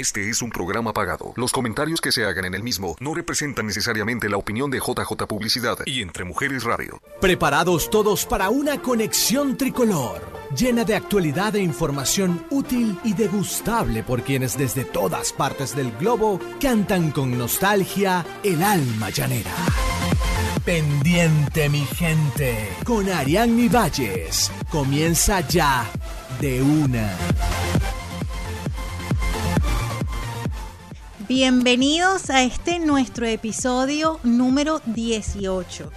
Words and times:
Este 0.00 0.30
es 0.30 0.40
un 0.40 0.48
programa 0.48 0.94
pagado. 0.94 1.34
Los 1.36 1.52
comentarios 1.52 2.00
que 2.00 2.10
se 2.10 2.24
hagan 2.24 2.46
en 2.46 2.54
el 2.54 2.62
mismo 2.62 2.96
no 3.00 3.12
representan 3.12 3.66
necesariamente 3.66 4.30
la 4.30 4.38
opinión 4.38 4.70
de 4.70 4.78
JJ 4.78 5.26
Publicidad 5.28 5.76
y 5.84 6.00
Entre 6.00 6.24
Mujeres 6.24 6.64
Radio. 6.64 7.02
Preparados 7.20 7.90
todos 7.90 8.24
para 8.24 8.48
una 8.48 8.80
conexión 8.80 9.58
tricolor, 9.58 10.22
llena 10.56 10.84
de 10.84 10.94
actualidad 10.94 11.54
e 11.54 11.60
información 11.60 12.46
útil 12.48 12.98
y 13.04 13.12
degustable 13.12 14.02
por 14.02 14.22
quienes 14.22 14.56
desde 14.56 14.86
todas 14.86 15.34
partes 15.34 15.76
del 15.76 15.92
globo 15.98 16.40
cantan 16.58 17.10
con 17.10 17.36
nostalgia 17.36 18.24
el 18.42 18.62
alma 18.62 19.10
llanera. 19.10 19.52
Pendiente 20.64 21.68
mi 21.68 21.84
gente, 21.84 22.70
con 22.86 23.06
Ariadne 23.10 23.68
Valles. 23.68 24.50
Comienza 24.70 25.46
ya 25.46 25.84
de 26.40 26.62
una. 26.62 27.14
Bienvenidos 31.30 32.28
a 32.28 32.42
este 32.42 32.80
nuestro 32.80 33.24
episodio 33.24 34.18
número 34.24 34.82
18. 34.86 35.88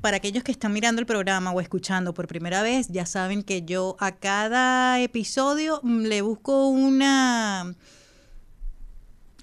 Para 0.00 0.16
aquellos 0.16 0.42
que 0.42 0.50
están 0.50 0.72
mirando 0.72 0.98
el 0.98 1.06
programa 1.06 1.52
o 1.52 1.60
escuchando 1.60 2.12
por 2.12 2.26
primera 2.26 2.60
vez, 2.60 2.88
ya 2.88 3.06
saben 3.06 3.44
que 3.44 3.62
yo 3.62 3.94
a 4.00 4.10
cada 4.10 4.98
episodio 4.98 5.78
mm, 5.84 6.00
le 6.06 6.22
busco 6.22 6.66
una 6.70 7.72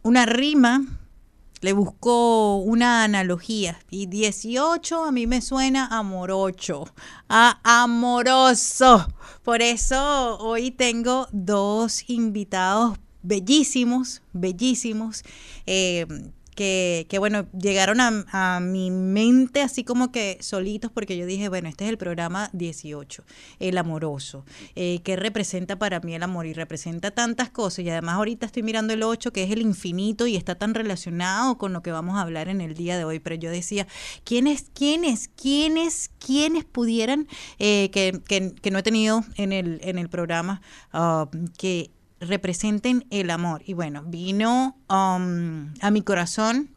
una 0.04 0.26
rima, 0.26 0.82
le 1.62 1.72
busco 1.72 2.58
una 2.58 3.06
analogía. 3.06 3.80
Y 3.90 4.08
18 4.08 5.06
a 5.06 5.14
mí 5.14 5.28
me 5.28 5.40
suena 5.42 5.88
amorocho, 5.88 6.94
a 7.30 7.62
amoroso. 7.64 9.08
Por 9.44 9.62
eso 9.62 10.38
hoy 10.40 10.72
tengo 10.72 11.30
dos 11.32 12.10
invitados 12.10 12.98
bellísimos, 13.28 14.22
bellísimos, 14.34 15.24
eh, 15.66 16.06
que, 16.58 17.06
que, 17.08 17.20
bueno, 17.20 17.46
llegaron 17.52 18.00
a, 18.02 18.60
mi 18.60 18.90
mente 18.90 19.62
así 19.62 19.84
como 19.84 20.12
que 20.12 20.40
solitos 20.42 20.92
porque 20.92 21.16
yo 21.16 21.28
dije, 21.28 21.50
bueno, 21.50 21.70
este 21.70 21.84
es 21.86 21.92
el 21.92 22.00
programa 22.00 22.50
18, 22.54 23.24
el 23.60 23.78
amoroso, 23.78 24.44
eh, 24.76 25.00
que 25.04 25.16
representa 25.16 25.78
para 25.78 26.00
mí 26.00 26.16
el 26.16 26.24
amor 26.24 26.48
y 26.48 26.54
representa 26.54 27.12
tantas 27.12 27.52
cosas. 27.52 27.86
Y 27.86 27.90
además 27.92 28.16
ahorita 28.16 28.48
estoy 28.48 28.64
mirando 28.64 28.94
el 28.94 29.04
8 29.04 29.32
que 29.32 29.44
es 29.44 29.52
el 29.52 29.62
infinito 29.62 30.26
y 30.26 30.36
está 30.36 30.56
tan 30.56 30.74
relacionado 30.74 31.60
con 31.60 31.74
lo 31.74 31.84
que 31.84 31.92
vamos 31.92 32.18
a 32.18 32.22
hablar 32.22 32.50
en 32.50 32.60
el 32.60 32.74
día 32.74 32.98
de 32.98 33.04
hoy, 33.04 33.20
pero 33.20 33.36
yo 33.36 33.52
decía, 33.52 33.86
¿quiénes, 34.24 34.72
quiénes, 34.74 35.28
quiénes, 35.28 36.10
quiénes 36.18 36.66
pudieran, 36.66 37.28
eh, 37.60 37.92
que, 37.92 38.20
que, 38.28 38.56
que, 38.56 38.72
no 38.72 38.80
he 38.80 38.84
tenido 38.84 39.24
en 39.36 39.52
el, 39.52 39.80
en 39.84 40.00
el 40.00 40.10
programa, 40.10 40.62
uh, 40.92 41.28
que 41.60 41.92
representen 42.20 43.06
el 43.10 43.30
amor. 43.30 43.62
Y 43.66 43.74
bueno, 43.74 44.04
vino 44.06 44.78
um, 44.90 45.74
a 45.82 45.92
mi 45.92 46.02
corazón 46.02 46.77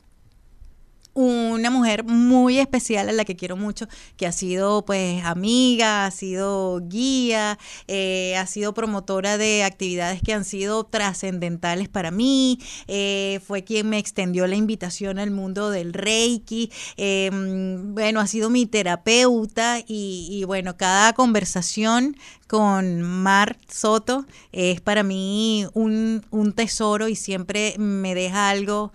una 1.14 1.70
mujer 1.70 2.04
muy 2.04 2.58
especial 2.58 3.08
a 3.08 3.12
la 3.12 3.24
que 3.24 3.36
quiero 3.36 3.56
mucho, 3.56 3.86
que 4.16 4.26
ha 4.26 4.32
sido 4.32 4.84
pues 4.84 5.24
amiga, 5.24 6.06
ha 6.06 6.10
sido 6.10 6.80
guía, 6.84 7.58
eh, 7.88 8.36
ha 8.36 8.46
sido 8.46 8.74
promotora 8.74 9.36
de 9.38 9.64
actividades 9.64 10.22
que 10.22 10.32
han 10.32 10.44
sido 10.44 10.84
trascendentales 10.84 11.88
para 11.88 12.10
mí, 12.10 12.58
eh, 12.86 13.40
fue 13.46 13.64
quien 13.64 13.88
me 13.88 13.98
extendió 13.98 14.46
la 14.46 14.56
invitación 14.56 15.18
al 15.18 15.30
mundo 15.30 15.70
del 15.70 15.92
Reiki, 15.92 16.70
eh, 16.96 17.30
bueno, 17.32 18.20
ha 18.20 18.26
sido 18.26 18.50
mi 18.50 18.66
terapeuta 18.66 19.80
y, 19.86 20.28
y 20.30 20.44
bueno, 20.44 20.76
cada 20.76 21.12
conversación 21.12 22.16
con 22.46 23.02
Mar 23.02 23.58
Soto 23.68 24.26
es 24.52 24.80
para 24.80 25.02
mí 25.02 25.66
un, 25.72 26.24
un 26.30 26.52
tesoro 26.52 27.08
y 27.08 27.16
siempre 27.16 27.74
me 27.78 28.14
deja 28.14 28.50
algo 28.50 28.92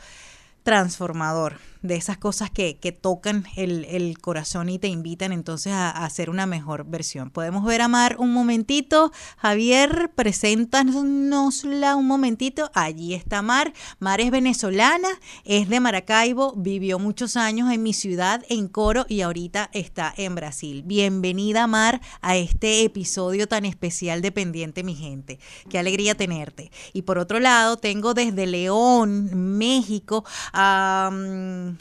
transformador 0.63 1.57
de 1.86 1.95
esas 1.95 2.17
cosas 2.17 2.50
que, 2.50 2.78
que 2.78 2.91
tocan 2.91 3.45
el, 3.55 3.86
el, 3.86 4.19
corazón 4.19 4.69
y 4.69 4.80
te 4.80 4.88
invitan 4.88 5.31
entonces 5.31 5.73
a, 5.73 5.90
hacer 5.90 6.29
una 6.29 6.46
mejor 6.46 6.85
versión. 6.85 7.29
Podemos 7.29 7.63
ver 7.63 7.81
a 7.81 7.88
Mar 7.88 8.18
un 8.19 8.34
momentito. 8.34 9.12
Javier, 9.38 10.12
preséntanosla 10.16 11.96
un 11.96 12.07
momentito. 12.07 12.72
Allí 12.73 13.13
está 13.13 13.41
Mar. 13.41 13.73
Mar 14.00 14.22
es 14.22 14.31
venezolana, 14.31 15.09
es 15.44 15.69
de 15.69 15.79
Maracaibo, 15.79 16.53
vivió 16.56 17.00
muchos 17.00 17.38
años 17.38 17.72
en 17.72 17.84
mi 17.84 17.94
ciudad, 17.94 18.44
en 18.50 18.67
Coro, 18.67 19.06
y 19.07 19.22
ahorita 19.22 19.69
está 19.73 20.13
en 20.17 20.35
Brasil. 20.35 20.84
Bienvenida, 20.85 21.67
Mar, 21.67 22.02
a 22.22 22.35
este 22.35 22.84
episodio 22.84 23.47
tan 23.47 23.66
especial 23.66 24.22
de 24.22 24.31
Pendiente, 24.31 24.84
mi 24.84 24.96
gente. 24.96 25.40
Qué 25.69 25.79
alegría 25.79 26.16
tenerte. 26.16 26.72
Y 26.94 27.03
por 27.03 27.17
otro 27.17 27.40
lado, 27.40 27.78
tengo 27.78 28.13
desde 28.13 28.47
León, 28.47 29.57
México, 29.57 30.23
a... 30.53 31.09
Um, 31.12 31.75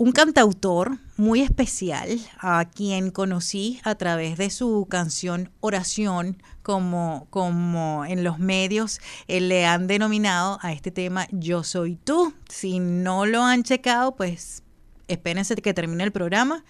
un 0.00 0.12
cantautor 0.12 0.98
muy 1.18 1.42
especial 1.42 2.18
a 2.38 2.64
quien 2.64 3.10
conocí 3.10 3.82
a 3.84 3.96
través 3.96 4.38
de 4.38 4.48
su 4.48 4.86
canción 4.88 5.50
Oración, 5.60 6.42
como, 6.62 7.26
como 7.28 8.06
en 8.06 8.24
los 8.24 8.38
medios 8.38 8.98
eh, 9.28 9.42
le 9.42 9.66
han 9.66 9.86
denominado 9.86 10.58
a 10.62 10.72
este 10.72 10.90
tema 10.90 11.28
Yo 11.32 11.64
Soy 11.64 11.96
Tú. 11.96 12.32
Si 12.48 12.78
no 12.78 13.26
lo 13.26 13.42
han 13.42 13.62
checado, 13.62 14.16
pues 14.16 14.62
espérense 15.06 15.54
que 15.56 15.74
termine 15.74 16.04
el 16.04 16.12
programa. 16.12 16.64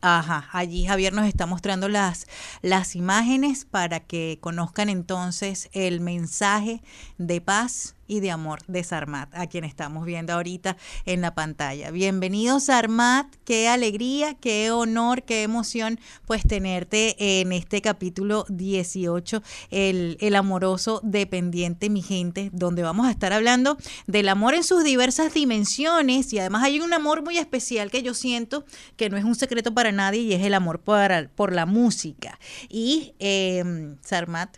Ajá, 0.00 0.48
allí 0.52 0.86
Javier 0.86 1.12
nos 1.12 1.26
está 1.26 1.46
mostrando 1.46 1.88
las, 1.88 2.26
las 2.62 2.96
imágenes 2.96 3.64
para 3.64 4.00
que 4.00 4.38
conozcan 4.40 4.88
entonces 4.88 5.68
el 5.72 6.00
mensaje 6.00 6.82
de 7.18 7.40
paz 7.40 7.95
y 8.06 8.20
de 8.20 8.30
amor 8.30 8.60
de 8.66 8.82
Sarmat, 8.84 9.34
a 9.34 9.46
quien 9.46 9.64
estamos 9.64 10.04
viendo 10.04 10.32
ahorita 10.32 10.76
en 11.04 11.20
la 11.20 11.34
pantalla. 11.34 11.90
Bienvenido 11.90 12.60
Sarmat, 12.60 13.26
qué 13.44 13.68
alegría, 13.68 14.34
qué 14.34 14.70
honor, 14.70 15.22
qué 15.22 15.42
emoción 15.42 15.98
pues 16.26 16.42
tenerte 16.46 17.40
en 17.40 17.52
este 17.52 17.82
capítulo 17.82 18.46
18, 18.48 19.42
el, 19.70 20.16
el 20.20 20.36
amoroso 20.36 21.00
dependiente, 21.02 21.90
mi 21.90 22.02
gente, 22.02 22.50
donde 22.52 22.82
vamos 22.82 23.06
a 23.06 23.10
estar 23.10 23.32
hablando 23.32 23.76
del 24.06 24.28
amor 24.28 24.54
en 24.54 24.64
sus 24.64 24.84
diversas 24.84 25.34
dimensiones 25.34 26.32
y 26.32 26.38
además 26.38 26.64
hay 26.64 26.80
un 26.80 26.92
amor 26.92 27.22
muy 27.22 27.38
especial 27.38 27.90
que 27.90 28.02
yo 28.02 28.14
siento 28.14 28.64
que 28.96 29.10
no 29.10 29.16
es 29.16 29.24
un 29.24 29.34
secreto 29.34 29.74
para 29.74 29.92
nadie 29.92 30.20
y 30.20 30.32
es 30.32 30.42
el 30.42 30.54
amor 30.54 30.80
por, 30.80 31.52
la 31.52 31.66
música. 31.66 32.38
Y 32.68 33.14
eh, 33.18 33.96
Sarmat 34.02 34.56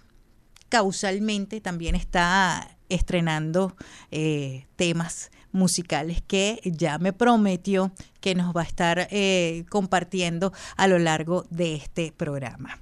causalmente 0.69 1.60
también 1.60 1.94
está 1.94 2.78
estrenando 2.88 3.76
eh, 4.10 4.66
temas 4.76 5.31
musicales 5.53 6.22
que 6.26 6.60
ya 6.65 6.99
me 6.99 7.12
prometió 7.12 7.93
que 8.21 8.34
nos 8.34 8.54
va 8.54 8.62
a 8.62 8.65
estar 8.65 9.09
eh, 9.10 9.65
compartiendo 9.71 10.53
a 10.76 10.87
lo 10.88 10.98
largo 10.98 11.47
de 11.50 11.75
este 11.75 12.12
programa. 12.12 12.78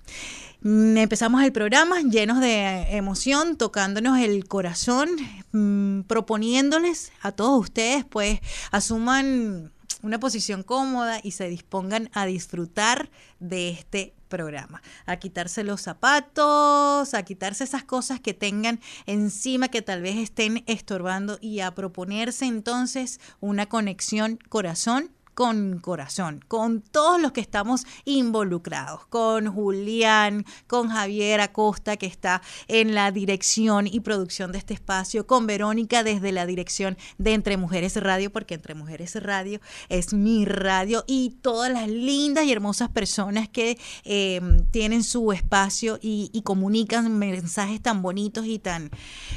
Mm, 0.63 0.97
empezamos 0.97 1.43
el 1.43 1.53
programa 1.53 2.01
llenos 2.01 2.41
de 2.41 2.97
emoción, 2.97 3.57
tocándonos 3.57 4.19
el 4.19 4.47
corazón, 4.49 5.11
mmm, 5.53 6.01
proponiéndoles 6.03 7.13
a 7.23 7.33
todos 7.33 7.61
ustedes, 7.61 8.05
pues 8.05 8.41
asuman 8.73 9.73
una 10.03 10.19
posición 10.19 10.63
cómoda 10.63 11.21
y 11.23 11.33
se 11.33 11.49
dispongan 11.49 12.11
a 12.13 12.27
disfrutar 12.27 13.11
de 13.41 13.71
este 13.71 14.15
programa, 14.29 14.83
a 15.07 15.17
quitarse 15.17 15.65
los 15.65 15.81
zapatos, 15.81 17.15
a 17.15 17.23
quitarse 17.23 17.65
esas 17.65 17.85
cosas 17.85 18.21
que 18.21 18.35
tengan 18.35 18.81
encima 19.07 19.69
que 19.69 19.83
tal 19.83 20.03
vez 20.03 20.17
estén 20.17 20.65
estorbando 20.67 21.39
y 21.41 21.61
a 21.61 21.75
proponerse 21.75 22.47
entonces 22.47 23.21
una 23.41 23.67
conexión 23.67 24.39
corazón 24.49 25.16
con 25.37 25.81
corazón, 25.81 26.43
con 26.49 26.81
todos 26.81 27.21
los 27.21 27.33
que 27.33 27.43
estamos 27.43 27.85
involucrados, 28.07 29.05
con 29.09 29.53
Julián, 29.53 30.47
con 30.67 30.89
Javier 30.89 31.43
Acosta, 31.43 31.99
que 31.99 32.07
está 32.07 32.41
en 32.69 32.95
la 32.95 33.13
dirección 33.13 33.87
y 33.87 34.01
producción 34.01 34.51
de 34.51 34.57
este 34.57 34.73
espacio, 34.73 35.27
con 35.27 35.47
Verónica 35.47 36.03
desde 36.03 36.33
la 36.33 36.47
dirección 36.47 36.97
de 37.19 37.35
Entre 37.35 37.59
Mujeres 37.59 38.03
Radio, 38.03 38.33
porque 38.33 38.55
Entre 38.55 38.75
Mujeres 38.75 39.23
Radio 39.23 39.61
es 39.91 40.15
mi 40.15 40.47
radio, 40.47 41.05
y 41.07 41.37
todas 41.43 41.71
las 41.71 41.91
lindas 41.91 42.47
y 42.47 42.53
hermosas 42.53 42.89
personas 42.89 43.47
que 43.47 43.79
eh, 44.05 44.41
tienen 44.71 45.05
su 45.05 45.33
espacio 45.33 45.99
y, 46.01 46.31
comunican 46.47 47.19
mensajes 47.19 47.83
tan 47.83 48.03
bonitos 48.03 48.47
y 48.47 48.59
tan 48.61 48.91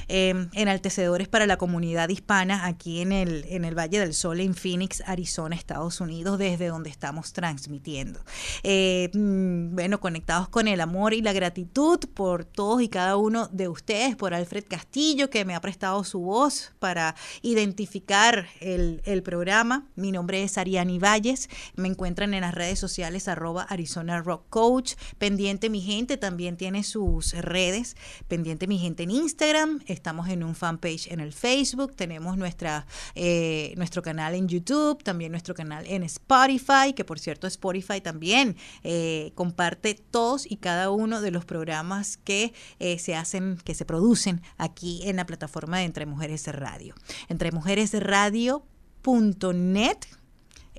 eh, 0.07 0.47
enaltecedores 0.53 1.27
para 1.27 1.47
la 1.47 1.57
comunidad 1.57 2.07
hispana 2.07 2.67
aquí 2.67 3.01
en 3.01 3.11
el, 3.11 3.45
en 3.49 3.65
el 3.65 3.77
Valle 3.77 3.99
del 3.99 4.13
Sol, 4.13 4.39
en 4.39 4.53
Phoenix, 4.53 5.01
Arizona, 5.07 5.55
Estados 5.55 5.88
Unidos 5.99 6.37
desde 6.37 6.67
donde 6.67 6.89
estamos 6.89 7.33
transmitiendo. 7.33 8.19
Eh, 8.63 9.09
mm, 9.13 9.75
bueno, 9.75 9.99
conectados 9.99 10.47
con 10.49 10.67
el 10.67 10.81
amor 10.81 11.13
y 11.13 11.21
la 11.21 11.33
gratitud 11.33 11.99
por 12.13 12.45
todos 12.45 12.81
y 12.81 12.89
cada 12.89 13.17
uno 13.17 13.47
de 13.51 13.67
ustedes, 13.67 14.15
por 14.15 14.33
Alfred 14.33 14.65
Castillo, 14.69 15.29
que 15.29 15.45
me 15.45 15.55
ha 15.55 15.61
prestado 15.61 16.03
su 16.03 16.19
voz 16.19 16.73
para 16.79 17.15
identificar 17.41 18.47
el, 18.59 19.01
el 19.05 19.23
programa. 19.23 19.87
Mi 19.95 20.11
nombre 20.11 20.43
es 20.43 20.57
Ariani 20.57 20.99
Valles. 20.99 21.49
Me 21.75 21.87
encuentran 21.87 22.33
en 22.33 22.41
las 22.41 22.53
redes 22.53 22.77
sociales 22.77 23.27
arroba 23.27 23.63
Arizona 23.63 24.21
Rock 24.21 24.45
Coach. 24.49 24.93
Pendiente 25.17 25.69
mi 25.69 25.81
gente, 25.81 26.17
también 26.17 26.55
tiene 26.55 26.83
sus 26.83 27.33
redes. 27.33 27.95
Pendiente 28.27 28.67
mi 28.67 28.77
gente 28.77 29.03
en 29.03 29.11
Instagram. 29.11 29.81
Estamos 29.87 30.29
en 30.29 30.43
un 30.43 30.55
fanpage 30.55 31.07
en 31.11 31.19
el 31.19 31.33
Facebook. 31.33 31.95
Tenemos 31.95 32.37
nuestra, 32.37 32.85
eh, 33.15 33.73
nuestro 33.77 34.01
canal 34.01 34.35
en 34.35 34.47
YouTube, 34.47 35.03
también 35.03 35.31
nuestro 35.31 35.53
canal 35.53 35.78
en 35.85 36.03
Spotify, 36.03 36.93
que 36.95 37.05
por 37.05 37.19
cierto 37.19 37.47
Spotify 37.47 38.01
también 38.01 38.55
eh, 38.83 39.31
comparte 39.35 39.95
todos 39.95 40.49
y 40.49 40.57
cada 40.57 40.91
uno 40.91 41.21
de 41.21 41.31
los 41.31 41.45
programas 41.45 42.17
que 42.17 42.53
eh, 42.79 42.99
se 42.99 43.15
hacen, 43.15 43.57
que 43.63 43.75
se 43.75 43.85
producen 43.85 44.41
aquí 44.57 45.01
en 45.05 45.15
la 45.17 45.25
plataforma 45.25 45.79
de 45.79 45.85
Entre 45.85 46.05
Mujeres 46.05 46.47
Radio. 46.47 46.95
Entre 47.27 47.51
Mujeres 47.51 47.93
Radio.net 47.93 48.59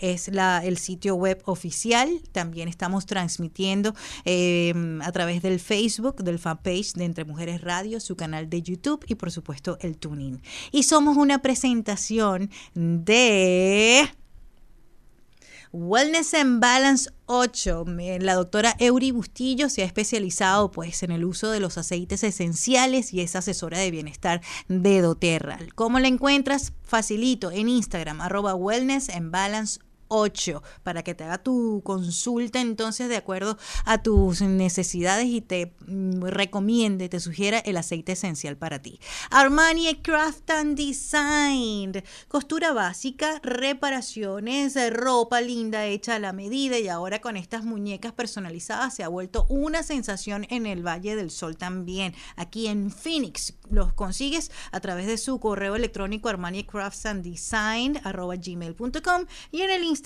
es 0.00 0.28
la, 0.28 0.64
el 0.64 0.78
sitio 0.78 1.14
web 1.14 1.40
oficial. 1.44 2.20
También 2.32 2.68
estamos 2.68 3.06
transmitiendo 3.06 3.94
eh, 4.24 4.72
a 5.02 5.12
través 5.12 5.42
del 5.42 5.60
Facebook, 5.60 6.24
del 6.24 6.38
fanpage 6.38 6.94
de 6.94 7.04
Entre 7.04 7.24
Mujeres 7.24 7.60
Radio, 7.60 8.00
su 8.00 8.16
canal 8.16 8.48
de 8.48 8.62
YouTube 8.62 9.04
y 9.06 9.14
por 9.14 9.30
supuesto 9.30 9.78
el 9.80 9.98
tuning. 9.98 10.40
Y 10.72 10.82
somos 10.84 11.16
una 11.16 11.42
presentación 11.42 12.50
de... 12.74 14.08
Wellness 15.72 16.34
and 16.34 16.60
Balance 16.60 17.10
8. 17.26 17.84
La 18.20 18.34
doctora 18.34 18.74
Eury 18.80 19.12
Bustillo 19.12 19.68
se 19.68 19.82
ha 19.82 19.84
especializado 19.84 20.72
pues 20.72 21.04
en 21.04 21.12
el 21.12 21.24
uso 21.24 21.50
de 21.50 21.60
los 21.60 21.78
aceites 21.78 22.24
esenciales 22.24 23.12
y 23.14 23.20
es 23.20 23.36
asesora 23.36 23.78
de 23.78 23.92
bienestar 23.92 24.40
de 24.66 25.00
doTERRA. 25.00 25.60
¿Cómo 25.76 26.00
la 26.00 26.08
encuentras? 26.08 26.72
Facilito 26.82 27.52
en 27.52 27.68
Instagram, 27.68 28.20
arroba 28.20 28.54
Wellness 28.56 29.10
and 29.10 29.30
Balance 29.30 29.78
8 29.80 29.89
para 30.82 31.02
que 31.02 31.14
te 31.14 31.24
haga 31.24 31.38
tu 31.38 31.82
consulta 31.84 32.60
entonces 32.60 33.08
de 33.08 33.16
acuerdo 33.16 33.56
a 33.84 34.02
tus 34.02 34.42
necesidades 34.42 35.26
y 35.26 35.40
te 35.40 35.74
mm, 35.86 36.22
recomiende, 36.24 37.08
te 37.08 37.20
sugiera 37.20 37.58
el 37.60 37.76
aceite 37.76 38.12
esencial 38.12 38.56
para 38.56 38.82
ti. 38.82 38.98
Armani 39.30 39.94
Craft 40.02 40.50
and 40.50 40.76
Design, 40.76 42.02
costura 42.28 42.72
básica, 42.72 43.40
reparaciones, 43.42 44.76
ropa 44.90 45.40
linda 45.40 45.86
hecha 45.86 46.16
a 46.16 46.18
la 46.18 46.32
medida 46.32 46.78
y 46.78 46.88
ahora 46.88 47.20
con 47.20 47.36
estas 47.36 47.64
muñecas 47.64 48.12
personalizadas 48.12 48.94
se 48.94 49.04
ha 49.04 49.08
vuelto 49.08 49.46
una 49.48 49.82
sensación 49.82 50.46
en 50.50 50.66
el 50.66 50.84
Valle 50.86 51.14
del 51.14 51.30
Sol 51.30 51.56
también. 51.56 52.14
Aquí 52.36 52.66
en 52.66 52.90
Phoenix 52.90 53.54
los 53.70 53.92
consigues 53.92 54.50
a 54.72 54.80
través 54.80 55.06
de 55.06 55.18
su 55.18 55.38
correo 55.38 55.76
electrónico 55.76 56.28
armani 56.28 56.64
crafts 56.64 57.06
and 57.06 57.22
design 57.22 58.00
gmail.com 58.02 59.26
y 59.52 59.60
en 59.62 59.70
el 59.70 59.84
Instagram 59.84 59.99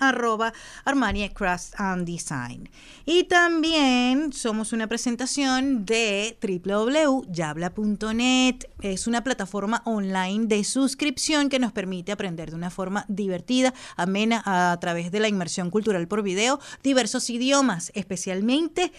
arroba 0.00 0.52
Armani 0.84 1.28
Crafts 1.30 1.72
and 1.76 2.06
Design. 2.06 2.68
Y 3.04 3.24
también 3.24 4.32
somos 4.32 4.72
una 4.72 4.86
presentación 4.86 5.84
de 5.84 6.38
www.yabla.net. 6.40 8.56
Es 8.80 9.06
una 9.06 9.24
plataforma 9.24 9.82
online 9.84 10.46
de 10.46 10.64
suscripción 10.64 11.48
que 11.48 11.58
nos 11.58 11.72
permite 11.72 12.12
aprender 12.12 12.50
de 12.50 12.56
una 12.56 12.70
forma 12.70 13.04
divertida, 13.08 13.74
amena 13.96 14.42
a 14.44 14.78
través 14.80 15.10
de 15.10 15.20
la 15.20 15.28
inmersión 15.28 15.70
cultural 15.70 16.06
por 16.08 16.22
video, 16.22 16.60
diversos 16.82 17.28
idiomas, 17.30 17.90
especialmente 17.94 18.92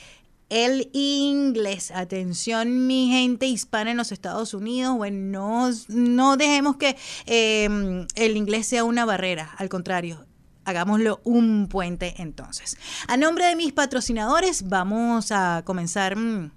el 0.52 0.90
inglés. 0.92 1.92
Atención, 1.92 2.86
mi 2.86 3.10
gente 3.10 3.46
hispana 3.46 3.92
en 3.92 3.98
los 3.98 4.12
Estados 4.12 4.54
Unidos. 4.54 4.98
Bueno, 4.98 5.72
no, 5.88 6.38
dejemos 6.38 6.76
que 6.76 6.98
em, 7.26 8.06
el 8.16 8.36
inglés 8.36 8.68
sea 8.68 8.84
una 8.84 9.06
barrera. 9.06 9.56
Al 9.58 9.70
contrario, 9.70 10.26
hagámoslo 10.66 11.22
un 11.24 11.68
puente 11.68 12.16
entonces. 12.18 12.78
A 13.08 13.18
nombre 13.18 13.46
de 13.46 13.56
mis 13.56 13.74
patrocinadores, 13.74 14.68
vamos 14.68 15.32
a 15.32 15.64
comenzar 15.66 16.16
mm, 16.16 16.52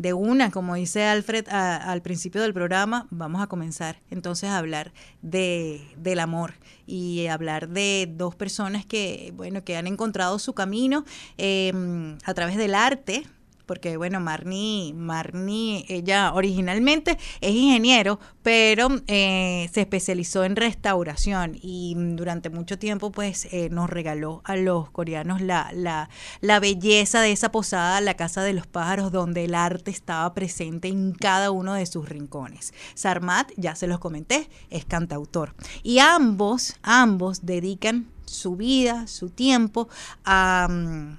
de 0.00 0.14
una, 0.14 0.50
como 0.50 0.74
dice 0.76 1.04
Alfred 1.04 1.46
al 1.50 2.00
principio 2.00 2.40
del 2.40 2.54
programa, 2.54 3.06
vamos 3.10 3.42
a 3.42 3.48
comenzar 3.48 4.00
entonces 4.10 4.48
a 4.48 4.56
hablar 4.56 4.92
de, 5.20 5.86
del 5.98 6.20
amor 6.20 6.54
y 6.86 7.26
hablar 7.26 7.68
de 7.68 8.10
dos 8.10 8.34
personas 8.34 8.86
que, 8.86 9.32
bueno, 9.36 9.62
que 9.62 9.76
han 9.76 9.86
encontrado 9.86 10.38
su 10.38 10.54
camino 10.54 11.04
em, 11.36 12.16
a 12.24 12.32
través 12.32 12.56
del 12.56 12.74
arte, 12.74 13.26
porque 13.70 13.96
bueno, 13.96 14.18
Marni, 14.18 14.92
Marni, 14.96 15.84
ella 15.86 16.32
originalmente 16.34 17.16
es 17.40 17.54
ingeniero, 17.54 18.18
pero 18.42 18.88
eh, 19.06 19.70
se 19.72 19.82
especializó 19.82 20.42
en 20.42 20.56
restauración 20.56 21.56
y 21.62 21.94
durante 21.96 22.50
mucho 22.50 22.80
tiempo 22.80 23.12
pues 23.12 23.46
eh, 23.52 23.68
nos 23.70 23.88
regaló 23.88 24.40
a 24.42 24.56
los 24.56 24.90
coreanos 24.90 25.40
la, 25.40 25.70
la, 25.72 26.10
la 26.40 26.58
belleza 26.58 27.20
de 27.20 27.30
esa 27.30 27.52
posada, 27.52 28.00
la 28.00 28.14
Casa 28.14 28.42
de 28.42 28.54
los 28.54 28.66
Pájaros, 28.66 29.12
donde 29.12 29.44
el 29.44 29.54
arte 29.54 29.92
estaba 29.92 30.34
presente 30.34 30.88
en 30.88 31.12
cada 31.12 31.52
uno 31.52 31.74
de 31.74 31.86
sus 31.86 32.08
rincones. 32.08 32.74
Sarmat, 32.94 33.52
ya 33.56 33.76
se 33.76 33.86
los 33.86 34.00
comenté, 34.00 34.50
es 34.70 34.84
cantautor. 34.84 35.54
Y 35.84 36.00
ambos, 36.00 36.74
ambos 36.82 37.46
dedican 37.46 38.08
su 38.24 38.56
vida, 38.56 39.06
su 39.06 39.30
tiempo 39.30 39.88
a, 40.24 40.66
mm, 40.68 41.18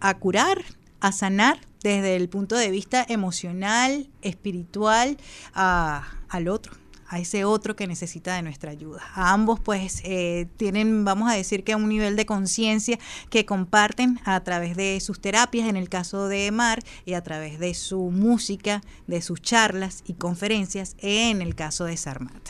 a 0.00 0.18
curar 0.18 0.64
a 1.02 1.10
sanar 1.10 1.58
desde 1.82 2.14
el 2.14 2.28
punto 2.28 2.56
de 2.56 2.70
vista 2.70 3.04
emocional, 3.08 4.08
espiritual, 4.22 5.18
al 5.52 6.48
otro 6.48 6.81
a 7.12 7.18
ese 7.18 7.44
otro 7.44 7.76
que 7.76 7.86
necesita 7.86 8.34
de 8.36 8.42
nuestra 8.42 8.70
ayuda. 8.70 9.02
A 9.14 9.34
ambos 9.34 9.60
pues 9.60 10.00
eh, 10.02 10.46
tienen, 10.56 11.04
vamos 11.04 11.30
a 11.30 11.34
decir 11.34 11.62
que 11.62 11.74
un 11.74 11.90
nivel 11.90 12.16
de 12.16 12.24
conciencia 12.24 12.98
que 13.28 13.44
comparten 13.44 14.18
a 14.24 14.40
través 14.40 14.76
de 14.76 14.98
sus 15.00 15.20
terapias, 15.20 15.68
en 15.68 15.76
el 15.76 15.90
caso 15.90 16.28
de 16.28 16.50
Mar, 16.50 16.82
y 17.04 17.12
a 17.12 17.22
través 17.22 17.58
de 17.58 17.74
su 17.74 18.10
música, 18.10 18.80
de 19.06 19.20
sus 19.20 19.42
charlas 19.42 20.02
y 20.06 20.14
conferencias, 20.14 20.96
en 21.00 21.42
el 21.42 21.54
caso 21.54 21.84
de 21.84 21.98
Sarmat. 21.98 22.48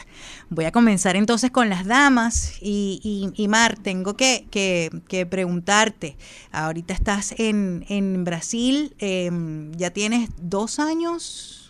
Voy 0.48 0.66
a 0.66 0.70
comenzar 0.70 1.16
entonces 1.16 1.50
con 1.50 1.68
las 1.68 1.84
damas 1.84 2.52
y, 2.60 3.34
Mar, 3.48 3.76
tengo 3.76 4.16
que, 4.16 5.26
preguntarte, 5.28 6.16
ahorita 6.52 6.94
estás 6.94 7.34
en, 7.36 8.22
Brasil, 8.24 8.94
em, 8.98 9.72
ya 9.72 9.90
tienes 9.90 10.30
dos 10.40 10.78
años 10.78 11.61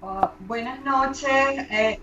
Oh, 0.00 0.30
buenas 0.46 0.84
noches, 0.84 1.28
eh, 1.28 1.98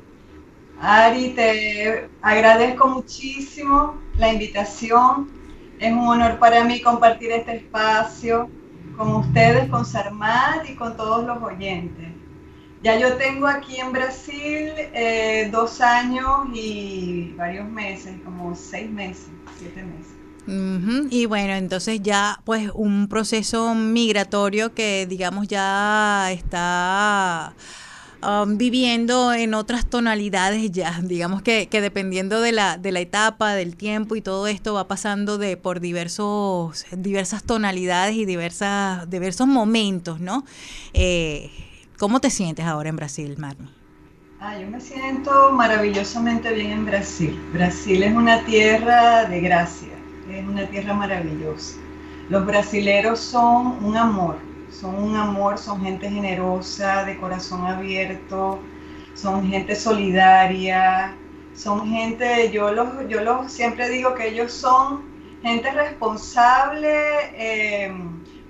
Ari, 0.81 1.29
te 1.29 2.09
agradezco 2.21 2.89
muchísimo 2.89 3.95
la 4.17 4.33
invitación. 4.33 5.29
Es 5.79 5.93
un 5.93 5.99
honor 5.99 6.37
para 6.37 6.65
mí 6.65 6.81
compartir 6.81 7.31
este 7.31 7.55
espacio 7.55 8.49
con 8.97 9.15
ustedes, 9.15 9.69
con 9.69 9.85
Sarmat 9.85 10.69
y 10.69 10.75
con 10.75 10.97
todos 10.97 11.25
los 11.25 11.41
oyentes. 11.41 12.09
Ya 12.83 12.99
yo 12.99 13.15
tengo 13.15 13.47
aquí 13.47 13.77
en 13.77 13.93
Brasil 13.93 14.71
eh, 14.93 15.49
dos 15.51 15.79
años 15.79 16.49
y 16.53 17.33
varios 17.37 17.65
meses, 17.69 18.13
como 18.25 18.55
seis 18.55 18.91
meses, 18.91 19.29
siete 19.57 19.83
meses. 19.83 20.13
Y 21.11 21.25
bueno, 21.25 21.53
entonces 21.53 22.01
ya 22.03 22.41
pues 22.43 22.69
un 22.73 23.07
proceso 23.07 23.73
migratorio 23.73 24.73
que 24.75 25.07
digamos 25.07 25.47
ya 25.47 26.31
está 26.31 27.55
Um, 28.25 28.57
viviendo 28.57 29.33
en 29.33 29.53
otras 29.53 29.85
tonalidades 29.85 30.71
ya. 30.71 30.99
Digamos 31.03 31.43
que, 31.43 31.67
dependiendo 31.71 32.41
de 32.41 32.53
la, 32.53 32.77
de 32.77 32.91
la 32.91 32.99
etapa, 32.99 33.53
del 33.53 33.75
tiempo 33.75 34.15
y 34.15 34.21
todo 34.21 34.47
esto 34.47 34.73
va 34.73 34.87
pasando 34.87 35.37
de 35.37 35.57
por 35.57 35.79
diversos, 35.79 36.85
diversas 36.91 37.43
tonalidades 37.43 38.15
y 38.15 38.25
diversas, 38.25 39.07
diversos 39.11 39.45
momentos, 39.47 40.21
¿no? 40.21 40.43
Eh, 40.93 41.51
¿Cómo 41.99 42.19
te 42.19 42.31
sientes 42.31 42.65
ahora 42.65 42.89
en 42.89 42.95
Brasil, 42.95 43.35
Marni? 43.37 43.69
Ah, 44.39 44.57
yo 44.57 44.67
me 44.69 44.81
siento 44.81 45.51
maravillosamente 45.51 46.51
bien 46.51 46.71
en 46.71 46.85
Brasil. 46.85 47.39
Brasil 47.53 48.01
es 48.01 48.13
una 48.15 48.43
tierra 48.43 49.25
de 49.25 49.39
gracia, 49.39 49.93
es 50.31 50.43
una 50.43 50.65
tierra 50.65 50.95
maravillosa. 50.95 51.75
Los 52.29 52.43
brasileros 52.43 53.19
son 53.19 53.83
un 53.85 53.95
amor, 53.95 54.37
son 54.79 54.95
un 54.95 55.15
amor, 55.15 55.57
son 55.57 55.81
gente 55.81 56.09
generosa, 56.09 57.05
de 57.05 57.17
corazón 57.17 57.65
abierto, 57.65 58.59
son 59.13 59.47
gente 59.47 59.75
solidaria, 59.75 61.15
son 61.53 61.87
gente, 61.89 62.51
yo 62.51 62.71
los, 62.71 63.07
yo 63.07 63.23
los 63.23 63.51
siempre 63.51 63.89
digo 63.89 64.13
que 64.13 64.27
ellos 64.27 64.51
son 64.51 65.05
gente 65.41 65.71
responsable, 65.71 66.93
eh, 67.35 67.93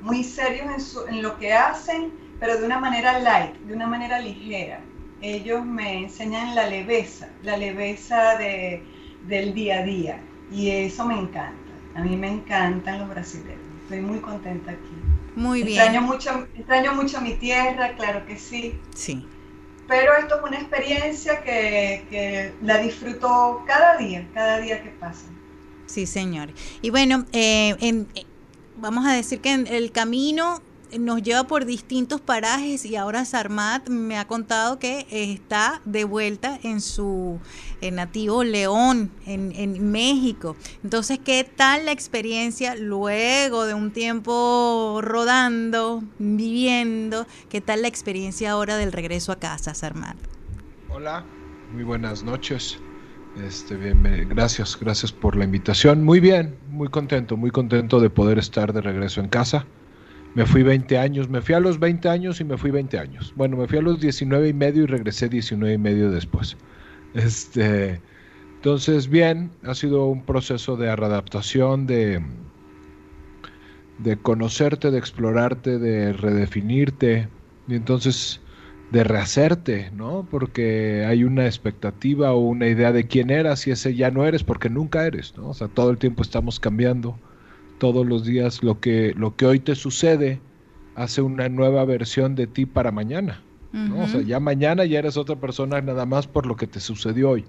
muy 0.01 0.24
serios 0.24 0.98
en, 1.08 1.15
en, 1.15 1.22
lo 1.22 1.38
que 1.38 1.53
hacen, 1.53 2.12
pero 2.39 2.58
de 2.58 2.65
una 2.65 2.79
manera 2.79 3.20
light, 3.20 3.55
de 3.67 3.74
una 3.74 3.88
manera 3.88 4.20
ligera. 4.20 4.79
ellos 5.22 5.63
me 5.65 6.00
enseñan 6.03 6.55
la 6.55 6.67
leveza, 6.67 7.29
la 7.44 7.58
leveza 7.58 8.38
de, 8.38 8.84
del 9.27 9.53
día 9.53 9.79
a 9.79 9.84
día. 9.84 10.20
Y 10.51 10.70
eso 10.70 11.05
me 11.05 11.15
encanta. 11.15 11.74
A 11.96 12.03
mí 12.03 12.15
me 12.15 12.27
encantan 12.27 13.00
los 13.00 13.10
brasileños. 13.10 13.60
Estoy 13.84 14.01
muy 14.01 14.20
contenta 14.20 14.72
aquí. 14.72 15.14
Muy 15.36 15.63
bien. 15.63 15.80
Extraño 15.80 16.01
mucho, 16.01 16.48
extraño 16.56 16.94
mucho 16.94 17.22
mi 17.22 17.34
tierra, 17.34 17.96
claro 17.96 18.25
que 18.25 18.38
sí. 18.38 18.80
Sí. 18.96 19.25
Pero 19.88 20.15
esto 20.18 20.38
es 20.38 20.44
una 20.44 20.58
experiencia 20.58 21.44
que, 21.44 22.06
que 22.10 22.54
la 22.62 22.80
disfruto 22.80 23.63
cada 23.68 23.98
día, 23.98 24.27
cada 24.34 24.60
día 24.60 24.82
que 24.82 24.89
pasa. 24.89 25.25
Sí, 25.86 26.06
señor. 26.06 26.50
Y 26.82 26.89
bueno, 26.89 27.25
eh, 27.32 27.75
en, 27.80 28.08
eh, 28.15 28.25
vamos 28.77 29.06
a 29.06 29.13
decir 29.13 29.42
que 29.42 29.51
en 29.51 29.68
el 29.68 29.92
camino 29.92 30.62
nos 31.00 31.22
lleva 31.22 31.46
por 31.46 31.65
distintos 31.65 32.22
parajes 32.22 32.86
y 32.86 32.96
ahora 32.96 33.25
Sarmat 33.25 33.89
me 33.89 34.18
ha 34.18 34.27
contado 34.27 34.80
que 34.80 35.06
está 35.10 35.82
de 35.86 36.04
vuelta 36.04 36.60
en 36.63 36.82
su 36.82 37.39
nativo 37.92 38.44
León, 38.44 39.12
en, 39.25 39.51
en, 39.56 39.92
México. 39.92 40.56
Entonces, 40.84 41.20
¿qué 41.24 41.44
tal 41.44 41.86
la 41.86 41.92
experiencia 41.92 42.75
luego 42.75 43.65
de 43.65 43.74
un 43.74 43.92
tiempo 43.92 45.00
rodando, 45.04 46.04
viviendo? 46.18 47.27
¿Qué 47.50 47.62
tal 47.62 47.84
la 47.84 47.88
experiencia 47.88 48.51
ahora 48.51 48.77
del 48.77 48.92
regreso 48.92 49.32
a 49.32 49.39
casa, 49.39 49.74
Sarmat? 49.74 50.18
Hola, 50.89 51.25
muy 51.74 51.84
buenas 51.84 52.24
noches. 52.24 52.80
Este, 53.44 53.75
bien, 53.75 54.01
gracias, 54.30 54.77
gracias 54.80 55.12
por 55.12 55.36
la 55.36 55.44
invitación. 55.44 56.04
Muy 56.04 56.20
bien, 56.20 56.56
muy 56.70 56.88
contento, 56.88 57.36
muy 57.36 57.51
contento 57.51 58.00
de 58.00 58.10
poder 58.10 58.39
estar 58.39 58.72
de 58.72 58.82
regreso 58.82 59.20
en 59.20 59.27
casa. 59.27 59.65
Me 60.36 60.46
fui 60.46 60.63
20 60.63 60.98
años, 60.98 61.30
me 61.30 61.42
fui 61.42 61.56
a 61.56 61.62
los 61.62 61.80
20 61.80 62.10
años 62.10 62.42
y 62.42 62.44
me 62.44 62.58
fui 62.58 62.70
20 62.70 63.00
años. 63.00 63.34
Bueno, 63.38 63.56
me 63.56 63.68
fui 63.68 63.77
a 63.77 63.82
los 63.82 64.01
19 64.01 64.50
y 64.50 64.54
medio 64.54 64.84
y 64.84 64.86
regresé 64.86 65.30
19 65.30 65.74
y 65.74 65.77
medio 65.77 66.12
después. 66.12 66.58
Este, 67.13 68.01
entonces, 68.56 69.08
bien, 69.08 69.51
ha 69.63 69.74
sido 69.74 70.08
un 70.08 70.25
proceso 70.25 70.75
de 70.75 70.94
readaptación, 70.94 71.88
de, 71.88 72.22
de 74.00 74.18
conocerte, 74.18 74.92
de 74.92 74.98
explorarte, 74.98 75.80
de 75.80 76.12
redefinirte. 76.12 77.30
Y 77.70 77.75
entonces 77.75 78.42
de 78.92 79.04
rehacerte, 79.04 79.92
¿no? 79.92 80.27
Porque 80.30 81.06
hay 81.08 81.24
una 81.24 81.46
expectativa 81.46 82.34
o 82.34 82.39
una 82.39 82.68
idea 82.68 82.92
de 82.92 83.08
quién 83.08 83.30
eras 83.30 83.65
y 83.68 83.72
ese 83.72 83.96
ya 83.96 84.12
no 84.12 84.25
eres 84.25 84.44
porque 84.44 84.70
nunca 84.70 85.06
eres, 85.06 85.36
¿no? 85.38 85.50
O 85.50 85.54
sea, 85.54 85.68
todo 85.70 85.89
el 85.89 85.98
tiempo 85.98 86.22
estamos 86.22 86.60
cambiando 86.60 87.18
todos 87.77 88.05
los 88.05 88.25
días 88.25 88.63
lo 88.63 88.79
que, 88.79 89.13
lo 89.15 89.36
que 89.36 89.46
hoy 89.46 89.60
te 89.60 89.75
sucede 89.75 90.39
hace 90.96 91.22
una 91.22 91.50
nueva 91.50 91.86
versión 91.86 92.36
de 92.36 92.48
ti 92.48 92.65
para 92.65 92.91
mañana. 92.91 93.41
¿no? 93.74 94.03
O 94.03 94.08
sea, 94.08 94.22
ya 94.22 94.39
mañana 94.39 94.86
ya 94.86 95.00
eres 95.00 95.17
otra 95.17 95.36
persona 95.36 95.82
nada 95.82 96.05
más 96.05 96.27
por 96.27 96.46
lo 96.46 96.55
que 96.55 96.65
te 96.65 96.79
sucedió 96.79 97.32
hoy. 97.32 97.46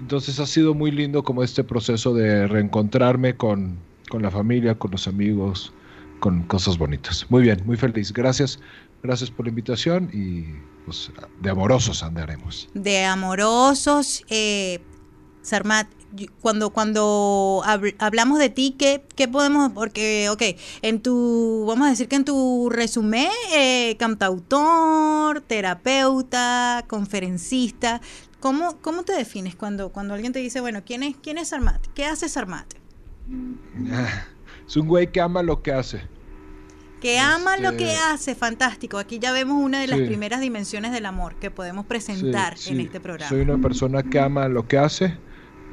Entonces 0.00 0.40
ha 0.40 0.46
sido 0.46 0.74
muy 0.74 0.90
lindo 0.90 1.22
como 1.22 1.42
este 1.42 1.64
proceso 1.64 2.14
de 2.14 2.46
reencontrarme 2.46 3.36
con, 3.36 3.76
con 4.08 4.22
la 4.22 4.30
familia, 4.30 4.74
con 4.74 4.90
los 4.90 5.06
amigos, 5.06 5.72
con 6.20 6.42
cosas 6.44 6.78
bonitas. 6.78 7.26
Muy 7.28 7.42
bien, 7.42 7.62
muy 7.66 7.76
feliz. 7.76 8.12
Gracias, 8.12 8.58
gracias 9.02 9.30
por 9.30 9.46
la 9.46 9.50
invitación 9.50 10.08
y 10.12 10.44
pues 10.84 11.10
de 11.42 11.50
amorosos 11.50 12.02
andaremos. 12.02 12.68
De 12.74 13.04
amorosos, 13.04 14.24
eh, 14.28 14.80
Sarmat, 15.42 15.88
cuando, 16.40 16.70
cuando 16.70 17.62
hablamos 17.98 18.38
de 18.38 18.48
ti, 18.48 18.74
¿qué, 18.78 19.04
¿qué, 19.14 19.28
podemos? 19.28 19.72
Porque, 19.72 20.28
ok, 20.30 20.42
en 20.82 21.00
tu, 21.00 21.64
vamos 21.66 21.86
a 21.86 21.90
decir 21.90 22.08
que 22.08 22.16
en 22.16 22.24
tu 22.24 22.70
resumen, 22.70 23.28
eh, 23.54 23.96
cantautor, 23.98 25.40
terapeuta, 25.42 26.84
conferencista, 26.88 28.00
¿cómo, 28.40 28.78
¿cómo 28.80 29.02
te 29.02 29.12
defines 29.12 29.56
cuando, 29.56 29.90
cuando 29.90 30.14
alguien 30.14 30.32
te 30.32 30.38
dice, 30.38 30.60
bueno, 30.60 30.82
¿quién 30.84 31.02
es, 31.02 31.16
quién 31.22 31.38
es 31.38 31.48
Sarmat? 31.48 31.84
¿Qué 31.94 32.04
hace 32.04 32.28
Sarmat? 32.28 32.66
Es 34.66 34.76
un 34.76 34.88
güey 34.88 35.12
que 35.12 35.20
ama 35.20 35.44
lo 35.44 35.62
que 35.62 35.70
hace. 35.70 36.02
Que 37.00 37.20
ama 37.20 37.56
lo 37.56 37.76
que 37.76 37.92
este 37.92 37.98
hace, 37.98 38.34
fantástico. 38.34 38.98
Aquí 38.98 39.20
ya 39.20 39.30
vemos 39.30 39.62
una 39.62 39.80
de 39.80 39.86
las 39.86 40.00
primeras 40.00 40.40
dimensiones 40.40 40.90
del 40.90 41.06
amor 41.06 41.36
que 41.36 41.52
podemos 41.52 41.86
presentar 41.86 42.56
en 42.66 42.80
este 42.80 42.98
programa. 42.98 43.28
Soy 43.28 43.42
una 43.42 43.58
persona 43.58 44.02
que 44.02 44.18
ama 44.18 44.48
lo 44.48 44.66
que 44.66 44.78
hace 44.78 45.16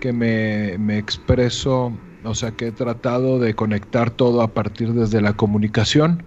que 0.03 0.11
me, 0.11 0.77
me 0.79 0.97
expreso, 0.97 1.97
o 2.25 2.35
sea, 2.35 2.51
que 2.51 2.67
he 2.67 2.71
tratado 2.73 3.39
de 3.39 3.53
conectar 3.53 4.11
todo 4.11 4.41
a 4.41 4.49
partir 4.49 4.91
desde 4.91 5.21
la 5.21 5.31
comunicación, 5.31 6.23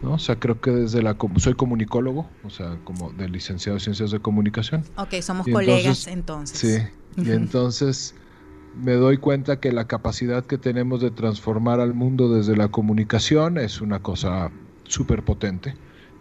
¿no? 0.00 0.12
O 0.12 0.18
sea, 0.20 0.36
creo 0.36 0.60
que 0.60 0.70
desde 0.70 1.02
la... 1.02 1.16
Soy 1.38 1.54
comunicólogo, 1.54 2.30
o 2.44 2.50
sea, 2.50 2.78
como 2.84 3.10
de 3.10 3.28
licenciado 3.28 3.78
en 3.78 3.80
Ciencias 3.80 4.12
de 4.12 4.20
Comunicación. 4.20 4.84
Ok, 4.96 5.14
somos 5.22 5.48
colegas 5.48 6.06
entonces. 6.06 6.60
Sí, 7.16 7.20
y 7.20 7.32
entonces 7.32 8.14
me 8.76 8.92
doy 8.92 9.16
cuenta 9.16 9.58
que 9.58 9.72
la 9.72 9.88
capacidad 9.88 10.46
que 10.46 10.56
tenemos 10.56 11.00
de 11.00 11.10
transformar 11.10 11.80
al 11.80 11.94
mundo 11.94 12.32
desde 12.32 12.56
la 12.56 12.68
comunicación 12.68 13.58
es 13.58 13.80
una 13.80 14.04
cosa 14.04 14.52
súper 14.84 15.24
potente. 15.24 15.74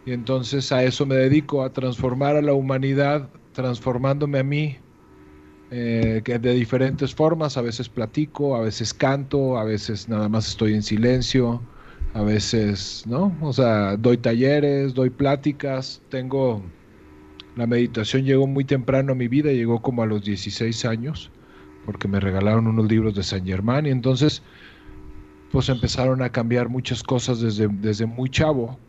Y 0.07 0.11
entonces 0.13 0.71
a 0.71 0.81
eso 0.81 1.05
me 1.05 1.13
dedico, 1.13 1.61
a 1.61 1.71
transformar 1.71 2.35
a 2.35 2.41
la 2.41 2.53
humanidad, 2.53 3.29
transformándome 3.53 4.39
a 4.39 4.43
mí 4.43 4.79
eh, 5.71 6.21
que 6.23 6.39
de 6.39 6.53
diferentes 6.53 7.13
formas, 7.13 7.55
a 7.57 7.61
veces 7.61 7.89
platico, 7.89 8.55
a 8.55 8.61
veces 8.61 8.93
canto, 8.93 9.57
a 9.57 9.63
veces 9.63 10.09
nada 10.09 10.27
más 10.27 10.47
estoy 10.47 10.73
en 10.73 10.81
silencio, 10.81 11.61
a 12.13 12.23
veces, 12.23 13.03
¿no? 13.05 13.35
O 13.41 13.53
sea, 13.53 13.95
doy 13.95 14.17
talleres, 14.17 14.95
doy 14.95 15.11
pláticas, 15.11 16.01
tengo, 16.09 16.63
la 17.55 17.67
meditación 17.67 18.23
llegó 18.23 18.47
muy 18.47 18.65
temprano 18.65 19.11
a 19.11 19.15
mi 19.15 19.27
vida, 19.27 19.51
llegó 19.51 19.81
como 19.81 20.01
a 20.01 20.07
los 20.07 20.23
16 20.23 20.85
años, 20.85 21.29
porque 21.85 22.07
me 22.07 22.19
regalaron 22.19 22.67
unos 22.67 22.87
libros 22.89 23.13
de 23.15 23.23
San 23.23 23.45
Germán 23.45 23.85
y 23.85 23.89
entonces, 23.91 24.41
pues 25.51 25.69
empezaron 25.69 26.21
a 26.23 26.29
cambiar 26.31 26.69
muchas 26.69 27.03
cosas 27.03 27.41
desde, 27.41 27.67
desde 27.67 28.05
muy 28.07 28.29
chavo. 28.29 28.79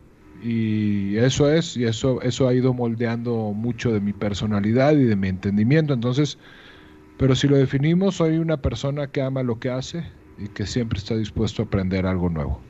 Y 0.42 1.16
eso 1.16 1.50
es, 1.50 1.76
y 1.76 1.84
eso, 1.84 2.22
eso 2.22 2.48
ha 2.48 2.54
ido 2.54 2.72
moldeando 2.72 3.52
mucho 3.52 3.92
de 3.92 4.00
mi 4.00 4.14
personalidad 4.14 4.92
y 4.92 5.04
de 5.04 5.16
mi 5.16 5.28
entendimiento. 5.28 5.92
Entonces, 5.92 6.38
pero 7.20 7.36
si 7.36 7.48
lo 7.48 7.58
definimos, 7.58 8.14
soy 8.14 8.38
una 8.38 8.56
persona 8.56 9.08
que 9.08 9.20
ama 9.20 9.42
lo 9.42 9.60
que 9.60 9.68
hace 9.68 10.10
y 10.38 10.48
que 10.48 10.66
siempre 10.66 10.98
está 10.98 11.14
dispuesto 11.14 11.60
a 11.60 11.66
aprender 11.66 12.06
algo 12.06 12.30
nuevo. 12.30 12.62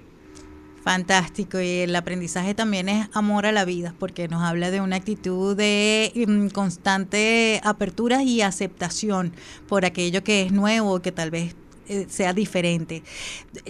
Fantástico, 0.83 1.61
y 1.61 1.69
el 1.69 1.95
aprendizaje 1.95 2.52
también 2.52 2.88
es 2.88 3.09
amor 3.12 3.47
a 3.47 3.52
la 3.52 3.64
vida, 3.64 3.95
porque 3.97 4.26
nos 4.26 4.42
habla 4.42 4.73
de 4.73 4.80
una 4.80 4.97
actitud 4.97 5.57
de 5.57 6.11
mm, 6.26 6.49
constante 6.49 7.61
apertura 7.62 8.25
y 8.25 8.40
aceptación 8.40 9.33
por 9.69 9.85
aquello 9.85 10.25
que 10.25 10.42
es 10.42 10.50
nuevo, 10.50 11.00
que 11.00 11.12
tal 11.12 11.30
vez 11.30 11.54
eh, 11.87 12.07
sea 12.09 12.33
diferente. 12.33 13.04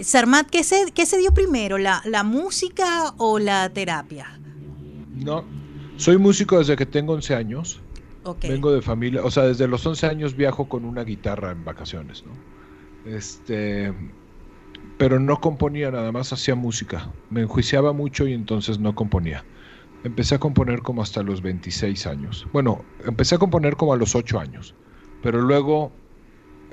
Sarmat, 0.01 0.49
¿qué 0.49 0.63
se, 0.63 0.91
qué 0.95 1.05
se 1.05 1.19
dio 1.19 1.31
primero, 1.31 1.77
la, 1.77 2.01
la 2.05 2.23
música 2.23 3.13
o 3.17 3.37
la 3.37 3.69
terapia? 3.69 4.39
No, 5.13 5.45
soy 5.97 6.17
músico 6.17 6.57
desde 6.57 6.75
que 6.75 6.87
tengo 6.87 7.13
11 7.13 7.35
años. 7.35 7.79
Vengo 8.41 8.71
de 8.71 8.81
familia, 8.81 9.23
o 9.23 9.31
sea, 9.31 9.43
desde 9.43 9.67
los 9.67 9.85
11 9.85 10.05
años 10.07 10.35
viajo 10.35 10.69
con 10.69 10.85
una 10.85 11.03
guitarra 11.03 11.51
en 11.51 11.63
vacaciones, 11.63 12.23
¿no? 12.25 12.33
Este, 13.09 13.93
pero 14.97 15.19
no 15.19 15.41
componía, 15.41 15.89
nada 15.91 16.11
más 16.11 16.31
hacía 16.31 16.55
música. 16.55 17.11
Me 17.29 17.41
enjuiciaba 17.41 17.93
mucho 17.93 18.27
y 18.27 18.33
entonces 18.33 18.79
no 18.79 18.93
componía. 18.93 19.43
Empecé 20.03 20.35
a 20.35 20.39
componer 20.39 20.81
como 20.81 21.01
hasta 21.01 21.23
los 21.23 21.41
26 21.41 22.07
años. 22.07 22.47
Bueno, 22.53 22.83
empecé 23.05 23.35
a 23.35 23.37
componer 23.39 23.75
como 23.75 23.93
a 23.93 23.97
los 23.97 24.15
8 24.15 24.39
años, 24.39 24.75
pero 25.21 25.41
luego 25.41 25.91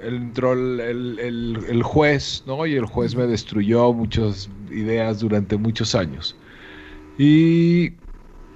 entró 0.03 0.53
el, 0.53 0.81
el, 0.81 1.59
el, 1.69 1.83
juez, 1.83 2.45
¿no? 2.47 2.67
Y 2.67 2.75
el 2.75 2.87
juez 2.87 3.15
me 3.15 3.27
destruyó 3.27 3.93
muchas 3.93 4.49
ideas 4.71 5.21
durante 5.21 5.57
muchos 5.57 5.95
años. 5.95 6.37
Y 7.19 7.93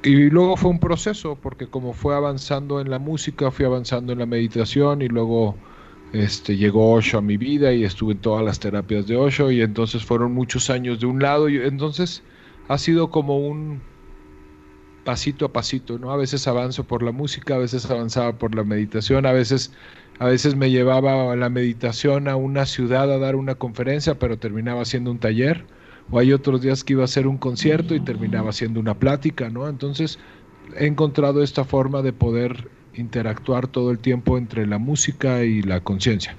y 0.05 0.31
luego 0.31 0.57
fue 0.57 0.71
un 0.71 0.81
proceso, 0.81 1.37
porque 1.41 1.69
como 1.69 1.93
fue 1.93 2.17
avanzando 2.17 2.81
en 2.81 2.91
la 2.91 2.99
música, 2.99 3.51
fui 3.51 3.65
avanzando 3.65 4.13
en 4.13 4.19
la 4.19 4.27
meditación 4.27 5.03
y 5.03 5.09
luego 5.09 5.57
este, 6.13 6.57
llegó 6.57 6.93
Osho 6.93 7.19
a 7.19 7.23
mi 7.23 7.37
vida 7.37 7.73
y 7.73 7.85
estuve 7.85 8.13
en 8.15 8.21
todas 8.21 8.45
las 8.45 8.59
terapias 8.61 9.07
de 9.07 9.17
Osho 9.17 9.51
y 9.51 9.63
entonces 9.63 10.05
fueron 10.05 10.33
muchos 10.35 10.71
años 10.71 11.01
de 11.01 11.07
un 11.07 11.23
lado 11.23 11.49
y 11.49 11.57
entonces 11.57 12.23
ha 12.69 12.79
sido 12.79 13.11
como 13.11 13.39
un 13.39 13.81
pasito 15.05 15.47
a 15.47 15.53
pasito, 15.53 15.99
¿no? 15.99 16.13
A 16.13 16.17
veces 16.17 16.47
avanzo 16.49 16.85
por 16.85 17.03
la 17.03 17.13
música, 17.13 17.55
a 17.55 17.59
veces 17.59 17.91
avanzaba 17.91 18.39
por 18.39 18.55
la 18.55 18.65
meditación, 18.65 19.27
a 19.27 19.33
veces 19.33 19.73
a 20.19 20.27
veces 20.27 20.55
me 20.57 20.71
llevaba 20.71 21.35
la 21.37 21.49
meditación 21.49 22.29
a 22.29 22.37
una 22.37 22.67
ciudad 22.67 23.11
a 23.11 23.19
dar 23.19 23.37
una 23.37 23.55
conferencia, 23.57 24.19
pero 24.19 24.39
terminaba 24.39 24.83
haciendo 24.83 25.11
un 25.11 25.19
taller 25.19 25.67
o 26.11 26.19
hay 26.19 26.33
otros 26.33 26.61
días 26.61 26.85
que 26.85 26.95
iba 26.95 27.03
a 27.03 27.07
hacer 27.07 27.27
un 27.27 27.39
concierto 27.39 27.95
y 27.95 28.01
terminaba 28.01 28.53
siendo 28.53 28.81
una 28.81 28.95
plática, 28.95 29.51
¿no? 29.51 29.69
Entonces 29.69 30.19
he 30.77 30.87
encontrado 30.87 31.43
esta 31.43 31.65
forma 31.65 32.03
de 32.03 32.13
poder 32.13 32.69
interactuar 32.95 33.69
todo 33.69 33.91
el 33.91 33.99
tiempo 33.99 34.37
entre 34.39 34.67
la 34.67 34.79
música 34.79 35.45
y 35.45 35.63
la 35.63 35.81
conciencia. 35.81 36.37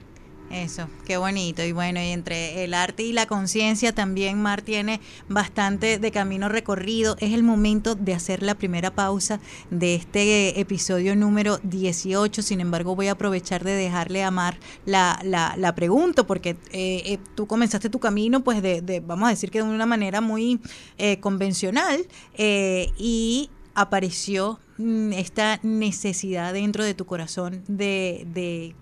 Eso, 0.53 0.87
qué 1.07 1.17
bonito. 1.17 1.63
Y 1.63 1.71
bueno, 1.71 1.99
y 1.99 2.09
entre 2.09 2.63
el 2.63 2.75
arte 2.75 3.01
y 3.01 3.11
la 3.11 3.25
conciencia 3.25 3.91
también 3.91 4.39
Mar 4.39 4.61
tiene 4.61 5.01
bastante 5.27 5.97
de 5.97 6.11
camino 6.11 6.47
recorrido. 6.47 7.15
Es 7.19 7.33
el 7.33 7.41
momento 7.41 7.95
de 7.95 8.13
hacer 8.13 8.43
la 8.43 8.53
primera 8.53 8.93
pausa 8.93 9.39
de 9.71 9.95
este 9.95 10.59
episodio 10.59 11.15
número 11.15 11.57
18. 11.63 12.43
Sin 12.43 12.61
embargo, 12.61 12.95
voy 12.95 13.07
a 13.07 13.13
aprovechar 13.13 13.63
de 13.63 13.71
dejarle 13.71 14.21
a 14.21 14.29
Mar 14.29 14.59
la, 14.85 15.19
la, 15.23 15.73
pregunta, 15.73 16.27
porque 16.27 16.51
eh, 16.71 17.01
eh, 17.03 17.19
tú 17.33 17.47
comenzaste 17.47 17.89
tu 17.89 17.99
camino, 17.99 18.43
pues, 18.43 18.61
de, 18.61 19.01
vamos 19.03 19.25
a 19.25 19.31
decir 19.31 19.49
que 19.49 19.57
de 19.57 19.67
una 19.67 19.87
manera 19.87 20.21
muy 20.21 20.59
eh, 20.99 21.19
convencional 21.19 22.05
y 22.37 23.49
apareció 23.73 24.59
mm, 24.77 25.13
esta 25.13 25.59
necesidad 25.63 26.53
dentro 26.53 26.83
de 26.83 26.93
tu 26.93 27.05
corazón 27.07 27.63
de, 27.67 28.27
de 28.31 28.75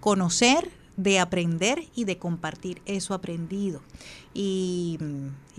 conocer 0.00 0.79
de 1.02 1.18
aprender 1.18 1.84
y 1.94 2.04
de 2.04 2.18
compartir 2.18 2.82
eso 2.86 3.14
aprendido. 3.14 3.80
Y, 4.34 4.98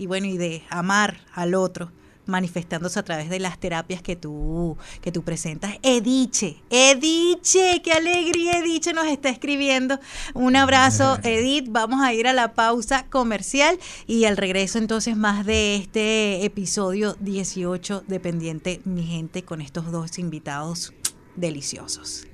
bueno, 0.06 0.26
y 0.26 0.36
de 0.38 0.62
amar 0.70 1.20
al 1.34 1.54
otro 1.54 1.90
manifestándose 2.24 3.00
a 3.00 3.02
través 3.02 3.28
de 3.28 3.40
las 3.40 3.58
terapias 3.58 4.00
que 4.00 4.14
tú, 4.14 4.76
que 5.00 5.10
tú 5.10 5.24
presentas. 5.24 5.74
Ediche, 5.82 6.62
Ediche, 6.70 7.82
qué 7.82 7.92
alegría 7.92 8.60
Ediche 8.60 8.92
nos 8.92 9.06
está 9.06 9.28
escribiendo. 9.28 9.98
Un 10.32 10.54
abrazo, 10.54 11.18
Edith. 11.24 11.66
Vamos 11.70 12.00
a 12.00 12.14
ir 12.14 12.28
a 12.28 12.32
la 12.32 12.54
pausa 12.54 13.06
comercial 13.10 13.76
y 14.06 14.26
al 14.26 14.36
regreso 14.36 14.78
entonces 14.78 15.16
más 15.16 15.44
de 15.44 15.74
este 15.74 16.44
episodio 16.44 17.16
18 17.18 18.04
dependiente, 18.06 18.80
mi 18.84 19.02
gente, 19.02 19.42
con 19.42 19.60
estos 19.60 19.90
dos 19.90 20.16
invitados 20.20 20.92
deliciosos. 21.34 22.28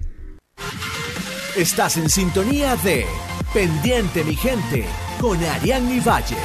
Estás 1.58 1.96
en 1.96 2.08
sintonía 2.08 2.76
de 2.76 3.04
Pendiente 3.52 4.22
mi 4.22 4.36
gente 4.36 4.84
con 5.20 5.42
Ariadne 5.42 6.00
Valles. 6.00 6.38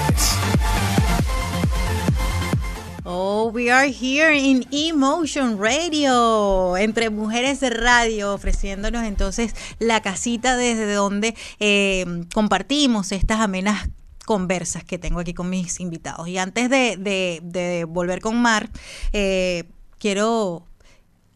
Oh, 3.03 3.51
we 3.53 3.69
are 3.69 3.87
here 3.87 4.35
in 4.35 4.65
Emotion 4.71 5.59
Radio, 5.61 6.77
entre 6.77 7.11
mujeres 7.11 7.59
de 7.59 7.69
radio, 7.69 8.33
ofreciéndonos 8.33 9.03
entonces 9.03 9.53
la 9.77 10.01
casita 10.01 10.57
desde 10.57 10.91
donde 10.91 11.35
eh, 11.59 12.25
compartimos 12.33 13.11
estas 13.11 13.39
amenas 13.39 13.87
conversas 14.25 14.83
que 14.83 14.97
tengo 14.97 15.19
aquí 15.19 15.35
con 15.35 15.47
mis 15.47 15.79
invitados. 15.79 16.27
Y 16.27 16.39
antes 16.39 16.71
de, 16.71 17.85
volver 17.87 18.19
con 18.19 18.41
Mar, 18.41 18.71
eh, 19.11 19.65
quiero 19.99 20.65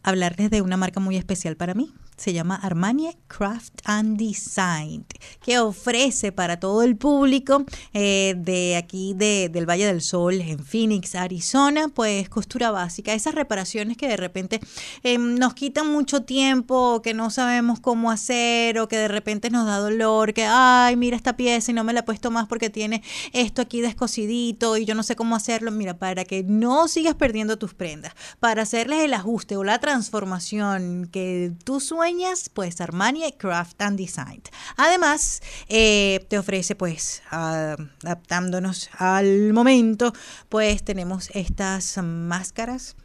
hablarles 0.02 0.50
de 0.50 0.62
una 0.62 0.76
marca 0.76 0.98
muy 0.98 1.16
especial 1.16 1.56
para 1.56 1.74
mí 1.74 1.94
se 2.18 2.32
llama 2.32 2.56
Armani 2.56 3.16
Craft 3.28 3.80
and 3.84 4.18
Design, 4.18 5.06
que 5.42 5.58
ofrece 5.58 6.32
para 6.32 6.58
todo 6.58 6.82
el 6.82 6.96
público 6.96 7.64
eh, 7.94 8.34
de 8.36 8.76
aquí 8.76 9.14
de, 9.14 9.48
del 9.48 9.68
Valle 9.68 9.86
del 9.86 10.02
Sol, 10.02 10.40
en 10.40 10.58
Phoenix, 10.58 11.14
Arizona, 11.14 11.88
pues 11.88 12.28
costura 12.28 12.70
básica, 12.70 13.14
esas 13.14 13.34
reparaciones 13.34 13.96
que 13.96 14.08
de 14.08 14.16
repente 14.16 14.60
em, 15.04 15.36
nos 15.36 15.54
quitan 15.54 15.90
mucho 15.90 16.22
tiempo, 16.24 17.00
que 17.02 17.14
no 17.14 17.30
sabemos 17.30 17.78
cómo 17.80 18.10
hacer 18.10 18.78
o 18.80 18.88
que 18.88 18.96
de 18.96 19.08
repente 19.08 19.50
nos 19.50 19.66
da 19.66 19.78
dolor, 19.78 20.34
que, 20.34 20.44
ay, 20.44 20.96
mira 20.96 21.16
esta 21.16 21.36
pieza 21.36 21.70
y 21.70 21.74
no 21.74 21.84
me 21.84 21.92
la 21.92 22.00
he 22.00 22.02
puesto 22.02 22.30
más 22.30 22.48
porque 22.48 22.68
tiene 22.68 23.02
esto 23.32 23.62
aquí 23.62 23.80
descosidito 23.80 24.76
y 24.76 24.84
yo 24.84 24.94
no 24.94 25.04
sé 25.04 25.14
cómo 25.14 25.36
hacerlo. 25.36 25.70
Mira, 25.70 25.98
para 25.98 26.24
que 26.24 26.42
no 26.42 26.88
sigas 26.88 27.14
perdiendo 27.14 27.58
tus 27.58 27.74
prendas, 27.74 28.14
para 28.40 28.62
hacerles 28.62 29.00
el 29.00 29.14
ajuste 29.14 29.56
o 29.56 29.62
la 29.62 29.78
transformación 29.78 31.08
que 31.12 31.52
tú 31.64 31.78
sueñas, 31.80 32.07
pues 32.54 32.80
Armani 32.80 33.32
Craft 33.32 33.82
and 33.82 33.98
Design. 33.98 34.42
Además, 34.76 35.42
eh, 35.68 36.24
te 36.28 36.38
ofrece, 36.38 36.74
pues, 36.74 37.22
adaptándonos 37.30 38.88
al 38.96 39.52
momento, 39.52 40.12
pues 40.48 40.82
tenemos 40.84 41.30
estas 41.34 41.98
máscaras 42.02 42.96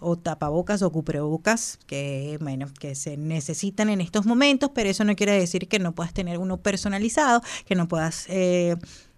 o 0.00 0.16
tapabocas 0.16 0.82
o 0.82 0.92
cubrebocas 0.92 1.78
que 1.86 2.38
bueno 2.40 2.68
que 2.78 2.94
se 2.94 3.16
necesitan 3.16 3.88
en 3.88 4.00
estos 4.00 4.26
momentos 4.26 4.70
pero 4.72 4.88
eso 4.88 5.02
no 5.02 5.16
quiere 5.16 5.32
decir 5.32 5.66
que 5.66 5.80
no 5.80 5.92
puedas 5.92 6.14
tener 6.14 6.38
uno 6.38 6.58
personalizado 6.58 7.42
que 7.66 7.74
no 7.74 7.88
puedas 7.88 8.26
eh, 8.28 8.76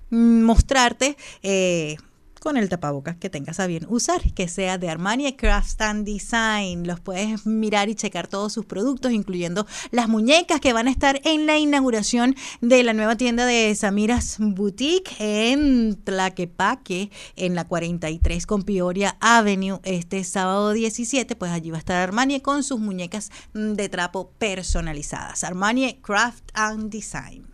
mostrarte 0.08 1.18
eh, 1.42 1.98
con 2.40 2.56
el 2.56 2.68
tapabocas 2.68 3.16
que 3.16 3.30
tengas 3.30 3.60
a 3.60 3.66
bien 3.66 3.86
usar, 3.88 4.32
que 4.32 4.48
sea 4.48 4.78
de 4.78 4.88
Armani 4.88 5.32
Craft 5.34 5.80
and 5.82 6.04
Design. 6.04 6.86
Los 6.86 6.98
puedes 6.98 7.46
mirar 7.46 7.88
y 7.88 7.94
checar 7.94 8.26
todos 8.26 8.52
sus 8.52 8.64
productos, 8.64 9.12
incluyendo 9.12 9.66
las 9.90 10.08
muñecas 10.08 10.60
que 10.60 10.72
van 10.72 10.88
a 10.88 10.90
estar 10.90 11.20
en 11.24 11.46
la 11.46 11.58
inauguración 11.58 12.34
de 12.60 12.82
la 12.82 12.94
nueva 12.94 13.16
tienda 13.16 13.46
de 13.46 13.74
Samiras 13.74 14.36
Boutique 14.40 15.14
en 15.18 16.02
Tlaquepaque, 16.02 17.10
en 17.36 17.54
la 17.54 17.66
43 17.68 18.46
con 18.46 18.62
Peoria 18.64 19.16
Avenue, 19.20 19.80
este 19.84 20.24
sábado 20.24 20.72
17. 20.72 21.36
Pues 21.36 21.52
allí 21.52 21.70
va 21.70 21.76
a 21.76 21.80
estar 21.80 21.96
Armani 21.96 22.40
con 22.40 22.64
sus 22.64 22.80
muñecas 22.80 23.30
de 23.52 23.88
trapo 23.88 24.32
personalizadas. 24.38 25.44
Armani 25.44 26.00
Craft 26.00 26.50
and 26.54 26.90
Design. 26.90 27.49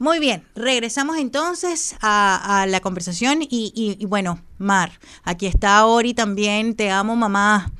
Muy 0.00 0.20
bien, 0.20 0.44
regresamos 0.54 1.18
entonces 1.18 1.96
a, 2.00 2.66
la 2.68 2.80
conversación 2.80 3.40
y, 3.40 3.98
bueno, 4.06 4.40
Mar, 4.56 4.92
aquí 5.24 5.46
está 5.46 5.84
Ori 5.86 6.14
también, 6.14 6.76
te 6.76 6.88
amo 6.90 7.16
mamá. 7.16 7.72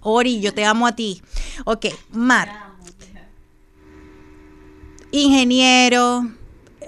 Ori, 0.00 0.40
yo 0.40 0.54
te 0.54 0.64
amo 0.64 0.86
a 0.86 0.94
ti. 0.94 1.20
Ok, 1.64 1.86
Mar. 2.12 2.70
Ingeniero, 5.10 6.30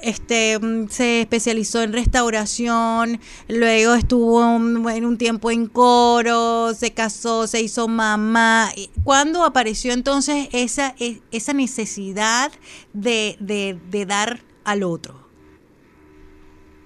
este, 0.01 0.61
se 0.91 1.23
especializó 1.23 1.83
en 1.83 1.93
restauración, 1.93 3.21
luego 3.49 3.95
estuvo 3.95 4.45
en 4.91 5.05
un 5.05 5.19
tiempo 5.19 5.51
en 5.51 5.67
coro, 5.67 6.73
se 6.73 6.93
casó, 6.93 7.49
se 7.49 7.61
hizo 7.63 7.89
mamá. 7.89 8.71
¿Cuándo 9.03 9.45
apareció 9.45 9.93
entonces 9.93 10.49
esa, 10.53 10.95
e, 11.01 11.21
esa 11.33 11.53
necesidad 11.53 12.53
de, 12.93 13.37
de, 13.41 13.77
de 13.91 14.07
dar 14.07 14.52
al 14.65 14.83
otro? 14.83 15.23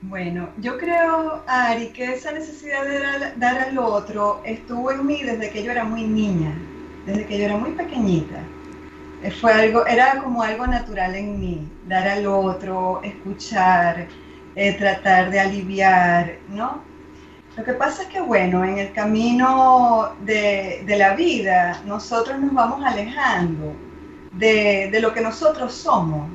Bueno, 0.03 0.51
yo 0.59 0.79
creo, 0.79 1.43
Ari, 1.47 1.89
que 1.89 2.13
esa 2.13 2.31
necesidad 2.31 2.85
de 2.85 3.01
dar, 3.39 3.59
al 3.59 3.79
otro 3.79 4.41
estuvo 4.45 4.93
en 4.93 5.05
mí 5.05 5.23
desde 5.23 5.51
que 5.51 5.65
yo 5.65 5.73
era 5.73 5.85
muy 5.85 6.05
niña, 6.05 6.55
desde 7.07 7.27
que 7.27 7.39
yo 7.39 7.47
era 7.47 7.57
muy 7.57 7.73
pequeñita. 7.73 8.37
Eh, 9.23 9.31
fue 9.31 9.53
algo, 9.53 9.87
era 9.87 10.23
como 10.23 10.43
algo 10.43 10.67
natural 10.67 11.15
en 11.15 11.41
mí, 11.41 11.69
dar 11.89 12.07
al 12.07 12.27
otro, 12.27 13.01
escuchar, 13.03 14.07
eh, 14.55 14.75
tratar 14.75 15.31
de 15.31 15.41
aliviar, 15.41 16.37
¿no? 16.51 16.83
Lo 17.57 17.65
que 17.65 17.73
pasa 17.73 18.03
es 18.03 18.09
que, 18.09 18.21
bueno, 18.21 18.65
en 18.65 18.79
el 18.79 18.93
camino 18.93 20.15
de, 20.21 20.85
la 20.87 21.15
vida, 21.15 21.81
nosotros 21.87 22.39
nos 22.39 22.53
vamos 22.53 22.85
alejando 22.85 23.73
de, 24.33 24.91
de 24.93 25.01
lo 25.01 25.13
que 25.15 25.23
nosotros 25.23 25.73
somos. 25.73 26.29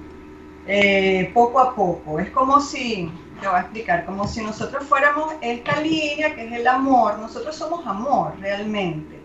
Eh, 0.67 1.32
poco 1.34 1.60
a 1.60 1.76
poco. 1.76 2.19
Es 2.19 2.30
como 2.30 2.62
si, 2.62 3.12
te 3.39 3.47
voy 3.47 3.58
a 3.58 3.62
explicar, 3.62 4.06
como 4.06 4.28
si 4.28 4.43
nosotros 4.43 4.84
fuéramos 4.84 5.34
esta 5.41 5.80
línea 5.82 6.36
que 6.36 6.45
es 6.45 6.52
el 6.52 6.67
amor, 6.67 7.17
nosotros 7.19 7.56
somos 7.56 7.86
amor 7.88 8.34
realmente. 8.39 9.19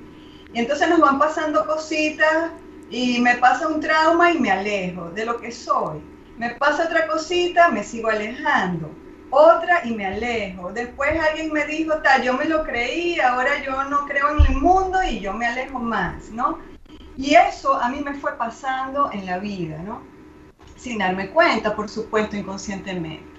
Y 0.52 0.60
entonces 0.60 0.88
nos 0.88 1.00
van 1.00 1.18
pasando 1.18 1.66
cositas 1.66 2.52
y 2.88 3.20
me 3.20 3.36
pasa 3.36 3.68
un 3.68 3.80
trauma 3.80 4.32
y 4.32 4.38
me 4.38 4.50
alejo 4.50 5.10
de 5.10 5.26
lo 5.26 5.38
que 5.38 5.52
soy. 5.52 6.00
Me 6.38 6.50
pasa 6.50 6.84
otra 6.84 7.06
cosita, 7.06 7.68
me 7.68 7.82
sigo 7.82 8.08
alejando. 8.08 8.90
Otra 9.30 9.84
y 9.84 9.92
me 9.92 10.06
alejo. 10.06 10.72
Después 10.72 11.10
alguien 11.20 11.52
me 11.52 11.66
dijo, 11.66 11.94
tal, 12.02 12.22
yo 12.22 12.34
me 12.34 12.44
lo 12.46 12.62
creí, 12.62 13.20
ahora 13.20 13.62
yo 13.62 13.84
no 13.84 14.06
creo 14.06 14.30
en 14.30 14.46
el 14.46 14.56
mundo 14.60 14.98
y 15.02 15.20
yo 15.20 15.34
me 15.34 15.46
alejo 15.46 15.78
más, 15.78 16.30
¿no? 16.30 16.58
Y 17.16 17.34
eso 17.34 17.74
a 17.74 17.88
mí 17.88 18.00
me 18.00 18.14
fue 18.14 18.36
pasando 18.38 19.10
en 19.12 19.26
la 19.26 19.38
vida, 19.38 19.78
¿no? 19.78 20.15
Sin 20.76 20.98
darme 20.98 21.30
cuenta, 21.30 21.74
por 21.74 21.88
supuesto, 21.88 22.36
inconscientemente. 22.36 23.36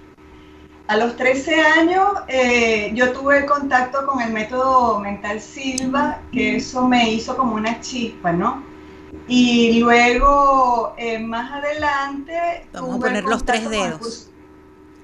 A 0.88 0.96
los 0.96 1.16
13 1.16 1.60
años 1.60 2.08
eh, 2.28 2.92
yo 2.94 3.12
tuve 3.12 3.44
contacto 3.44 4.06
con 4.06 4.22
el 4.22 4.32
método 4.32 4.98
mental 5.00 5.38
Silva, 5.38 6.20
que 6.32 6.56
eso 6.56 6.88
me 6.88 7.10
hizo 7.10 7.36
como 7.36 7.56
una 7.56 7.78
chispa, 7.80 8.32
¿no? 8.32 8.62
Y 9.26 9.80
luego, 9.80 10.94
eh, 10.96 11.18
más 11.18 11.52
adelante... 11.52 12.66
Vamos 12.72 12.96
a 12.96 13.00
poner 13.00 13.24
los 13.24 13.44
tres 13.44 13.68
dedos. 13.68 14.30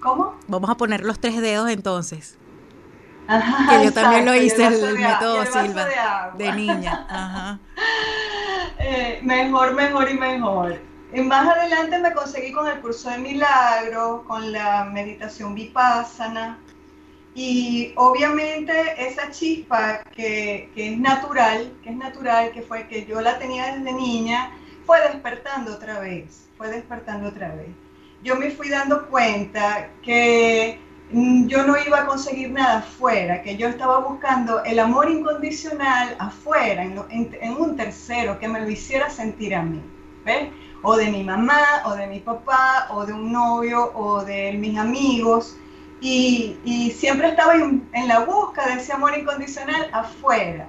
¿Cómo? 0.01 0.37
Vamos 0.49 0.71
a 0.71 0.75
poner 0.75 1.05
los 1.05 1.19
tres 1.19 1.39
dedos 1.41 1.69
entonces. 1.69 2.39
que 3.69 3.85
yo 3.85 3.93
también 3.93 4.25
lo 4.25 4.35
hice, 4.35 4.67
el, 4.67 4.99
método 4.99 5.45
Silva, 5.45 6.33
de, 6.37 6.53
niña. 6.53 7.07
Ajá. 7.09 7.59
Eh, 8.87 9.21
mejor, 9.23 9.73
mejor 9.73 10.11
y 10.11 10.15
mejor. 10.15 10.79
Más 11.23 11.49
adelante 11.49 11.99
me 12.01 12.13
conseguí 12.13 12.51
con 12.51 12.67
el 12.67 12.81
curso 12.81 13.09
de 13.09 13.19
milagros, 13.19 14.23
con 14.23 14.51
la 14.51 14.85
meditación 14.85 15.55
vipassana. 15.55 16.59
Y 17.35 17.93
obviamente 17.97 18.73
esa 18.99 19.31
chispa 19.31 20.03
que, 20.15 20.71
es 20.75 20.99
natural, 20.99 21.73
que 21.83 21.91
es 21.91 21.97
natural, 21.97 22.51
que 22.53 22.63
fue 22.63 22.89
que 22.89 23.07
yo 23.07 23.21
la 23.21 23.39
tenía 23.39 23.77
desde 23.77 23.93
niña, 23.93 24.53
fue 24.87 25.01
despertando 25.03 25.75
otra 25.75 26.01
vez, 26.01 26.49
fue 26.57 26.69
despertando 26.69 27.29
otra 27.29 27.55
vez. 27.55 27.69
Yo 28.23 28.37
me 28.37 28.51
fui 28.51 28.69
dando 28.69 29.07
cuenta 29.07 29.91
que 30.03 30.79
mm, 31.13 31.47
yo 31.47 31.65
no 31.65 31.77
iba 31.79 32.01
a 32.01 32.07
conseguir 32.07 32.51
nada 32.51 32.79
afuera, 32.79 33.43
que 33.43 33.57
yo 33.57 33.69
estaba 33.69 34.01
buscando 34.01 34.65
el 34.65 34.79
amor 34.81 35.09
incondicional 35.11 36.17
afuera, 36.19 36.83
en, 36.83 37.53
un 37.57 37.77
tercero, 37.77 38.39
que 38.39 38.49
me 38.49 38.61
lo 38.61 38.69
hiciera 38.69 39.11
sentir 39.11 39.55
a 39.55 39.63
mí. 39.63 39.81
¿ves? 40.25 40.49
O 40.87 40.97
de 40.97 41.11
mi 41.11 41.25
mamá, 41.25 41.83
o 41.87 41.97
de 41.97 42.07
mi 42.07 42.21
papá, 42.21 42.89
o 42.91 43.07
de 43.07 43.13
un 43.13 43.33
novio, 43.33 43.91
o 43.95 44.23
de 44.23 44.53
mis 44.53 44.79
amigos. 44.79 45.57
Y, 46.01 46.93
siempre 46.95 47.29
estaba 47.29 47.55
en, 47.55 47.89
en 47.95 48.07
la 48.07 48.21
búsqueda 48.21 48.67
de 48.67 48.75
ese 48.75 48.93
amor 48.93 49.17
incondicional 49.17 49.89
afuera. 49.93 50.69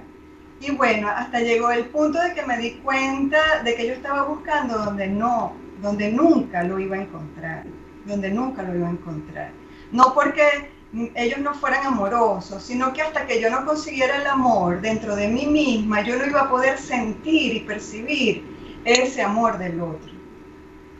Y 0.60 0.70
bueno, 0.70 1.08
hasta 1.08 1.40
llegó 1.40 1.70
el 1.70 1.84
punto 1.86 2.18
de 2.18 2.32
que 2.32 2.46
me 2.46 2.56
di 2.56 2.72
cuenta 2.82 3.62
de 3.62 3.74
que 3.74 3.86
yo 3.86 3.92
estaba 3.92 4.22
buscando 4.22 4.78
donde 4.78 5.06
no, 5.06 5.52
donde 5.82 6.10
nunca 6.10 6.62
lo 6.62 6.78
iba 6.78 6.96
a 6.96 7.02
encontrar, 7.02 7.64
donde 8.06 8.30
nunca 8.30 8.62
lo 8.62 8.74
iba 8.74 8.88
a 8.88 8.92
encontrar. 8.92 9.50
No 9.92 10.14
porque 10.14 10.70
ellos 11.14 11.40
no 11.40 11.52
fueran 11.54 11.86
amorosos, 11.86 12.62
sino 12.62 12.92
que 12.94 13.02
hasta 13.02 13.26
que 13.26 13.40
yo 13.40 13.50
no 13.50 13.66
consiguiera 13.66 14.16
el 14.16 14.26
amor 14.26 14.80
dentro 14.80 15.14
de 15.14 15.28
mí 15.28 15.46
misma, 15.46 16.02
yo 16.02 16.16
no 16.16 16.26
iba 16.26 16.42
a 16.42 16.50
poder 16.50 16.78
sentir 16.78 17.54
y 17.56 17.60
percibir 17.60 18.55
ese 18.86 19.20
amor 19.22 19.58
del 19.58 19.80
otro. 19.80 20.12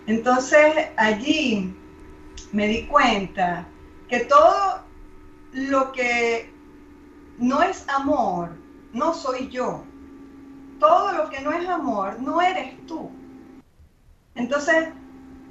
Entonces 0.07 0.89
allí 0.97 1.75
me 2.53 2.67
di 2.69 2.87
cuenta 2.87 3.67
que 4.09 4.21
todo 4.21 4.83
lo 5.53 5.93
que 5.93 6.53
no 7.39 7.63
es 7.63 7.89
amor, 7.89 8.51
no 8.93 9.15
soy 9.15 9.49
yo. 9.49 9.85
Todo 10.79 11.13
lo 11.13 11.31
que 11.31 11.41
no 11.41 11.53
es 11.53 11.67
amor, 11.69 12.21
no 12.21 12.43
eres 12.43 12.87
tú. 12.87 13.11
Entonces, 14.35 14.89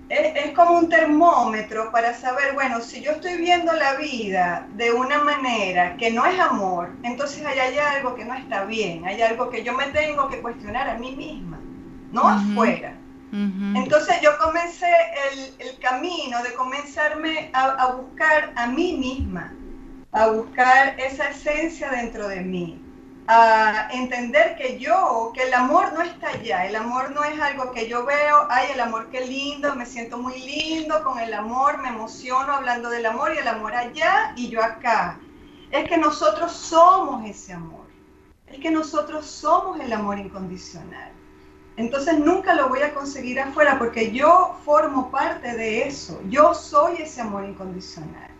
es, 0.10 0.52
como 0.54 0.78
un 0.78 0.90
termómetro 0.90 1.92
para 1.92 2.14
saber, 2.14 2.54
bueno, 2.54 2.80
si 2.82 3.02
yo 3.02 3.12
estoy 3.12 3.38
viendo 3.38 3.74
la 3.74 3.96
vida 3.96 4.68
de 4.76 4.92
una 4.92 5.24
manera 5.24 5.98
que 5.98 6.12
no 6.12 6.26
es 6.26 6.40
amor, 6.40 6.92
entonces 7.04 7.44
hay, 7.46 7.78
algo 7.78 8.14
que 8.14 8.26
no 8.26 8.36
está 8.36 8.66
bien, 8.66 9.06
hay 9.06 9.22
algo 9.22 9.50
que 9.50 9.64
yo 9.64 9.74
me 9.74 9.88
tengo 9.88 10.30
que 10.30 10.42
cuestionar 10.42 10.90
a 10.90 11.00
mí 11.00 11.16
misma, 11.16 11.60
no 12.16 12.28
afuera. 12.28 12.98
Entonces 13.32 14.16
yo 14.22 14.32
comencé 14.42 14.90
el, 15.60 15.78
camino 15.80 16.42
de 16.42 16.54
comenzarme 16.54 17.52
a 17.54 17.88
buscar 17.88 18.54
a 18.56 18.66
mí 18.68 18.94
misma, 18.94 19.54
a 20.14 20.28
buscar 20.28 20.98
esa 20.98 21.30
esencia 21.30 21.92
dentro 21.92 22.30
de 22.30 22.40
mí, 22.40 22.82
a 23.28 23.90
entender 23.92 24.56
que 24.56 24.80
yo, 24.80 25.32
que 25.34 25.44
el 25.44 25.54
amor 25.54 25.92
no 25.94 26.02
está 26.02 26.30
allá, 26.30 26.66
el 26.66 26.76
amor 26.78 27.12
no 27.12 27.24
es 27.26 27.40
algo 27.42 27.72
que 27.74 27.90
yo 27.90 28.06
veo, 28.06 28.48
ay, 28.50 28.70
el 28.74 28.80
amor 28.80 29.10
qué 29.10 29.26
lindo, 29.26 29.76
me 29.76 29.86
siento 29.86 30.18
muy 30.18 30.40
lindo 30.40 31.04
con 31.04 31.20
el 31.20 31.34
amor, 31.34 31.82
me 31.82 31.90
emociono 31.90 32.54
hablando 32.54 32.90
del 32.90 33.06
amor 33.06 33.34
y 33.36 33.40
el 33.40 33.48
amor 33.48 33.76
allá 33.76 34.32
y 34.38 34.48
yo 34.50 34.64
acá. 34.64 35.20
Es 35.72 35.90
que 35.90 35.98
nosotros 35.98 36.54
somos 36.54 37.30
ese 37.30 37.52
amor, 37.52 37.88
es 38.48 38.60
que 38.60 38.72
nosotros 38.72 39.26
somos 39.26 39.80
el 39.82 39.92
amor 39.92 40.18
incondicional. 40.18 41.15
Entonces 41.78 42.20
nunca 42.20 42.54
lo 42.54 42.70
voy 42.70 42.82
a 42.82 42.94
conseguir 42.94 43.40
afuera 43.40 43.78
porque 43.78 44.12
yo 44.12 44.58
formo 44.64 45.12
parte 45.12 45.56
de 45.56 45.88
eso, 45.88 46.22
yo 46.30 46.54
soy 46.54 47.02
ese 47.02 47.22
amor 47.22 47.44
incondicional. 47.44 48.32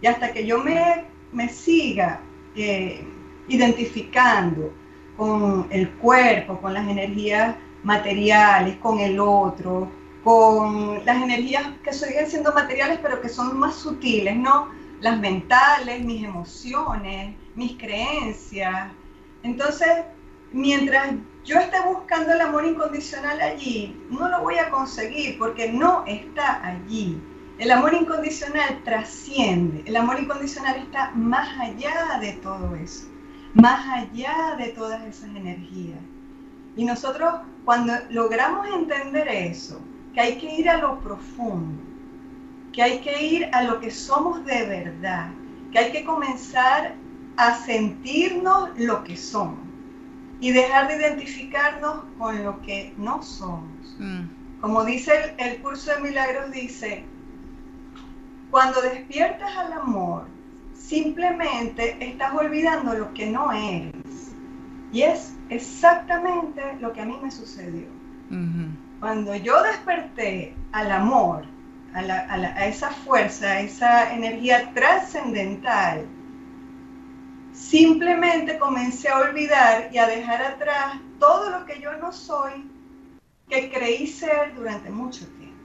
Y 0.00 0.06
hasta 0.06 0.32
que 0.32 0.46
yo 0.46 0.58
me, 0.58 1.04
me 1.32 1.48
siga... 1.48 2.20
Eh, 2.54 3.04
identificando 3.48 4.72
con 5.16 5.66
el 5.70 5.90
cuerpo, 5.92 6.60
con 6.60 6.74
las 6.74 6.86
energías 6.88 7.56
materiales, 7.82 8.76
con 8.76 8.98
el 9.00 9.18
otro, 9.20 9.90
con 10.24 11.04
las 11.04 11.22
energías 11.22 11.64
que 11.84 11.92
siguen 11.92 12.28
siendo 12.28 12.52
materiales 12.52 12.98
pero 13.00 13.20
que 13.20 13.28
son 13.28 13.58
más 13.58 13.76
sutiles, 13.76 14.36
¿no? 14.36 14.68
Las 15.00 15.18
mentales, 15.18 16.04
mis 16.04 16.24
emociones, 16.24 17.34
mis 17.54 17.76
creencias. 17.76 18.90
Entonces, 19.42 19.88
mientras 20.52 21.12
yo 21.46 21.58
esté 21.58 21.76
buscando 21.86 22.34
el 22.34 22.40
amor 22.42 22.66
incondicional 22.66 23.40
allí, 23.40 23.98
no 24.10 24.28
lo 24.28 24.42
voy 24.42 24.58
a 24.58 24.68
conseguir 24.68 25.38
porque 25.38 25.72
no 25.72 26.04
está 26.06 26.62
allí. 26.62 27.18
El 27.58 27.70
amor 27.70 27.94
incondicional 27.94 28.82
trasciende, 28.84 29.82
el 29.86 29.96
amor 29.96 30.20
incondicional 30.20 30.76
está 30.76 31.12
más 31.14 31.48
allá 31.58 32.18
de 32.20 32.32
todo 32.34 32.76
eso 32.76 33.06
más 33.56 33.86
allá 33.88 34.54
de 34.58 34.68
todas 34.68 35.02
esas 35.06 35.30
energías. 35.30 35.98
Y 36.76 36.84
nosotros 36.84 37.32
cuando 37.64 37.94
logramos 38.10 38.66
entender 38.68 39.26
eso, 39.28 39.80
que 40.12 40.20
hay 40.20 40.36
que 40.36 40.60
ir 40.60 40.68
a 40.68 40.76
lo 40.76 41.00
profundo, 41.00 41.82
que 42.72 42.82
hay 42.82 42.98
que 43.00 43.24
ir 43.24 43.48
a 43.52 43.62
lo 43.62 43.80
que 43.80 43.90
somos 43.90 44.44
de 44.44 44.66
verdad, 44.66 45.30
que 45.72 45.78
hay 45.78 45.90
que 45.90 46.04
comenzar 46.04 46.96
a 47.38 47.54
sentirnos 47.54 48.78
lo 48.78 49.02
que 49.04 49.16
somos 49.16 49.65
y 50.40 50.52
dejar 50.52 50.88
de 50.88 50.96
identificarnos 50.96 52.04
con 52.18 52.44
lo 52.44 52.60
que 52.62 52.92
no 52.96 53.22
somos. 53.22 53.96
Mm. 53.98 54.60
Como 54.60 54.84
dice 54.84 55.34
el, 55.38 55.46
el 55.46 55.62
curso 55.62 55.94
de 55.94 56.00
milagros, 56.00 56.50
dice, 56.50 57.04
cuando 58.50 58.80
despiertas 58.80 59.56
al 59.56 59.72
amor, 59.72 60.24
simplemente 60.74 61.96
estás 62.00 62.34
olvidando 62.34 62.94
lo 62.94 63.12
que 63.12 63.26
no 63.26 63.52
eres. 63.52 64.32
Y 64.92 65.02
es 65.02 65.34
exactamente 65.50 66.62
lo 66.80 66.92
que 66.92 67.00
a 67.00 67.04
mí 67.04 67.18
me 67.22 67.30
sucedió. 67.30 67.86
Cuando 69.00 69.36
yo 69.36 69.62
desperté 69.62 70.54
al 70.72 70.90
amor, 70.90 71.44
a, 71.92 72.66
esa 72.66 72.90
fuerza, 72.90 73.46
a 73.46 73.60
esa 73.60 74.14
energía 74.14 74.72
trascendental, 74.74 76.06
simplemente 77.56 78.58
comencé 78.58 79.08
a 79.08 79.18
olvidar 79.18 79.90
y 79.92 79.98
a 79.98 80.06
dejar 80.06 80.42
atrás 80.42 80.98
todo 81.18 81.50
lo 81.50 81.64
que 81.64 81.80
yo 81.80 81.92
no 81.96 82.12
soy, 82.12 82.52
que 83.48 83.70
creí 83.70 84.06
ser 84.06 84.54
durante 84.54 84.90
mucho 84.90 85.26
tiempo. 85.26 85.56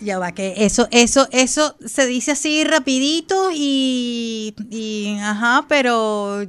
Ya 0.00 0.18
va, 0.18 0.32
que 0.32 0.54
eso, 0.58 0.86
eso, 0.90 1.28
eso 1.30 1.76
se 1.84 2.06
dice 2.06 2.32
así 2.32 2.64
rapidito 2.64 3.50
y, 3.52 4.54
y 4.70 5.18
ajá, 5.20 5.64
pero 5.68 6.42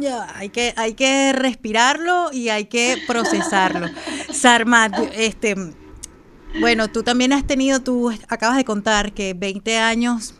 ya, 0.00 0.26
hay 0.36 0.48
que, 0.48 0.72
hay 0.76 0.94
que 0.94 1.32
respirarlo 1.32 2.30
y 2.32 2.48
hay 2.48 2.66
que 2.66 2.96
procesarlo. 3.06 3.88
Sarmat, 4.32 4.94
este, 5.14 5.56
bueno, 6.60 6.88
tú 6.88 7.02
también 7.02 7.32
has 7.32 7.46
tenido, 7.46 7.80
tú 7.80 8.10
acabas 8.28 8.56
de 8.56 8.64
contar 8.64 9.12
que 9.12 9.34
20 9.34 9.78
años 9.78 10.34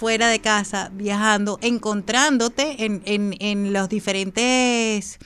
fuera 0.00 0.28
de 0.28 0.40
casa, 0.40 0.90
viajando, 0.94 1.58
encontrándote 1.60 2.86
en, 2.86 3.02
en, 3.04 3.36
en 3.38 3.72
los 3.74 3.90
diferentes 3.90 5.18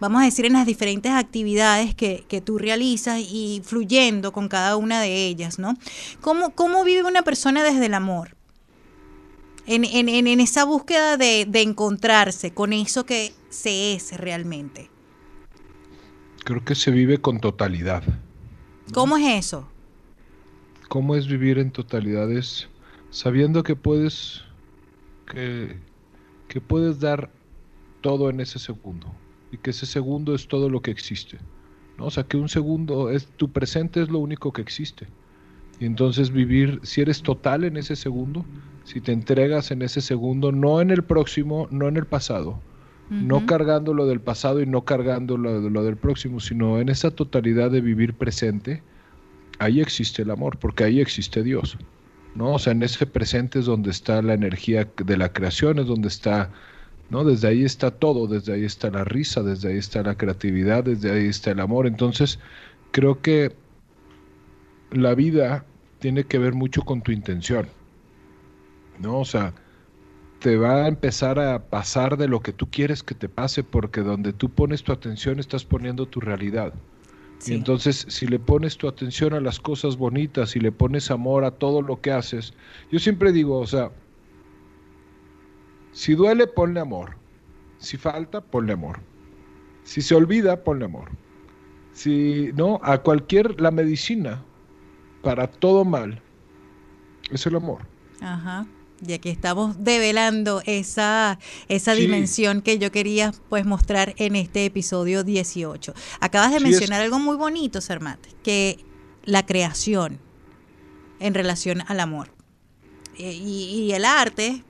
vamos 0.00 0.22
a 0.22 0.24
decir, 0.24 0.46
en 0.46 0.54
las 0.54 0.66
diferentes 0.66 1.12
actividades 1.12 1.94
que, 1.94 2.42
tú 2.44 2.58
realizas 2.58 3.20
y 3.20 3.62
fluyendo 3.64 4.32
con 4.32 4.48
cada 4.48 4.76
una 4.76 5.00
de 5.00 5.26
ellas, 5.26 5.58
¿no? 5.58 5.74
¿Cómo, 6.20 6.50
cómo 6.50 6.82
vive 6.84 7.04
una 7.04 7.22
persona 7.22 7.62
desde 7.62 7.86
el 7.86 7.94
amor? 7.94 8.36
En, 9.66 9.84
esa 10.40 10.64
búsqueda 10.64 11.16
de, 11.16 11.42
encontrarse 11.54 12.52
con 12.52 12.72
eso 12.72 13.04
que 13.04 13.32
se 13.50 13.94
es 13.94 14.16
realmente. 14.16 14.90
Creo 16.44 16.64
que 16.64 16.74
se 16.74 16.90
vive 16.90 17.18
con 17.18 17.38
totalidad. 17.38 18.02
¿Cómo 18.92 19.16
es 19.16 19.46
eso? 19.46 19.68
¿Cómo 20.88 21.14
es 21.14 21.28
vivir 21.28 21.58
en 21.58 21.70
totalidad? 21.70 22.28
Sabiendo 23.10 23.62
que 23.62 23.76
puedes, 23.76 24.42
que, 25.30 25.76
que 26.48 26.60
puedes 26.60 27.00
dar 27.00 27.30
todo 28.00 28.30
en 28.30 28.40
ese 28.40 28.58
segundo 28.58 29.12
y 29.52 29.58
que 29.58 29.70
ese 29.70 29.86
segundo 29.86 30.34
es 30.34 30.48
todo 30.48 30.68
lo 30.68 30.80
que 30.80 30.90
existe. 30.90 31.38
¿no? 31.98 32.06
O 32.06 32.10
sea, 32.10 32.24
que 32.24 32.36
un 32.36 32.48
segundo 32.48 33.10
es 33.10 33.26
tu 33.36 33.50
presente 33.50 34.02
es 34.02 34.08
lo 34.08 34.18
único 34.18 34.52
que 34.52 34.62
existe. 34.62 35.06
Y 35.80 35.86
entonces 35.86 36.30
vivir, 36.30 36.80
si 36.82 37.00
eres 37.00 37.22
total 37.22 37.64
en 37.64 37.76
ese 37.76 37.96
segundo, 37.96 38.44
si 38.84 39.00
te 39.00 39.12
entregas 39.12 39.70
en 39.70 39.82
ese 39.82 40.00
segundo, 40.00 40.52
no 40.52 40.80
en 40.80 40.90
el 40.90 41.02
próximo, 41.02 41.68
no 41.70 41.88
en 41.88 41.96
el 41.96 42.06
pasado, 42.06 42.60
no 43.08 43.44
cargando 43.44 43.92
lo 43.92 44.06
del 44.06 44.20
pasado 44.20 44.60
y 44.60 44.66
no 44.66 44.84
cargando 44.84 45.36
lo, 45.36 45.68
lo 45.68 45.82
del 45.82 45.96
próximo, 45.96 46.38
sino 46.38 46.78
en 46.78 46.90
esa 46.90 47.10
totalidad 47.10 47.70
de 47.70 47.80
vivir 47.80 48.14
presente, 48.14 48.84
ahí 49.58 49.80
existe 49.80 50.22
el 50.22 50.30
amor, 50.30 50.58
porque 50.58 50.84
ahí 50.84 51.00
existe 51.00 51.42
Dios. 51.42 51.76
¿No? 52.34 52.54
O 52.54 52.58
sea, 52.58 52.72
en 52.72 52.82
ese 52.82 53.06
presente 53.06 53.60
es 53.60 53.66
donde 53.66 53.90
está 53.90 54.22
la 54.22 54.34
energía 54.34 54.88
de 55.04 55.16
la 55.16 55.32
creación, 55.32 55.78
es 55.78 55.86
donde 55.86 56.08
está 56.08 56.50
¿no? 57.10 57.24
Desde 57.24 57.48
ahí 57.48 57.64
está 57.64 57.90
todo, 57.90 58.26
desde 58.26 58.54
ahí 58.54 58.64
está 58.64 58.90
la 58.90 59.04
risa, 59.04 59.42
desde 59.42 59.70
ahí 59.70 59.78
está 59.78 60.02
la 60.02 60.16
creatividad, 60.16 60.84
desde 60.84 61.10
ahí 61.10 61.26
está 61.26 61.50
el 61.50 61.60
amor. 61.60 61.86
Entonces, 61.86 62.38
creo 62.92 63.20
que 63.20 63.54
la 64.92 65.14
vida 65.14 65.66
tiene 65.98 66.24
que 66.24 66.38
ver 66.38 66.54
mucho 66.54 66.82
con 66.82 67.02
tu 67.02 67.12
intención, 67.12 67.68
¿no? 68.98 69.20
O 69.20 69.24
sea, 69.24 69.54
te 70.38 70.56
va 70.56 70.84
a 70.84 70.88
empezar 70.88 71.38
a 71.40 71.68
pasar 71.68 72.16
de 72.16 72.28
lo 72.28 72.40
que 72.40 72.52
tú 72.52 72.70
quieres 72.70 73.02
que 73.02 73.14
te 73.14 73.28
pase, 73.28 73.64
porque 73.64 74.02
donde 74.02 74.32
tú 74.32 74.50
pones 74.50 74.82
tu 74.84 74.92
atención 74.92 75.40
estás 75.40 75.64
poniendo 75.64 76.06
tu 76.06 76.20
realidad. 76.20 76.74
Y 77.46 77.54
entonces, 77.54 78.06
si 78.08 78.26
le 78.26 78.38
pones 78.38 78.76
tu 78.76 78.86
atención 78.86 79.32
a 79.32 79.40
las 79.40 79.58
cosas 79.58 79.96
bonitas, 79.96 80.56
y 80.56 80.60
le 80.60 80.72
pones 80.72 81.10
amor 81.10 81.44
a 81.44 81.52
todo 81.52 81.80
lo 81.80 82.00
que 82.00 82.12
haces, 82.12 82.52
yo 82.90 82.98
siempre 82.98 83.32
digo, 83.32 83.58
o 83.58 83.66
sea, 83.66 83.90
si 85.92 86.14
duele, 86.14 86.46
ponle 86.46 86.80
amor. 86.80 87.16
Si 87.78 87.96
falta, 87.96 88.42
ponle 88.42 88.74
amor. 88.74 89.00
Si 89.84 90.02
se 90.02 90.14
olvida, 90.14 90.62
ponle 90.62 90.84
amor. 90.84 91.10
Si 91.92 92.50
no, 92.54 92.78
a 92.82 92.98
cualquier, 92.98 93.60
la 93.60 93.70
medicina 93.70 94.44
para 95.22 95.46
todo 95.46 95.84
mal 95.84 96.22
es 97.30 97.46
el 97.46 97.56
amor. 97.56 97.80
Ajá. 98.20 98.66
Ya 99.00 99.18
que 99.18 99.30
estamos 99.30 99.82
develando 99.82 100.62
esa, 100.66 101.38
esa 101.68 101.94
dimensión 101.94 102.60
que 102.60 102.78
yo 102.78 102.92
quería 102.92 103.32
pues 103.48 103.64
mostrar 103.64 104.14
en 104.18 104.36
este 104.36 104.66
episodio 104.66 105.24
18. 105.24 105.94
Acabas 106.20 106.52
de 106.52 106.60
mencionar 106.60 107.00
algo 107.00 107.18
muy 107.18 107.36
bonito, 107.36 107.80
Sermate, 107.80 108.28
que 108.42 108.84
la 109.24 109.46
creación 109.46 110.20
en 111.18 111.34
relación 111.34 111.82
al 111.86 112.00
amor. 112.00 112.30
Eh, 113.16 113.32
y, 113.32 113.92
el 113.92 114.04
arte 114.04 114.64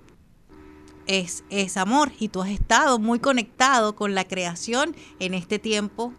es, 1.07 1.45
es, 1.51 1.77
amor 1.77 2.13
y 2.19 2.29
tú 2.29 2.43
has 2.43 2.51
estado 2.51 2.99
muy 2.99 3.21
conectado 3.21 3.95
con 3.95 4.15
la 4.15 4.25
creación 4.25 4.97
en 5.19 5.35
este 5.35 5.59
tiempo 5.59 6.13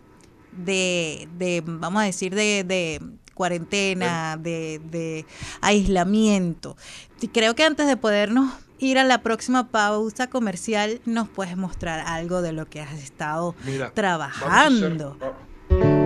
de, 0.51 1.27
de 1.37 1.61
vamos 1.65 2.01
a 2.01 2.05
decir, 2.05 2.33
de, 2.35 3.01
cuarentena, 3.41 4.37
de, 4.37 5.25
aislamiento. 5.61 6.77
Y 7.21 7.29
creo 7.29 7.55
que 7.55 7.63
antes 7.63 7.87
de 7.87 7.97
podernos 7.97 8.53
ir 8.77 8.99
a 8.99 9.03
la 9.03 9.23
próxima 9.23 9.69
pausa 9.69 10.29
comercial, 10.29 11.01
nos 11.05 11.27
puedes 11.27 11.57
mostrar 11.57 12.01
algo 12.01 12.43
de 12.43 12.51
lo 12.51 12.67
que 12.67 12.81
has 12.81 12.93
estado 12.93 13.55
trabajando. 13.95 15.17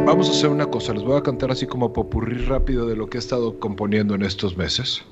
Vamos 0.05 0.29
a, 0.29 0.31
hacer, 0.31 0.49
una 0.49 0.67
cosa, 0.67 0.93
les 0.93 1.03
voy 1.03 1.17
a 1.17 1.23
cantar 1.23 1.51
así 1.51 1.67
como 1.67 1.91
popurrí 1.91 2.37
rápido 2.37 2.87
de 2.87 2.95
lo 2.95 3.09
que 3.09 3.17
he 3.17 3.19
estado 3.19 3.59
componiendo 3.59 4.15
en 4.15 4.21
estos 4.21 4.55
meses. 4.55 5.03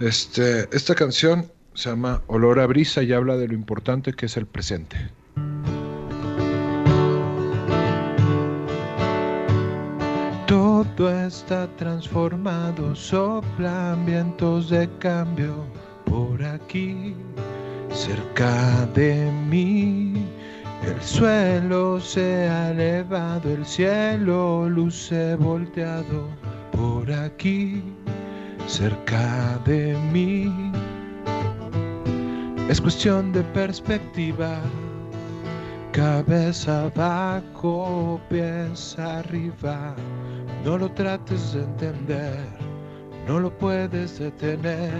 Este, 0.00 0.68
esta 0.74 0.96
canción 0.96 1.52
se 1.74 1.90
llama 1.90 2.22
Olor 2.26 2.58
a 2.58 2.66
brisa 2.66 3.04
y 3.04 3.12
habla 3.12 3.36
de 3.36 3.46
lo 3.46 3.54
importante 3.54 4.12
que 4.12 4.26
es 4.26 4.36
el 4.36 4.46
presente. 4.46 4.96
Todo 10.82 11.10
está 11.26 11.68
transformado, 11.76 12.96
soplan 12.96 14.04
vientos 14.04 14.68
de 14.68 14.88
cambio 14.98 15.64
por 16.06 16.42
aquí, 16.42 17.14
cerca 17.92 18.84
de 18.92 19.30
mí. 19.48 20.26
El 20.84 21.00
suelo 21.00 22.00
se 22.00 22.48
ha 22.48 22.72
elevado, 22.72 23.48
el 23.52 23.64
cielo 23.64 24.68
luce 24.68 25.36
volteado 25.36 26.26
por 26.72 27.12
aquí, 27.12 27.80
cerca 28.66 29.60
de 29.64 29.96
mí. 30.12 30.52
Es 32.68 32.80
cuestión 32.80 33.32
de 33.32 33.42
perspectiva 33.54 34.60
Cabeza 35.92 36.86
abajo, 36.86 38.18
pies 38.30 38.98
arriba, 38.98 39.94
no 40.64 40.78
lo 40.78 40.90
trates 40.92 41.52
de 41.52 41.64
entender, 41.64 42.46
no 43.28 43.38
lo 43.38 43.50
puedes 43.58 44.18
detener. 44.18 44.90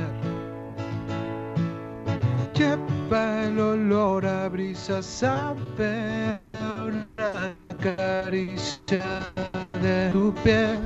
Lleva 2.53 3.45
el 3.45 3.59
olor 3.59 4.27
a 4.27 4.51
brisa, 4.51 5.03
sabe 5.03 6.39
una 6.53 7.57
caricia 7.81 9.33
de 9.81 10.11
tu 10.13 10.35
piel, 10.45 10.79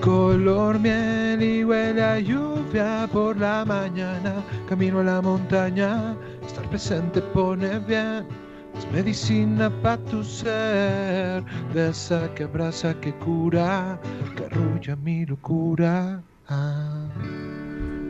color 0.00 0.78
miel 0.78 1.42
y 1.42 1.64
huele 1.64 2.02
a 2.02 2.18
lluvia 2.18 3.06
por 3.12 3.36
la 3.36 3.62
mañana, 3.66 4.42
camino 4.70 5.00
a 5.00 5.04
la 5.04 5.20
montaña, 5.20 6.16
estar 6.46 6.66
presente 6.70 7.20
pone 7.20 7.78
bien 7.80 8.41
es 8.76 8.92
medicina 8.92 9.70
para 9.82 9.98
tu 10.04 10.22
ser, 10.22 11.42
de 11.74 11.90
esa 11.90 12.32
que 12.34 12.44
abraza, 12.44 12.98
que 13.00 13.12
cura, 13.14 14.00
que 14.36 14.44
arrulla 14.44 14.96
mi 14.96 15.26
locura. 15.26 16.22
Ah. 16.48 17.06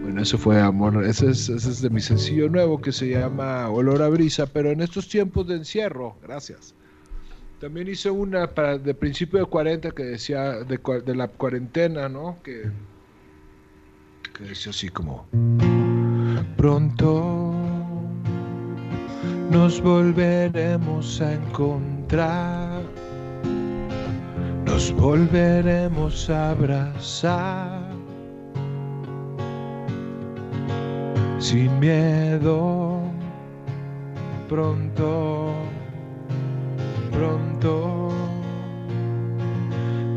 Bueno, 0.03 0.20
eso 0.20 0.37
fue 0.37 0.61
amor. 0.61 1.05
Ese 1.05 1.31
es, 1.31 1.81
de 1.81 1.90
mi 1.90 2.01
sencillo 2.01 2.48
nuevo 2.48 2.81
que 2.81 2.92
se 2.92 3.09
llama 3.09 3.68
Olor 3.70 4.03
a 4.03 4.09
Brisa, 4.09 4.46
pero 4.46 4.70
en 4.70 4.81
estos 4.81 5.09
tiempos 5.09 5.46
de 5.46 5.57
encierro, 5.57 6.16
gracias. 6.22 6.75
También 7.61 7.88
hice 7.88 8.11
una 8.11 8.48
para 8.48 8.77
de 8.77 8.92
principio 8.92 9.38
de 9.38 9.44
40 9.44 9.92
que 9.92 10.03
decía 10.03 10.64
de, 10.64 10.81
de 11.05 11.14
la 11.14 11.29
cuarentena, 11.29 12.09
¿no? 12.09 12.38
Que 12.42 12.70
decía 14.40 14.70
así 14.70 14.88
como 14.88 15.29
pronto 16.57 17.62
nos 19.50 19.81
volveremos 19.81 21.20
a 21.20 21.35
encontrar, 21.35 22.83
nos 24.66 24.92
volveremos 24.92 26.31
a 26.31 26.50
abrazar. 26.50 27.83
Sin 31.38 31.78
miedo, 31.81 33.00
pronto, 34.48 35.52
pronto, 37.11 38.11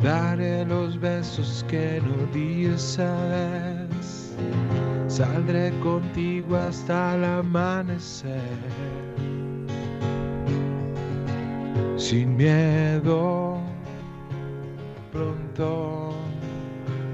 daré 0.04 0.66
los 0.66 1.00
besos 1.00 1.66
que 1.68 2.02
no 2.02 2.32
di 2.32 2.66
esa 2.66 3.12
vez. 3.28 4.36
Saldré 5.08 5.72
contigo 5.80 6.58
hasta 6.58 7.16
el 7.16 7.24
amanecer 7.24 9.05
sin 11.98 12.36
miedo, 12.36 13.58
pronto, 15.12 16.14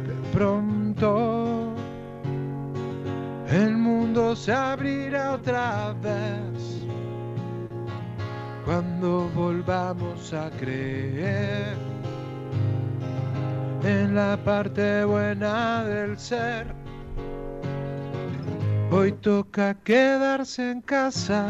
de 0.08 0.38
pronto, 0.38 1.74
el 3.50 3.78
mundo 3.78 4.36
se 4.36 4.52
abrirá 4.52 5.34
otra 5.34 5.94
vez 6.02 6.86
cuando 8.66 9.30
volvamos 9.36 10.34
a 10.34 10.50
creer 10.52 11.76
en 13.84 14.16
la 14.16 14.38
parte 14.44 15.06
buena 15.06 15.84
del 15.84 16.18
ser. 16.18 16.68
Hoy 18.92 19.12
toca 19.14 19.74
quedarse 19.84 20.72
en 20.72 20.82
casa 20.82 21.48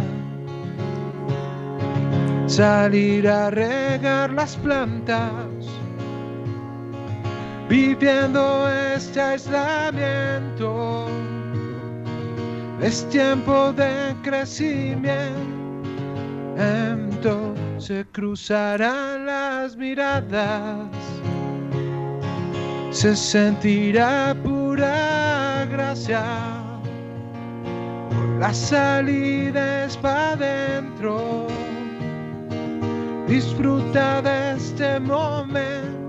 salir 2.52 3.28
a 3.30 3.50
regar 3.50 4.32
las 4.34 4.58
plantas, 4.58 5.48
viviendo 7.70 8.68
este 8.94 9.22
aislamiento. 9.22 11.08
Es 12.82 13.08
tiempo 13.10 13.72
de 13.72 14.14
crecimiento, 14.22 15.06
se 17.78 18.06
cruzarán 18.12 19.28
las 19.28 19.78
miradas, 19.78 20.90
se 22.90 23.16
sentirá 23.16 24.36
pura 24.44 25.66
gracia. 25.72 26.26
La 28.40 28.54
salida 28.54 29.86
es 29.86 29.96
para 29.96 30.32
adentro 30.32 31.48
disfruta 33.32 34.22
de 34.22 34.58
este 34.58 35.00
momento. 35.00 36.02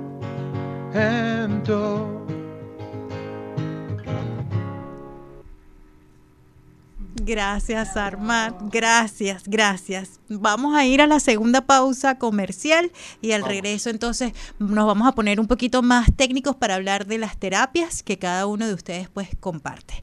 Gracias, 7.25 7.97
Armad. 7.97 8.55
Gracias, 8.73 9.45
gracias. 9.47 10.19
Vamos 10.29 10.75
a 10.75 10.85
ir 10.85 11.01
a 11.01 11.07
la 11.07 11.21
segunda 11.21 11.61
pausa 11.61 12.19
comercial 12.19 12.91
y 13.21 13.31
al 13.31 13.45
regreso 13.45 13.91
entonces 13.91 14.33
nos 14.59 14.85
vamos 14.85 15.07
a 15.07 15.13
poner 15.13 15.39
un 15.39 15.47
poquito 15.47 15.83
más 15.83 16.09
técnicos 16.17 16.57
para 16.57 16.75
hablar 16.75 17.07
de 17.07 17.19
las 17.19 17.39
terapias 17.39 18.03
que 18.03 18.19
cada 18.19 18.47
uno 18.47 18.67
de 18.67 18.75
ustedes 18.75 19.09
pues 19.09 19.29
comparte. 19.39 20.03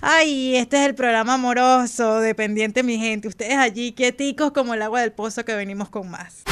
Ay, 0.00 0.54
este 0.54 0.80
es 0.80 0.86
el 0.86 0.94
programa 0.94 1.34
amoroso, 1.34 2.20
dependiente 2.20 2.84
mi 2.84 2.98
gente. 2.98 3.26
Ustedes 3.26 3.56
allí 3.56 3.92
quieticos 3.92 4.52
como 4.52 4.74
el 4.74 4.82
agua 4.82 5.00
del 5.00 5.10
pozo 5.10 5.44
que 5.44 5.54
venimos 5.56 5.88
con 5.88 6.08
más. 6.08 6.44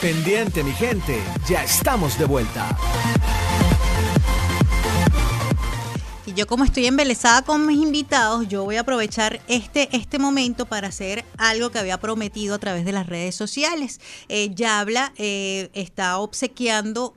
Pendiente 0.00 0.64
mi 0.64 0.72
gente, 0.72 1.20
ya 1.48 1.62
estamos 1.62 2.18
de 2.18 2.24
vuelta. 2.24 2.76
Y 6.26 6.34
yo 6.34 6.48
como 6.48 6.64
estoy 6.64 6.86
embelesada 6.86 7.42
con 7.42 7.66
mis 7.66 7.80
invitados, 7.80 8.48
yo 8.48 8.64
voy 8.64 8.76
a 8.76 8.80
aprovechar 8.80 9.40
este, 9.46 9.88
este 9.96 10.18
momento 10.18 10.66
para 10.66 10.88
hacer 10.88 11.24
algo 11.38 11.70
que 11.70 11.78
había 11.78 11.98
prometido 11.98 12.56
a 12.56 12.58
través 12.58 12.84
de 12.84 12.90
las 12.90 13.06
redes 13.06 13.36
sociales. 13.36 14.00
Eh, 14.28 14.50
Yabla 14.54 15.12
eh, 15.16 15.70
está 15.72 16.18
obsequiando 16.18 17.14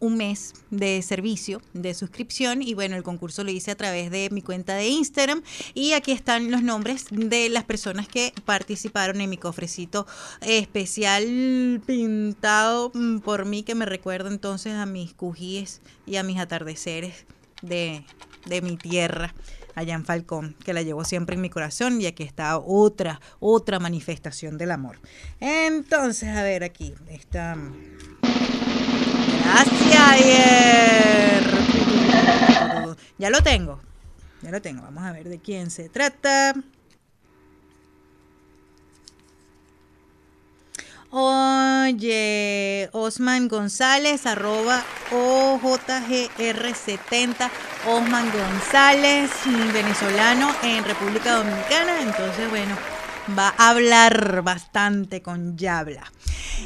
un 0.00 0.16
mes 0.16 0.54
de 0.70 1.02
servicio, 1.02 1.60
de 1.72 1.94
suscripción 1.94 2.62
y 2.62 2.74
bueno, 2.74 2.96
el 2.96 3.02
concurso 3.02 3.44
lo 3.44 3.50
hice 3.50 3.70
a 3.70 3.76
través 3.76 4.10
de 4.10 4.28
mi 4.30 4.42
cuenta 4.42 4.74
de 4.74 4.88
Instagram 4.88 5.42
y 5.74 5.92
aquí 5.92 6.12
están 6.12 6.50
los 6.50 6.62
nombres 6.62 7.06
de 7.10 7.48
las 7.48 7.64
personas 7.64 8.08
que 8.08 8.32
participaron 8.44 9.20
en 9.20 9.30
mi 9.30 9.36
cofrecito 9.36 10.06
especial 10.42 11.82
pintado 11.86 12.90
mm, 12.94 13.18
por 13.18 13.44
mí 13.44 13.62
que 13.62 13.74
me 13.74 13.86
recuerda 13.86 14.30
entonces 14.30 14.74
a 14.74 14.86
mis 14.86 15.14
cujíes 15.14 15.80
y 16.06 16.16
a 16.16 16.22
mis 16.22 16.38
atardeceres 16.38 17.26
de, 17.62 18.04
de 18.46 18.62
mi 18.62 18.76
tierra 18.76 19.34
allá 19.78 19.94
en 19.94 20.04
Falcón, 20.04 20.56
que 20.64 20.72
la 20.72 20.82
llevo 20.82 21.04
siempre 21.04 21.36
en 21.36 21.40
mi 21.40 21.50
corazón 21.50 22.00
y 22.00 22.06
aquí 22.06 22.24
está 22.24 22.58
otra, 22.58 23.20
otra 23.38 23.78
manifestación 23.78 24.58
del 24.58 24.72
amor. 24.72 24.98
Entonces, 25.40 26.28
a 26.36 26.42
ver 26.42 26.64
aquí, 26.64 26.94
está... 27.08 27.56
Gracias, 29.50 30.10
ayer. 30.10 31.42
Ya 33.16 33.30
lo 33.30 33.40
tengo. 33.42 33.80
Ya 34.42 34.50
lo 34.50 34.60
tengo. 34.60 34.82
Vamos 34.82 35.04
a 35.04 35.12
ver 35.12 35.26
de 35.28 35.38
quién 35.38 35.70
se 35.70 35.88
trata. 35.88 36.52
Oye, 41.10 42.90
Osman 42.92 43.48
González, 43.48 44.26
arroba 44.26 44.84
OJGR70, 45.10 47.50
Osman 47.86 48.30
González, 48.30 49.30
venezolano 49.72 50.54
en 50.62 50.84
República 50.84 51.36
Dominicana. 51.36 52.02
Entonces, 52.02 52.50
bueno, 52.50 52.76
va 53.36 53.54
a 53.56 53.70
hablar 53.70 54.42
bastante 54.42 55.22
con 55.22 55.56
Yabla. 55.56 56.12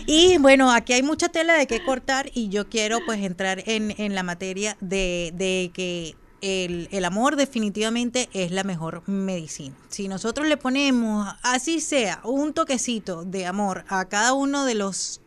Y 0.07 0.38
bueno, 0.38 0.72
aquí 0.72 0.92
hay 0.92 1.03
mucha 1.03 1.29
tela 1.29 1.55
de 1.55 1.66
qué 1.66 1.85
cortar 1.85 2.31
y 2.35 2.48
yo 2.48 2.68
quiero 2.68 3.01
pues 3.05 3.20
entrar 3.22 3.62
en, 3.66 3.94
en 3.98 4.14
la 4.14 4.22
materia 4.22 4.77
de, 4.81 5.33
de 5.35 5.70
que 5.72 6.16
el, 6.40 6.88
el, 6.90 7.05
amor 7.05 7.37
definitivamente 7.37 8.29
es 8.33 8.51
la 8.51 8.64
mejor 8.64 9.09
medicina. 9.09 9.77
Si 9.88 10.09
nosotros 10.09 10.46
le 10.48 10.57
ponemos, 10.57 11.29
así 11.42 11.81
sea, 11.81 12.20
un 12.25 12.53
toquecito 12.53 13.25
de 13.25 13.46
amor 13.46 13.85
a 13.88 14.09
cada 14.09 14.33
uno 14.33 14.64
de 14.64 14.75
los 14.75 15.22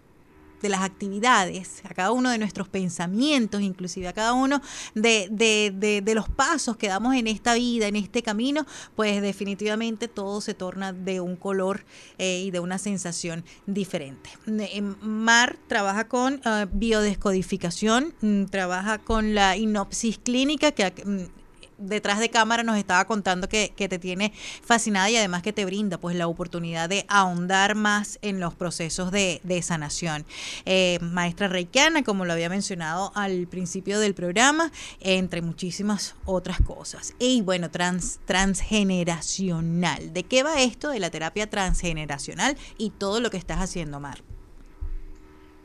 de 0.66 0.70
las 0.70 0.82
actividades, 0.82 1.84
a 1.86 1.94
cada 1.94 2.12
uno 2.12 2.32
de 2.32 2.40
nuestros 2.40 2.68
pensamientos, 2.68 3.62
inclusive 3.62 4.08
a 4.08 4.14
cada 4.14 4.34
uno 4.34 4.62
de, 4.96 5.28
de, 5.30 6.02
de, 6.02 6.16
los 6.16 6.28
pasos 6.28 6.76
que 6.76 6.88
damos 6.88 7.14
en 7.14 7.28
esta 7.28 7.54
vida, 7.54 7.88
en 7.88 7.96
este 7.96 8.24
camino, 8.24 8.66
pues 8.96 9.22
definitivamente 9.22 10.08
todo 10.08 10.42
se 10.42 10.56
torna 10.56 10.92
de 10.92 11.20
un 11.20 11.36
color 11.36 11.86
eh, 12.18 12.42
y 12.46 12.52
de 12.52 12.60
una 12.60 12.80
sensación 12.80 13.46
diferente. 13.68 14.32
Eh, 14.48 14.82
Mar 14.82 15.60
trabaja 15.68 16.08
con 16.08 16.42
uh, 16.46 16.68
biodescodificación, 16.72 18.16
mm, 18.22 18.46
trabaja 18.46 18.98
con 18.98 19.36
la 19.36 19.58
inopsis 19.58 20.18
clínica, 20.18 20.72
que 20.72 20.92
mm, 21.06 21.45
detrás 21.78 22.20
de 22.20 22.30
cámara 22.30 22.64
nos 22.64 22.78
estaba 22.78 23.06
contando 23.06 23.50
que, 23.50 23.74
te 23.76 24.00
tiene 24.00 24.34
fascinada 24.64 25.10
y 25.10 25.18
además 25.18 25.44
que 25.44 25.54
te 25.54 25.66
brinda 25.66 25.98
pues 25.98 26.16
la 26.16 26.28
oportunidad 26.28 26.90
de 26.90 27.06
ahondar 27.08 27.76
más 27.76 28.18
en 28.22 28.40
los 28.40 28.56
procesos 28.56 29.12
de, 29.12 29.42
sanación. 29.62 30.26
Eh, 30.66 31.00
maestra 31.02 31.48
Reikiana, 31.48 32.04
como 32.04 32.26
lo 32.26 32.34
había 32.34 32.50
mencionado 32.50 33.12
al 33.16 33.48
principio 33.48 34.00
del 34.00 34.14
programa, 34.14 34.72
entre 35.00 35.42
muchísimas 35.42 36.16
otras 36.26 36.60
cosas. 36.62 37.14
Y 37.20 37.42
bueno, 37.42 37.72
trans, 37.72 38.20
transgeneracional. 38.26 40.14
¿De 40.14 40.24
qué 40.24 40.44
va 40.44 40.62
esto 40.62 40.90
de 40.90 41.00
la 41.00 41.10
terapia 41.10 41.50
transgeneracional 41.50 42.58
y 42.78 42.92
todo 42.92 43.20
lo 43.20 43.30
que 43.30 43.38
estás 43.38 43.60
haciendo, 43.60 44.00
Mar? 44.00 44.20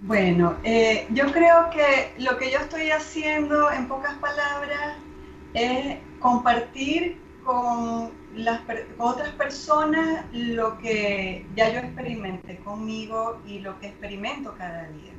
Bueno, 0.03 0.57
eh, 0.64 1.07
yo 1.11 1.31
creo 1.31 1.68
que 1.70 2.14
lo 2.18 2.38
que 2.38 2.51
yo 2.51 2.59
estoy 2.59 2.90
haciendo, 2.90 3.70
en 3.70 3.87
pocas 3.87 4.14
palabras, 4.14 4.96
es 5.54 5.98
compartir 6.20 7.20
con, 7.44 8.12
las, 8.34 8.60
otras 8.98 9.30
personas 9.30 10.24
lo 10.32 10.78
que 10.78 11.46
ya 11.56 11.70
yo 11.70 11.80
experimenté 11.80 12.58
conmigo 12.58 13.40
y 13.46 13.58
lo 13.58 13.78
que 13.80 13.88
experimento 13.88 14.54
cada 14.56 14.88
día. 14.88 15.12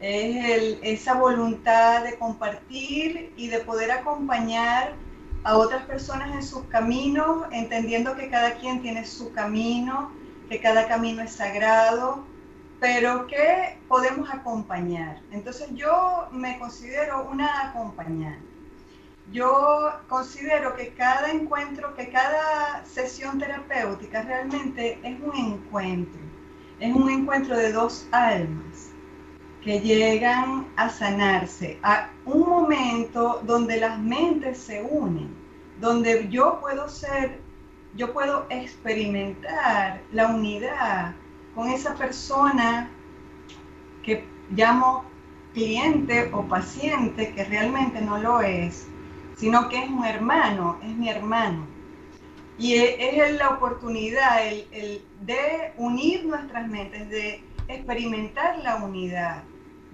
Es 0.00 0.78
esa 0.82 1.14
voluntad 1.14 2.04
de 2.04 2.18
compartir 2.18 3.32
y 3.36 3.48
de 3.48 3.58
poder 3.60 3.90
acompañar 3.90 4.94
a 5.42 5.56
otras 5.56 5.84
personas 5.84 6.34
en 6.34 6.42
sus 6.42 6.64
caminos, 6.64 7.46
entendiendo 7.50 8.14
que 8.14 8.30
cada 8.30 8.54
quien 8.54 8.82
tiene 8.82 9.04
su 9.04 9.32
camino, 9.32 10.12
que 10.48 10.60
cada 10.60 10.86
camino 10.88 11.22
es 11.22 11.32
sagrado, 11.32 12.24
pero 12.78 13.26
que 13.26 13.78
podemos 13.88 14.32
acompañar. 14.32 15.20
Entonces 15.32 15.68
yo 15.74 16.28
me 16.32 16.58
considero 16.58 17.28
una 17.30 17.68
acompañante 17.68 18.49
yo 19.32 19.92
considero 20.08 20.74
que 20.74 20.88
cada 20.94 21.30
encuentro, 21.30 21.94
que 21.94 22.08
cada 22.10 22.84
sesión 22.84 23.38
terapéutica 23.38 24.22
realmente 24.22 24.98
es 25.02 25.20
un 25.20 25.36
encuentro, 25.36 26.20
es 26.80 26.94
un 26.94 27.08
encuentro 27.08 27.56
de 27.56 27.72
dos 27.72 28.08
almas 28.10 28.90
que 29.62 29.80
llegan 29.80 30.66
a 30.76 30.88
sanarse, 30.88 31.78
a 31.82 32.08
un 32.24 32.40
momento 32.40 33.40
donde 33.44 33.78
las 33.78 33.98
mentes 33.98 34.58
se 34.58 34.82
unen, 34.82 35.28
donde 35.80 36.28
yo 36.28 36.58
puedo 36.60 36.88
ser, 36.88 37.40
yo 37.94 38.12
puedo 38.12 38.46
experimentar 38.48 40.00
la 40.12 40.28
unidad 40.28 41.14
con 41.54 41.68
esa 41.68 41.94
persona 41.94 42.90
que 44.02 44.24
llamo 44.50 45.04
cliente 45.52 46.30
o 46.32 46.42
paciente, 46.42 47.32
que 47.34 47.44
realmente 47.44 48.00
no 48.00 48.18
lo 48.18 48.40
es, 48.40 48.89
sino 49.40 49.70
que 49.70 49.82
es 49.82 49.88
un 49.88 50.04
hermano, 50.04 50.78
es 50.82 50.94
mi 50.94 51.08
hermano. 51.08 51.66
Y 52.58 52.74
e, 52.74 53.24
es 53.24 53.38
la 53.38 53.48
oportunidad 53.48 54.46
el, 54.46 55.02
de 55.22 55.72
unir 55.78 56.26
nuestras 56.26 56.68
mentes, 56.68 57.08
de 57.08 57.42
experimentar 57.68 58.58
la 58.58 58.76
unidad, 58.76 59.42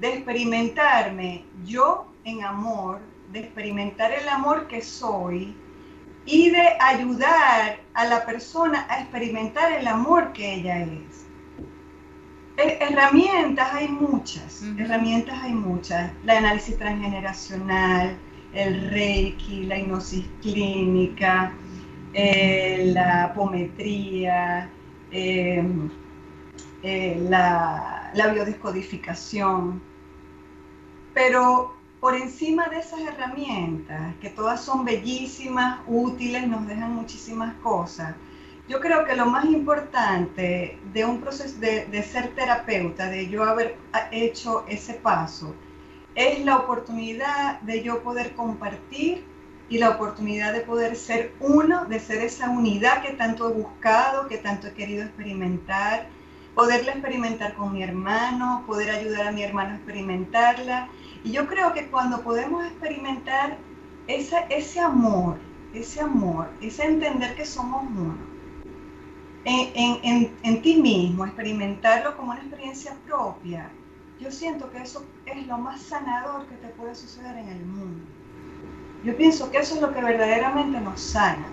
de 0.01 0.15
experimentarme 0.15 1.45
yo 1.65 2.09
en 2.25 2.43
amor, 2.43 2.99
de 3.31 3.39
experimentar 3.39 4.11
el 4.11 4.29
amor 4.29 4.67
que 4.67 4.83
soy 4.83 5.55
y 6.25 6.51
de 6.51 6.67
ayudar 6.81 7.79
a 7.95 8.05
la 8.05 8.27
persona 8.27 8.85
a 8.91 9.03
experimentar 9.03 9.71
el 9.75 9.87
amor 9.87 10.33
que 10.33 10.55
ella 10.55 10.83
es. 10.83 11.25
E, 12.57 12.79
herramientas 12.81 13.73
hay 13.73 13.87
muchas, 13.87 14.65
herramientas 14.77 15.39
hay 15.41 15.53
muchas. 15.53 16.11
La 16.25 16.39
análisis 16.39 16.77
transgeneracional, 16.77 18.19
el 18.53 18.91
reiki, 18.91 19.65
la 19.65 19.79
hipnosis 19.79 20.27
clínica, 20.41 21.53
eh, 22.13 22.91
la 22.95 23.25
apometría, 23.25 24.71
em, 25.11 25.91
eh, 26.83 27.27
la, 27.29 28.11
la 28.15 28.27
biodescodificación. 28.29 29.83
Pero 31.15 31.77
por 32.01 32.15
encima 32.15 32.69
de 32.69 32.79
esas 32.79 33.01
herramientas, 33.01 34.15
que 34.21 34.31
todas 34.31 34.61
son 34.63 34.85
bellísimas, 34.85 35.81
útiles, 35.87 36.47
nos 36.47 36.67
dejan 36.67 36.95
muchísimas 36.95 37.55
cosas, 37.57 38.15
yo 38.69 38.81
creo 38.81 39.05
que 39.05 39.15
lo 39.15 39.27
más 39.27 39.45
importante 39.45 40.79
de 40.93 41.05
un 41.05 41.21
proceso 41.21 41.59
de, 41.59 41.87
de, 41.87 42.03
ser 42.03 42.35
terapeuta, 42.35 43.09
de 43.09 43.29
yo 43.29 43.45
haber 43.45 43.77
hecho 44.11 44.65
ese 44.67 44.95
paso, 44.95 45.55
es 46.17 46.43
la 46.45 46.57
oportunidad 46.57 47.61
de 47.61 47.83
yo 47.83 48.03
poder 48.03 48.35
compartir 48.35 49.23
y 49.69 49.79
la 49.79 49.91
oportunidad 49.91 50.55
de 50.55 50.61
poder 50.61 50.97
ser 50.97 51.35
uno, 51.41 51.85
de 51.85 52.01
ser 52.01 52.23
esa 52.23 52.49
unidad 52.49 53.03
que 53.03 53.13
tanto 53.13 53.51
he 53.51 53.53
buscado, 53.53 54.27
que 54.27 54.39
tanto 54.39 54.69
he 54.69 54.73
querido 54.73 55.05
experimentar, 55.05 56.07
poderla 56.55 56.93
experimentar 56.93 57.55
con 57.55 57.75
mi 57.75 57.83
hermano, 57.83 58.65
poder 58.67 58.91
ayudar 58.91 59.27
a 59.27 59.33
mi 59.33 59.43
hermano 59.43 59.73
a 59.73 59.77
experimentarla. 59.77 60.89
Y 61.23 61.33
yo 61.33 61.47
creo 61.47 61.75
que 61.75 61.89
cuando 61.89 62.23
podemos 62.23 62.65
experimentar 62.65 63.59
ese 64.07 64.81
amor, 64.81 65.37
ese 65.75 66.01
amor, 66.01 66.49
ese 66.63 66.85
entender 66.85 67.35
que 67.35 67.45
somos 67.45 67.83
uno, 67.91 68.17
en, 69.45 70.33
en 70.43 70.63
ti 70.63 70.81
mismo, 70.81 71.27
experimentarlo 71.27 72.17
como 72.17 72.33
una 72.33 72.41
experiencia 72.41 72.97
propia, 73.07 73.71
yo 74.21 74.31
siento 74.31 74.71
que 74.71 74.79
eso 74.79 75.05
es 75.27 75.47
lo 75.47 75.59
más 75.59 75.81
sanador 75.83 76.47
que 76.47 76.57
te 76.57 76.69
puede 76.69 76.95
suceder 76.95 77.37
en 77.37 77.49
el 77.49 77.65
mundo. 77.65 78.05
Yo 79.05 79.17
pienso 79.17 79.51
que 79.51 79.59
eso 79.59 79.75
es 79.75 79.81
lo 79.81 79.93
que 79.93 80.03
verdaderamente 80.03 80.81
nos 80.81 81.01
sana. 81.01 81.47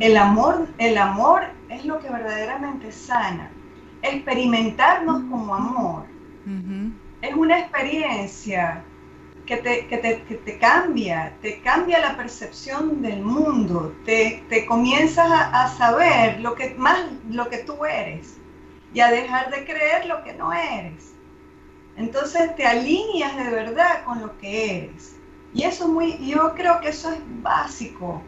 El 0.00 0.16
amor, 0.16 0.66
el 0.78 0.98
amor 0.98 1.44
es 1.68 1.84
lo 1.84 2.00
que 2.00 2.08
verdaderamente 2.10 2.90
sana. 2.90 3.50
Experimentarnos 4.02 5.22
como 5.30 5.54
amor 5.54 6.04
es 7.22 7.34
una 7.34 7.58
experiencia 7.58 8.84
que 9.46 9.58
te, 9.58 9.86
que 9.86 9.98
te, 9.98 10.22
que 10.24 10.34
te 10.36 10.58
cambia, 10.58 11.34
te 11.40 11.60
cambia 11.60 12.00
la 12.00 12.16
percepción 12.16 13.02
del 13.02 13.22
mundo, 13.22 13.94
te, 14.04 14.44
te 14.48 14.66
comienzas 14.66 15.30
a, 15.30 15.64
a, 15.64 15.68
saber 15.68 16.40
lo 16.40 16.54
que, 16.54 16.74
más 16.76 16.98
lo 17.30 17.48
que 17.48 17.58
tú 17.58 17.84
eres 17.84 18.38
y 18.92 19.00
a 19.00 19.10
dejar 19.10 19.50
de 19.50 19.64
creer 19.64 20.06
lo 20.06 20.22
que 20.24 20.34
no 20.34 20.52
eres. 20.52 21.13
Entonces 21.96 22.54
te 22.56 22.66
alineas 22.66 23.36
de 23.36 23.50
verdad 23.50 24.04
con 24.04 24.20
lo 24.20 24.36
que 24.38 24.78
eres. 24.78 25.16
Y 25.52 25.62
eso 25.62 25.88
muy, 25.88 26.18
yo 26.26 26.54
creo 26.54 26.80
que 26.80 26.88
eso 26.88 27.12
es 27.12 27.20
básico 27.42 28.22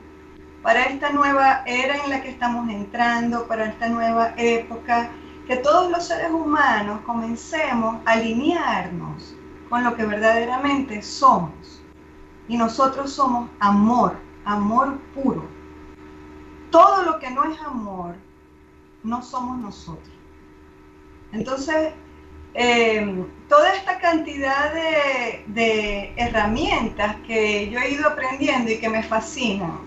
para 0.66 0.82
esta 0.82 1.10
nueva 1.10 1.62
era 1.64 1.94
en 2.02 2.10
la 2.10 2.20
que 2.20 2.30
estamos 2.30 2.68
entrando, 2.68 3.46
para 3.46 3.66
esta 3.66 3.88
nueva 3.88 4.34
época, 4.36 5.10
que 5.46 5.58
todos 5.58 5.88
los 5.92 6.08
seres 6.08 6.32
humanos 6.32 7.02
comencemos 7.06 7.98
a 8.04 8.14
alinearnos 8.14 9.36
con 9.68 9.84
lo 9.84 9.94
que 9.94 10.04
verdaderamente 10.04 11.02
somos. 11.02 11.80
Y 12.48 12.56
nosotros 12.56 13.12
somos 13.12 13.48
amor, 13.60 14.16
amor 14.44 14.98
puro. 15.14 15.44
Todo 16.72 17.04
lo 17.04 17.20
que 17.20 17.30
no 17.30 17.44
es 17.44 17.60
amor, 17.60 18.16
no 19.04 19.22
somos 19.22 19.58
nosotros. 19.58 20.16
Entonces, 21.30 21.94
eh, 22.58 23.26
toda 23.48 23.74
esta 23.74 23.98
cantidad 23.98 24.72
de, 24.72 25.44
de, 25.48 26.14
herramientas 26.16 27.16
que 27.26 27.68
yo 27.68 27.78
he 27.78 27.90
ido 27.90 28.08
aprendiendo 28.08 28.70
y 28.72 28.78
que 28.78 28.88
me 28.88 29.02
fascinan, 29.02 29.78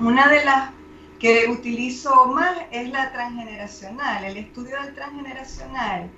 una 0.00 0.26
de 0.28 0.42
las 0.42 0.70
que 1.18 1.46
utilizo 1.50 2.26
más 2.26 2.56
es 2.70 2.88
la 2.90 3.12
transgeneracional, 3.12 4.24
el 4.24 4.38
estudio 4.38 4.80
del 4.82 4.94
transgeneracional. 4.94 6.10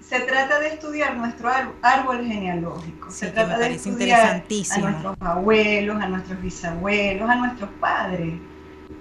Se 0.00 0.20
trata 0.20 0.60
de 0.60 0.68
estudiar 0.68 1.16
nuestro 1.16 1.50
árbol 1.82 2.24
genealógico. 2.24 3.10
se 3.10 3.28
trata 3.28 3.58
de 3.58 3.74
estudiar 3.74 4.44
a 4.70 4.78
nuestros 4.78 5.16
abuelos, 5.20 6.00
a 6.00 6.08
nuestros 6.08 6.42
bisabuelos, 6.42 7.28
a 7.28 7.34
nuestros 7.36 7.70
padres, 7.80 8.34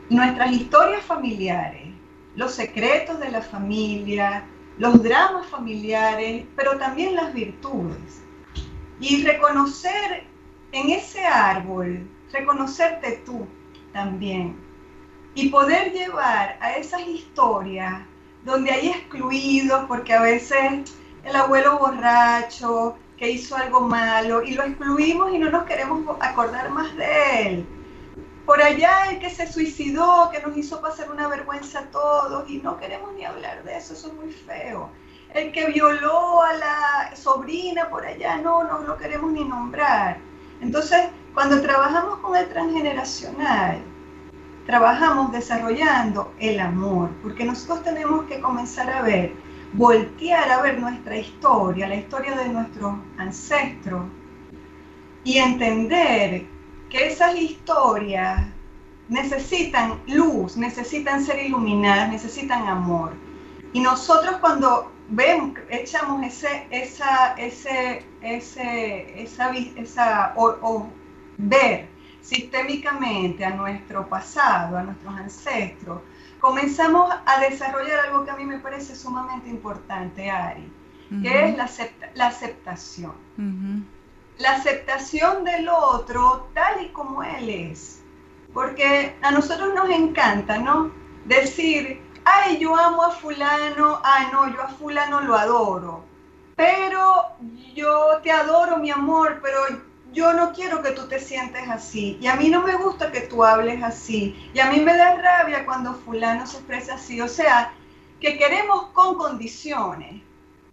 nuestras 0.09 0.51
historias 0.51 1.03
familiares, 1.03 1.89
los 2.36 2.53
secretos 2.53 3.20
de 3.20 3.32
la 3.32 3.41
familia, 3.41 4.45
los 4.78 5.01
dramas 5.01 5.47
familiares, 5.47 6.45
pero 6.55 6.78
también 6.78 7.15
las 7.15 7.34
virtudes. 7.34 8.21
Y 8.99 9.23
reconocer 9.23 10.26
en 10.71 10.89
ese 10.89 11.26
árbol, 11.26 12.07
reconocerte 12.32 13.23
tú 13.26 13.47
también. 13.93 14.57
Y 15.34 15.49
poder 15.49 15.91
llevar 15.91 16.57
a 16.61 16.73
esas 16.73 17.05
historias 17.07 18.01
donde 18.43 18.71
hay 18.71 18.89
excluidos, 18.89 19.86
porque 19.88 20.13
a 20.13 20.21
veces 20.21 20.95
el 21.23 21.36
abuelo 21.36 21.80
borracho 21.80 22.95
que 23.17 23.32
hizo 23.32 23.55
algo 23.55 23.82
malo 23.82 24.43
y 24.43 24.53
lo 24.53 24.63
excluimos 24.63 25.34
y 25.34 25.39
no 25.39 25.49
nos 25.49 25.63
queremos 25.63 26.05
acordar 26.19 26.69
más 26.69 26.95
de 26.95 27.47
él. 27.47 27.65
Por 28.46 28.62
allá 28.62 29.10
el 29.10 29.20
que 29.20 29.32
se 29.32 29.52
suicidó, 29.52 30.30
que 30.32 30.39
nos 30.39 30.56
hizo 30.56 30.80
pasar 30.80 31.10
una 31.10 31.28
vergüenza 31.28 31.80
a 31.80 31.86
todos 31.86 32.48
y 32.48 32.60
no 32.60 32.78
queremos 32.78 33.12
ni 33.14 33.26
hablar 33.26 33.64
de 33.64 33.76
eso, 33.76 33.93
eso 33.93 34.08
es 34.08 34.14
muy 34.14 34.32
feo. 34.32 34.91
El 35.34 35.52
que 35.52 35.66
violó 35.72 36.43
a 36.43 36.54
la 36.54 37.16
sobrina 37.16 37.89
por 37.89 38.06
allá, 38.06 38.38
no, 38.38 38.64
no 38.64 38.80
lo 38.80 38.98
queremos 38.98 39.32
ni 39.32 39.43
nombrar. 39.43 40.18
Entonces, 40.62 41.08
cuando 41.34 41.60
trabajamos 41.60 42.20
con 42.20 42.36
el 42.36 42.48
transgeneracional, 42.48 43.80
trabajamos 44.68 45.32
desarrollando 45.32 46.32
el 46.39 46.60
amor, 46.60 47.10
porque 47.24 47.46
nosotros 47.46 47.84
tenemos 47.84 48.26
que 48.26 48.39
comenzar 48.39 48.89
a 48.91 49.02
ver, 49.02 49.34
voltear 49.74 50.52
a 50.52 50.62
ver 50.62 50.80
nuestra 50.80 51.18
historia, 51.18 51.88
la 51.88 51.96
historia 51.96 52.36
de 52.36 52.50
nuestros 52.50 52.93
ancestros, 53.18 54.04
y 55.24 55.39
entender 55.39 56.46
que 56.90 57.08
esas 57.08 57.36
historias 57.36 58.46
necesitan 59.10 60.02
luz, 60.08 60.58
necesitan 60.58 61.24
ser 61.24 61.46
iluminadas, 61.46 62.10
necesitan 62.10 62.68
amor. 62.68 63.14
Y 63.74 63.80
nosotros 63.80 64.38
cuando 64.38 64.92
vemos, 65.10 65.52
echamos 65.70 66.24
ese, 66.26 66.68
esa, 66.72 67.34
ese, 67.34 68.06
ese, 68.22 69.24
esa, 69.24 69.52
esa 69.52 70.34
o 70.36 70.88
ver 71.38 71.88
sistémicamente 72.22 73.46
a 73.46 73.52
nuestro 73.52 74.08
pasado, 74.08 74.78
a 74.78 74.84
nuestros 74.84 75.14
ancestros, 75.16 76.02
comenzamos 76.40 77.14
a 77.26 77.40
desarrollar 77.40 78.00
algo 78.08 78.26
que 78.26 78.32
a 78.32 78.36
mí 78.36 78.46
me 78.46 78.60
parece 78.60 78.96
sumamente 78.96 79.50
importante, 79.50 80.30
Ari, 80.30 80.72
que 81.22 81.50
es 81.50 81.56
la, 81.56 81.70
la 82.16 82.28
aceptación. 82.28 83.14
La 84.38 84.52
aceptación 84.52 85.44
del 85.44 85.70
otro 85.70 86.50
tal 86.54 86.84
y 86.84 86.90
como 86.90 87.24
él 87.24 87.50
es. 87.50 88.02
Porque 88.54 89.16
a 89.22 89.32
nosotros 89.32 89.74
nos 89.74 89.90
encanta, 89.90 90.58
¿no? 90.58 90.92
Decir, 91.26 92.02
ay, 92.26 92.58
yo 92.58 92.76
amo 92.76 93.04
a 93.04 93.12
fulano, 93.12 94.02
ay, 94.04 94.28
no, 94.32 94.54
yo 94.54 94.62
a 94.62 94.68
fulano 94.68 95.22
lo 95.22 95.36
adoro. 95.36 96.04
Pero 96.56 97.26
yo 97.74 98.20
te 98.24 98.32
adoro, 98.32 98.78
mi 98.78 98.92
amor, 98.92 99.40
pero 99.42 99.60
yo 100.16 100.34
no 100.34 100.54
quiero 100.54 100.82
que 100.82 100.92
tú 100.92 101.08
te 101.08 101.20
sientes 101.20 101.70
así, 101.70 102.18
y 102.22 102.28
a 102.28 102.36
mí 102.36 102.50
no 102.50 102.62
me 102.62 102.76
gusta 102.76 103.12
que 103.12 103.22
tú 103.22 103.44
hables 103.44 103.84
así, 103.84 104.50
y 104.54 104.60
a 104.60 104.72
mí 104.72 104.80
me 104.80 104.96
da 104.96 105.16
rabia 105.16 105.66
cuando 105.66 105.94
fulano 105.94 106.48
se 106.48 106.58
expresa 106.58 106.96
así, 106.96 107.20
o 107.20 107.28
sea, 107.28 107.74
que 108.22 108.38
queremos 108.38 108.88
con 108.94 109.18
condiciones. 109.18 110.22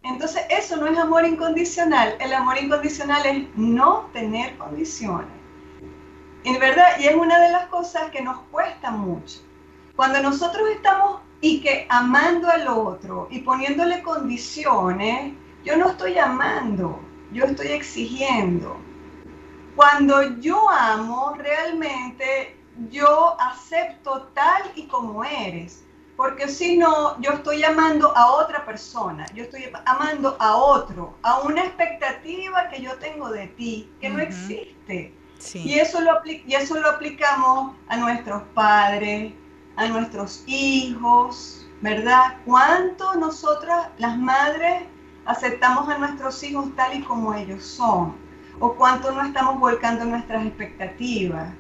Entonces 0.02 0.42
eso 0.50 0.76
no 0.76 0.86
es 0.86 0.98
amor 0.98 1.24
incondicional, 1.24 2.16
el 2.18 2.32
amor 2.32 2.58
incondicional 2.58 3.24
es 3.24 3.46
no 3.56 4.10
tener 4.12 4.56
condiciones. 4.58 5.28
En 6.44 6.58
verdad, 6.58 6.98
y 6.98 7.06
es 7.06 7.14
una 7.14 7.38
de 7.38 7.52
las 7.52 7.66
cosas 7.66 8.10
que 8.10 8.20
nos 8.20 8.38
cuesta 8.50 8.90
mucho. 8.90 9.40
Cuando 9.94 10.20
nosotros 10.20 10.68
estamos 10.70 11.20
y 11.40 11.60
que 11.60 11.86
amando 11.88 12.48
al 12.48 12.66
otro 12.66 13.28
y 13.30 13.40
poniéndole 13.40 14.02
condiciones, 14.02 15.34
yo 15.64 15.76
no 15.76 15.90
estoy 15.90 16.18
amando, 16.18 16.98
yo 17.32 17.44
estoy 17.44 17.68
exigiendo. 17.68 18.76
Cuando 19.76 20.38
yo 20.40 20.68
amo, 20.68 21.34
realmente 21.38 22.56
yo 22.90 23.36
acepto 23.40 24.30
tal 24.34 24.62
y 24.74 24.86
como 24.86 25.24
eres. 25.24 25.84
Porque 26.16 26.48
si 26.48 26.76
no, 26.76 27.20
yo 27.20 27.32
estoy 27.32 27.64
amando 27.64 28.16
a 28.16 28.32
otra 28.32 28.64
persona, 28.64 29.26
yo 29.34 29.44
estoy 29.44 29.70
amando 29.86 30.36
a 30.38 30.56
otro, 30.56 31.16
a 31.22 31.40
una 31.40 31.64
expectativa 31.64 32.68
que 32.68 32.82
yo 32.82 32.96
tengo 32.98 33.30
de 33.30 33.48
ti, 33.48 33.90
que 34.00 34.10
no 34.10 34.20
existe. 34.20 35.14
Y, 35.54 35.78
eso 35.78 36.00
lo 36.00 36.20
y 36.24 36.54
eso 36.54 36.78
lo 36.78 36.88
aplicamos 36.88 37.74
a 37.88 37.96
nuestros 37.96 38.42
padres, 38.54 39.32
a 39.76 39.88
nuestros 39.88 40.44
hijos, 40.46 41.66
¿verdad? 41.80 42.36
¿Cuánto 42.44 43.14
nosotras, 43.14 43.88
las 43.98 44.16
madres, 44.16 44.84
aceptamos 45.24 45.88
a 45.88 45.98
nuestros 45.98 46.40
hijos 46.44 46.68
tal 46.76 46.94
y 46.94 47.02
como 47.02 47.34
ellos 47.34 47.64
son? 47.64 48.22
o 48.62 48.74
cuánto 48.74 49.10
no 49.10 49.22
estamos 49.24 49.58
volcando 49.58 50.04
nuestras 50.04 50.46
expectativas. 50.46 51.52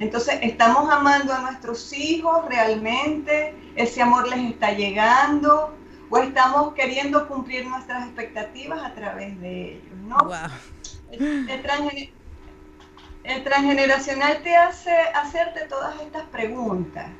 Entonces, 0.00 0.38
¿estamos 0.42 0.90
amando 0.90 1.34
a 1.34 1.40
nuestros 1.40 1.92
hijos 1.92 2.44
realmente? 2.48 3.54
¿Ese 3.74 4.00
amor 4.00 4.28
les 4.28 4.52
está 4.52 4.72
llegando? 4.72 5.76
¿O 6.10 6.18
estamos 6.18 6.74
queriendo 6.74 7.26
cumplir 7.26 7.66
nuestras 7.66 8.06
expectativas 8.06 8.82
a 8.82 8.94
través 8.94 9.38
de 9.40 9.72
ellos? 9.72 9.98
¿no? 10.06 10.16
El, 11.10 11.62
transgeneracional 13.44 14.42
te 14.42 14.56
hace 14.56 14.92
hacerte 15.14 15.66
todas 15.68 16.00
estas 16.00 16.24
preguntas. 16.28 17.10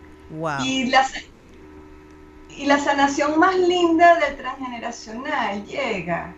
Y, 0.62 0.86
la, 0.86 1.06
y 2.48 2.66
la 2.66 2.78
sanación 2.78 3.38
más 3.38 3.56
linda 3.56 4.16
del 4.16 4.36
transgeneracional 4.36 5.66
llega 5.66 6.34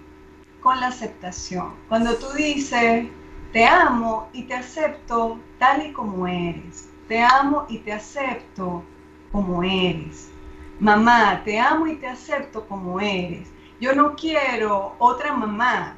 con 0.60 0.80
la 0.80 0.88
aceptación. 0.88 1.74
Cuando 1.88 2.16
tú 2.16 2.32
dices, 2.32 3.06
te 3.52 3.66
amo 3.66 4.28
y 4.32 4.44
te 4.44 4.54
acepto 4.54 5.40
tal 5.58 5.86
y 5.86 5.92
como 5.92 6.26
eres. 6.26 6.88
Te 7.08 7.20
amo 7.20 7.66
y 7.68 7.78
te 7.78 7.92
acepto 7.92 8.84
como 9.32 9.62
eres. 9.62 10.30
Mamá, 10.78 11.42
te 11.44 11.58
amo 11.58 11.86
y 11.86 11.96
te 11.96 12.06
acepto 12.06 12.66
como 12.68 13.00
eres. 13.00 13.50
Yo 13.80 13.94
no 13.94 14.14
quiero 14.14 14.94
otra 14.98 15.32
mamá. 15.32 15.96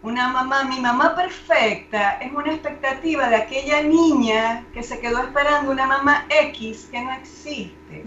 Una 0.00 0.28
mamá, 0.28 0.64
mi 0.64 0.80
mamá 0.80 1.14
perfecta 1.16 2.12
es 2.18 2.32
una 2.32 2.52
expectativa 2.52 3.28
de 3.28 3.36
aquella 3.36 3.82
niña 3.82 4.64
que 4.72 4.82
se 4.82 5.00
quedó 5.00 5.18
esperando 5.18 5.72
una 5.72 5.86
mamá 5.86 6.24
X 6.30 6.88
que 6.90 7.02
no 7.02 7.12
existe. 7.12 8.04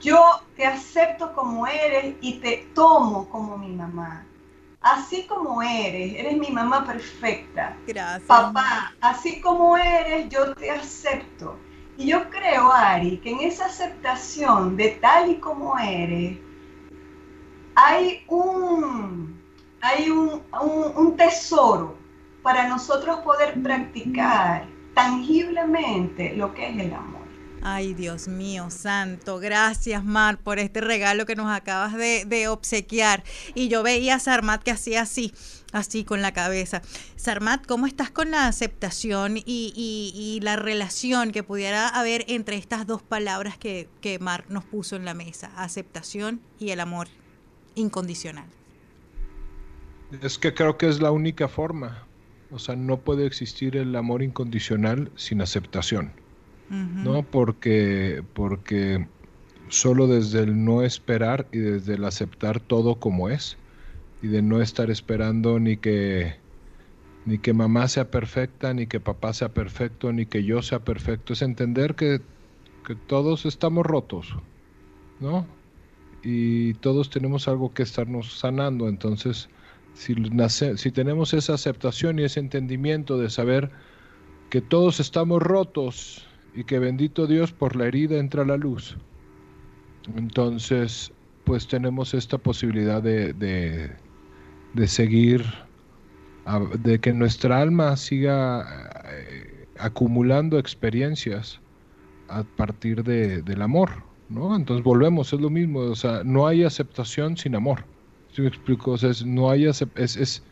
Yo 0.00 0.22
te 0.56 0.66
acepto 0.66 1.32
como 1.32 1.66
eres 1.66 2.14
y 2.20 2.34
te 2.34 2.68
tomo 2.74 3.28
como 3.30 3.56
mi 3.56 3.68
mamá 3.68 4.26
así 4.82 5.24
como 5.26 5.62
eres, 5.62 6.14
eres 6.14 6.36
mi 6.36 6.50
mamá 6.50 6.84
perfecta. 6.84 7.76
Gracias. 7.86 8.24
Papá, 8.26 8.94
así 9.00 9.40
como 9.40 9.76
eres, 9.76 10.28
yo 10.28 10.54
te 10.54 10.70
acepto. 10.70 11.56
Y 11.96 12.08
yo 12.08 12.28
creo, 12.30 12.72
Ari, 12.72 13.18
que 13.18 13.30
en 13.30 13.40
esa 13.40 13.66
aceptación 13.66 14.76
de 14.76 14.98
tal 15.00 15.30
y 15.30 15.34
como 15.36 15.78
eres, 15.78 16.38
hay 17.74 18.24
un, 18.28 19.40
hay 19.80 20.10
un, 20.10 21.16
tesoro 21.16 21.96
para 22.42 22.68
nosotros 22.68 23.18
poder 23.20 23.62
practicar 23.62 24.66
tangiblemente 24.94 26.34
lo 26.34 26.52
que 26.54 26.68
es 26.68 26.78
el 26.78 26.94
amor. 26.94 27.21
Ay, 27.64 27.94
Dios 27.94 28.26
mío, 28.26 28.70
santo. 28.70 29.38
Gracias, 29.38 30.04
Mar, 30.04 30.38
por 30.38 30.58
este 30.58 30.80
regalo 30.80 31.26
que 31.26 31.36
nos 31.36 31.48
acabas 31.48 31.94
de, 31.94 32.48
obsequiar. 32.48 33.22
Y 33.54 33.68
yo 33.68 33.84
veía 33.84 34.16
a 34.16 34.18
Sarmat 34.18 34.64
que 34.64 34.72
hacía 34.72 35.02
así, 35.02 35.32
así 35.72 36.02
con 36.02 36.22
la 36.22 36.32
cabeza. 36.32 36.82
Sarmat, 37.14 37.64
¿cómo 37.64 37.86
estás 37.86 38.10
con 38.10 38.32
la 38.32 38.48
aceptación 38.48 39.36
y, 39.36 40.40
la 40.42 40.56
relación 40.56 41.30
que 41.30 41.44
pudiera 41.44 41.88
haber 41.88 42.24
entre 42.26 42.56
estas 42.56 42.84
dos 42.84 43.00
palabras 43.00 43.56
que, 43.58 43.88
que 44.00 44.18
Mar 44.18 44.44
nos 44.48 44.64
puso 44.64 44.96
en 44.96 45.04
la 45.04 45.14
mesa? 45.14 45.52
Aceptación 45.56 46.40
y 46.58 46.70
el 46.70 46.80
amor 46.80 47.06
incondicional. 47.76 48.46
Es 50.20 50.36
que 50.36 50.52
creo 50.52 50.76
que 50.78 50.88
es 50.88 51.00
la 51.00 51.12
única 51.12 51.46
forma. 51.46 52.08
O 52.50 52.58
sea, 52.58 52.74
no 52.74 52.98
puede 52.98 53.24
existir 53.24 53.76
el 53.76 53.94
amor 53.94 54.20
incondicional 54.20 55.12
sin 55.14 55.40
aceptación. 55.40 56.21
¿No? 56.72 57.22
Porque, 57.22 58.22
porque 58.32 59.06
solo 59.68 60.06
desde 60.06 60.40
el 60.40 60.64
no 60.64 60.82
esperar 60.82 61.46
y 61.52 61.58
desde 61.58 61.94
el 61.94 62.04
aceptar 62.04 62.60
todo 62.60 62.96
como 62.96 63.28
es 63.28 63.58
y 64.22 64.28
de 64.28 64.40
no 64.42 64.62
estar 64.62 64.90
esperando 64.90 65.58
ni 65.58 65.76
que 65.76 66.40
ni 67.24 67.38
que 67.38 67.52
mamá 67.52 67.86
sea 67.86 68.10
perfecta, 68.10 68.74
ni 68.74 68.88
que 68.88 68.98
papá 68.98 69.32
sea 69.32 69.50
perfecto, 69.50 70.12
ni 70.12 70.26
que 70.26 70.42
yo 70.42 70.60
sea 70.60 70.80
perfecto, 70.80 71.34
es 71.34 71.42
entender 71.42 71.94
que, 71.94 72.20
que 72.84 72.96
todos 72.96 73.46
estamos 73.46 73.86
rotos, 73.86 74.34
¿no? 75.20 75.46
Y 76.24 76.74
todos 76.74 77.10
tenemos 77.10 77.46
algo 77.46 77.72
que 77.72 77.84
estarnos 77.84 78.38
sanando, 78.38 78.88
entonces 78.88 79.48
si, 79.94 80.16
si 80.76 80.90
tenemos 80.90 81.32
esa 81.32 81.54
aceptación 81.54 82.18
y 82.18 82.24
ese 82.24 82.40
entendimiento 82.40 83.18
de 83.18 83.30
saber 83.30 83.70
que 84.50 84.60
todos 84.60 84.98
estamos 84.98 85.40
rotos 85.40 86.26
y 86.54 86.64
que 86.64 86.78
bendito 86.78 87.26
Dios 87.26 87.52
por 87.52 87.76
la 87.76 87.86
herida 87.86 88.18
entra 88.18 88.44
la 88.44 88.56
luz. 88.56 88.96
Entonces, 90.16 91.12
pues 91.44 91.66
tenemos 91.66 92.14
esta 92.14 92.38
posibilidad 92.38 93.02
de, 93.02 93.32
de, 93.32 94.86
seguir, 94.86 95.44
de 96.78 96.98
que 96.98 97.12
nuestra 97.12 97.60
alma 97.60 97.96
siga 97.96 98.90
eh, 99.06 99.66
acumulando 99.78 100.58
experiencias 100.58 101.60
a 102.28 102.42
partir 102.44 103.02
de, 103.04 103.42
del 103.42 103.62
amor, 103.62 103.90
¿no? 104.28 104.56
Entonces 104.56 104.84
volvemos, 104.84 105.32
es 105.32 105.40
lo 105.40 105.50
mismo, 105.50 105.80
o 105.80 105.96
sea, 105.96 106.22
no 106.24 106.46
hay 106.46 106.64
aceptación 106.64 107.36
sin 107.36 107.54
amor. 107.54 107.84
¿Sí 108.32 108.42
me 108.42 108.48
explico? 108.48 108.92
O 108.92 108.98
sea, 108.98 109.10
no, 109.26 109.50
hay 109.50 109.66
es, 109.66 109.84
es, 109.96 110.42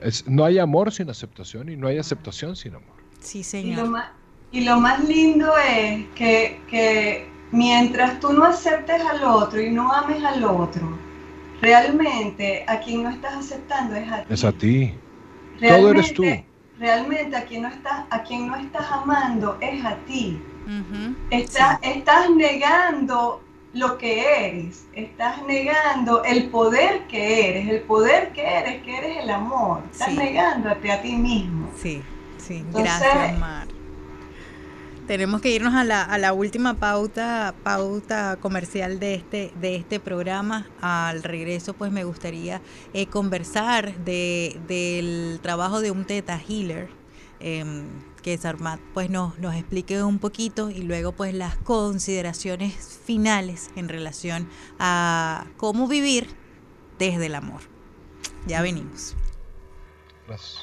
es, 0.00 0.28
no 0.28 0.44
hay 0.44 0.58
amor 0.58 0.92
sin 0.92 1.10
aceptación 1.10 1.68
y 1.68 1.76
no 1.76 1.88
hay 1.88 1.98
aceptación 1.98 2.54
sin 2.54 2.74
amor. 2.76 2.96
Sí, 3.18 3.42
señor. 3.42 3.72
Y 3.72 3.76
lo 3.76 3.86
más 3.86 4.10
lindo 4.52 5.52
es 5.58 6.06
que, 6.14 7.28
mientras 7.50 8.20
tú 8.20 8.32
no 8.32 8.44
aceptes 8.44 9.00
al 9.02 9.24
otro 9.24 9.60
y 9.60 9.70
no 9.70 9.92
ames 9.92 10.22
al 10.24 10.44
otro, 10.44 10.98
realmente 11.60 12.64
a 12.66 12.80
quien 12.80 13.02
no 13.02 13.10
estás 13.10 13.34
aceptando 13.34 13.94
es 13.96 14.10
a 14.10 14.22
ti. 14.24 14.34
Es 14.34 14.44
a 14.44 14.52
ti. 14.52 14.94
Todo 15.60 15.90
eres 15.90 16.14
tú. 16.14 16.24
Realmente 16.78 17.36
a 17.36 17.44
quien 17.44 17.62
no 17.62 17.68
estás, 17.68 18.04
a 18.10 18.22
quien 18.22 18.46
no 18.46 18.56
estás 18.56 18.86
amando 18.92 19.58
es 19.60 19.84
a 19.84 19.96
ti. 20.06 20.40
estás, 21.30 21.78
estás 21.82 22.30
negando 22.30 23.42
lo 23.74 23.98
que 23.98 24.22
eres, 24.22 24.86
estás 24.92 25.42
negando 25.42 26.24
el 26.24 26.48
poder 26.48 27.06
que 27.06 27.50
eres, 27.50 27.68
el 27.68 27.80
poder 27.82 28.32
que 28.32 28.42
eres, 28.42 28.82
que 28.82 28.96
eres 28.96 29.18
el 29.18 29.30
amor, 29.30 29.82
estás 29.90 30.14
negándote 30.14 30.90
a 30.90 31.02
ti 31.02 31.14
mismo. 31.16 31.68
Sí, 31.76 32.02
sí, 32.38 32.64
gracias, 32.72 33.38
Mar. 33.38 33.77
Tenemos 35.08 35.40
que 35.40 35.50
irnos 35.50 35.72
a 35.72 35.84
la, 35.84 36.32
última 36.34 36.74
pauta, 36.74 37.54
pauta 37.64 38.36
comercial 38.36 39.00
de 39.00 39.14
este, 39.14 39.54
este 39.62 40.00
programa. 40.00 40.68
Al 40.82 41.22
regreso, 41.22 41.72
pues 41.72 41.90
me 41.90 42.04
gustaría 42.04 42.60
eh, 42.92 43.06
conversar 43.06 43.96
de, 44.04 44.60
del 44.68 45.40
trabajo 45.42 45.80
de 45.80 45.90
un 45.90 46.04
Teta 46.04 46.38
Healer. 46.38 46.90
Em, 47.40 47.86
que 48.22 48.36
Sarmat 48.36 48.80
pues 48.92 49.08
nos, 49.08 49.38
nos 49.38 49.54
explique 49.54 50.02
un 50.02 50.18
poquito 50.18 50.70
y 50.70 50.82
luego 50.82 51.12
pues 51.12 51.32
las 51.32 51.56
consideraciones 51.56 52.98
finales 53.06 53.70
en 53.76 53.88
relación 53.88 54.48
a 54.78 55.46
cómo 55.56 55.88
vivir 55.88 56.28
desde 56.98 57.26
el 57.26 57.34
amor. 57.34 57.62
Ya 58.46 58.60
venimos. 58.60 59.16
Gracias. 60.26 60.62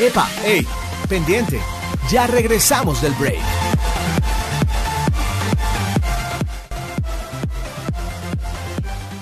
Epa, 0.00 0.28
hey, 0.42 0.66
pendiente. 1.08 1.60
Ya 2.10 2.26
regresamos 2.26 3.00
del 3.02 3.12
break. 3.12 3.38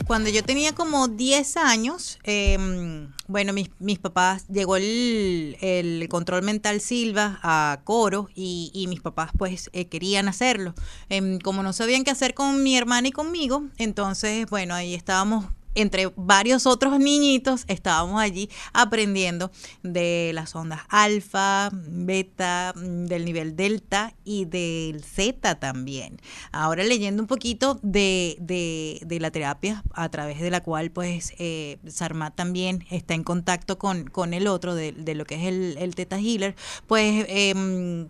Cuando 0.07 0.31
yo 0.31 0.43
tenía 0.43 0.75
como 0.75 1.07
10 1.07 1.59
años, 1.59 2.19
em, 2.23 3.13
bueno, 3.27 3.53
mis, 3.53 3.69
mis, 3.79 3.99
papás, 3.99 4.47
llegó 4.49 4.77
el, 4.77 5.59
el, 5.61 6.09
control 6.09 6.43
mental 6.45 6.81
Silva 6.81 7.39
a 7.43 7.83
coro 7.85 8.31
y, 8.35 8.87
mis 8.89 9.03
papás 9.03 9.33
pues 9.37 9.69
eh, 9.75 9.89
querían 9.89 10.27
hacerlo. 10.27 10.73
Em, 11.11 11.41
como 11.41 11.63
no 11.63 11.75
sabían 11.75 12.05
qué 12.05 12.11
hacer 12.11 12.33
con 12.33 12.63
mi 12.63 12.75
hermana 12.75 13.09
y 13.09 13.13
conmigo, 13.13 13.65
entonces, 13.77 14.49
bueno, 14.49 14.75
ahí 14.75 14.95
estábamos 14.95 15.45
entre 15.75 16.13
varios 16.17 16.67
otros 16.67 16.99
niñitos, 16.99 17.65
estábamos 17.69 18.21
allí 18.21 18.51
aprendiendo 18.73 19.51
de 19.83 20.33
las 20.35 20.55
ondas 20.55 20.81
alfa, 20.89 21.71
beta, 21.73 22.73
del 22.75 23.25
nivel 23.25 23.57
delta 23.57 24.15
y 24.25 24.45
del 24.45 25.05
zeta 25.05 25.57
también. 25.57 26.21
Ahora 26.53 26.85
leyendo 26.85 27.23
un 27.23 27.29
poquito 27.29 27.79
de, 27.83 28.37
de, 28.41 29.21
la 29.21 29.31
terapia 29.31 29.83
a 29.93 30.09
través 30.09 30.41
de 30.41 30.51
la 30.51 30.63
cual 30.63 30.91
pues 30.91 31.35
eh, 31.39 31.79
Sarmat 31.87 32.35
también 32.35 32.87
está 32.91 33.15
en 33.15 33.25
contacto 33.25 33.79
con, 33.79 34.05
con 34.05 34.35
el 34.35 34.47
otro, 34.47 34.75
de, 34.75 34.93
lo 35.15 35.25
que 35.25 35.35
es 35.37 35.43
el, 35.45 35.77
el 35.79 35.95
Theta 35.95 36.19
Healer, 36.19 36.55
pues... 36.87 37.27
Em, 37.29 38.09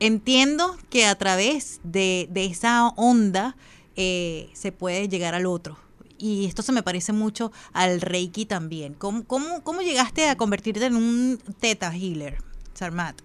entiendo 0.00 0.76
que 0.88 1.06
a 1.06 1.14
través 1.14 1.80
de, 1.84 2.28
esa 2.34 2.88
onda 2.96 3.56
eh, 3.96 4.50
se 4.54 4.72
puede 4.72 5.08
llegar 5.08 5.34
al 5.34 5.46
otro, 5.46 5.78
y 6.20 6.46
esto 6.46 6.62
se 6.62 6.72
me 6.72 6.82
parece 6.82 7.12
mucho 7.12 7.50
al 7.72 8.00
Reiki 8.00 8.44
también. 8.44 8.94
¿Cómo, 8.94 9.24
cómo, 9.24 9.80
llegaste 9.80 10.28
a 10.28 10.36
convertirte 10.36 10.86
en 10.86 10.96
un 10.96 11.38
Theta 11.58 11.94
Healer, 11.94 12.38
Sarmat? 12.74 13.16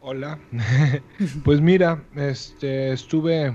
Hola. 0.00 0.38
pues 1.44 1.60
mira, 1.60 2.04
este, 2.14 2.92
estuve, 2.92 3.54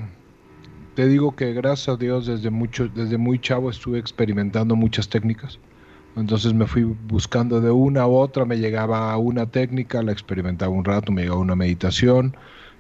te 0.96 1.08
digo 1.08 1.36
que 1.36 1.54
gracias 1.54 1.90
a 1.90 1.96
Dios 1.98 2.26
desde, 2.26 2.50
mucho, 2.50 2.88
desde 2.88 3.18
muy 3.18 3.40
chavo 3.40 3.70
estuve 3.70 4.00
experimentando 4.00 4.76
muchas 4.76 5.08
técnicas. 5.08 5.60
Entonces 6.16 6.54
me 6.54 6.66
fui 6.66 6.84
buscando 6.84 7.62
de 7.62 7.70
una 7.70 8.08
u 8.08 8.16
otra, 8.16 8.44
me 8.44 8.58
llegaba 8.58 9.14
a 9.14 9.18
una 9.18 9.46
técnica, 9.46 10.02
la 10.02 10.12
experimentaba 10.12 10.72
un 10.72 10.84
rato, 10.84 11.12
me 11.12 11.22
llegaba 11.22 11.40
una 11.40 11.56
meditación, 11.56 12.36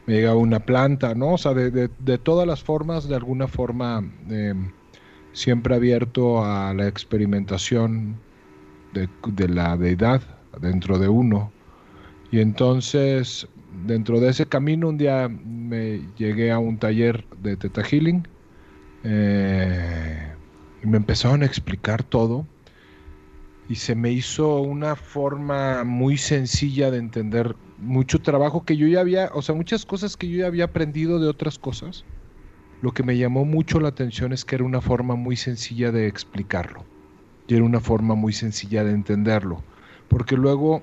me 0.08 0.16
llegaba 0.16 0.38
una 0.38 0.60
planta, 0.60 1.14
¿no? 1.14 1.34
O 1.34 1.38
sea, 1.38 1.54
de, 1.54 1.70
de, 1.88 2.18
todas 2.18 2.48
las 2.48 2.64
formas, 2.64 3.08
de 3.08 3.16
alguna 3.16 3.48
forma... 3.48 4.04
Eh, 4.32 4.56
siempre 5.40 5.74
abierto 5.74 6.44
a 6.44 6.74
la 6.74 6.86
experimentación 6.90 8.20
de, 8.92 9.48
la 9.48 9.78
deidad 9.78 10.22
dentro 10.60 11.00
de 11.00 11.08
uno. 11.08 11.50
Y 12.30 12.42
entonces, 12.42 13.48
dentro 13.86 14.20
de 14.20 14.32
ese 14.32 14.48
camino, 14.48 14.90
un 14.90 14.98
día 14.98 15.30
me 15.30 16.02
llegué 16.18 16.52
a 16.52 16.60
un 16.60 16.78
taller 16.78 17.24
de 17.42 17.56
Teta 17.56 17.84
Healing 17.84 18.28
eh, 19.06 20.34
y 20.84 20.88
me 20.88 20.98
empezaron 20.98 21.42
a 21.42 21.46
explicar 21.46 22.04
todo. 22.04 22.46
Y 23.70 23.76
se 23.76 23.96
me 23.96 24.12
hizo 24.12 24.60
una 24.60 24.98
forma 24.98 25.86
muy 25.86 26.18
sencilla 26.18 26.92
de 26.92 26.98
entender 26.98 27.56
mucho 27.78 28.20
trabajo 28.20 28.66
que 28.66 28.76
yo 28.76 28.88
ya 28.88 29.00
había, 29.00 29.32
o 29.34 29.42
sea, 29.42 29.56
muchas 29.56 29.86
cosas 29.86 30.18
que 30.18 30.28
yo 30.28 30.40
ya 30.40 30.48
había 30.48 30.66
aprendido 30.66 31.18
de 31.18 31.30
otras 31.30 31.58
cosas 31.58 32.04
lo 32.82 32.92
que 32.92 33.04
me 33.04 33.18
llamó 33.18 33.46
mucho 33.46 33.80
la 33.80 33.90
atención 33.90 34.32
es 34.34 34.46
que 34.46 34.56
era 34.56 34.64
una 34.64 34.82
forma 34.82 35.16
muy 35.16 35.36
sencilla 35.36 35.92
de 35.92 36.08
explicarlo. 36.08 36.86
Y 37.48 37.56
era 37.56 37.64
una 37.64 37.80
forma 37.80 38.16
muy 38.16 38.34
sencilla 38.34 38.84
de 38.84 38.92
entenderlo. 38.92 39.64
Porque 40.08 40.38
luego 40.38 40.82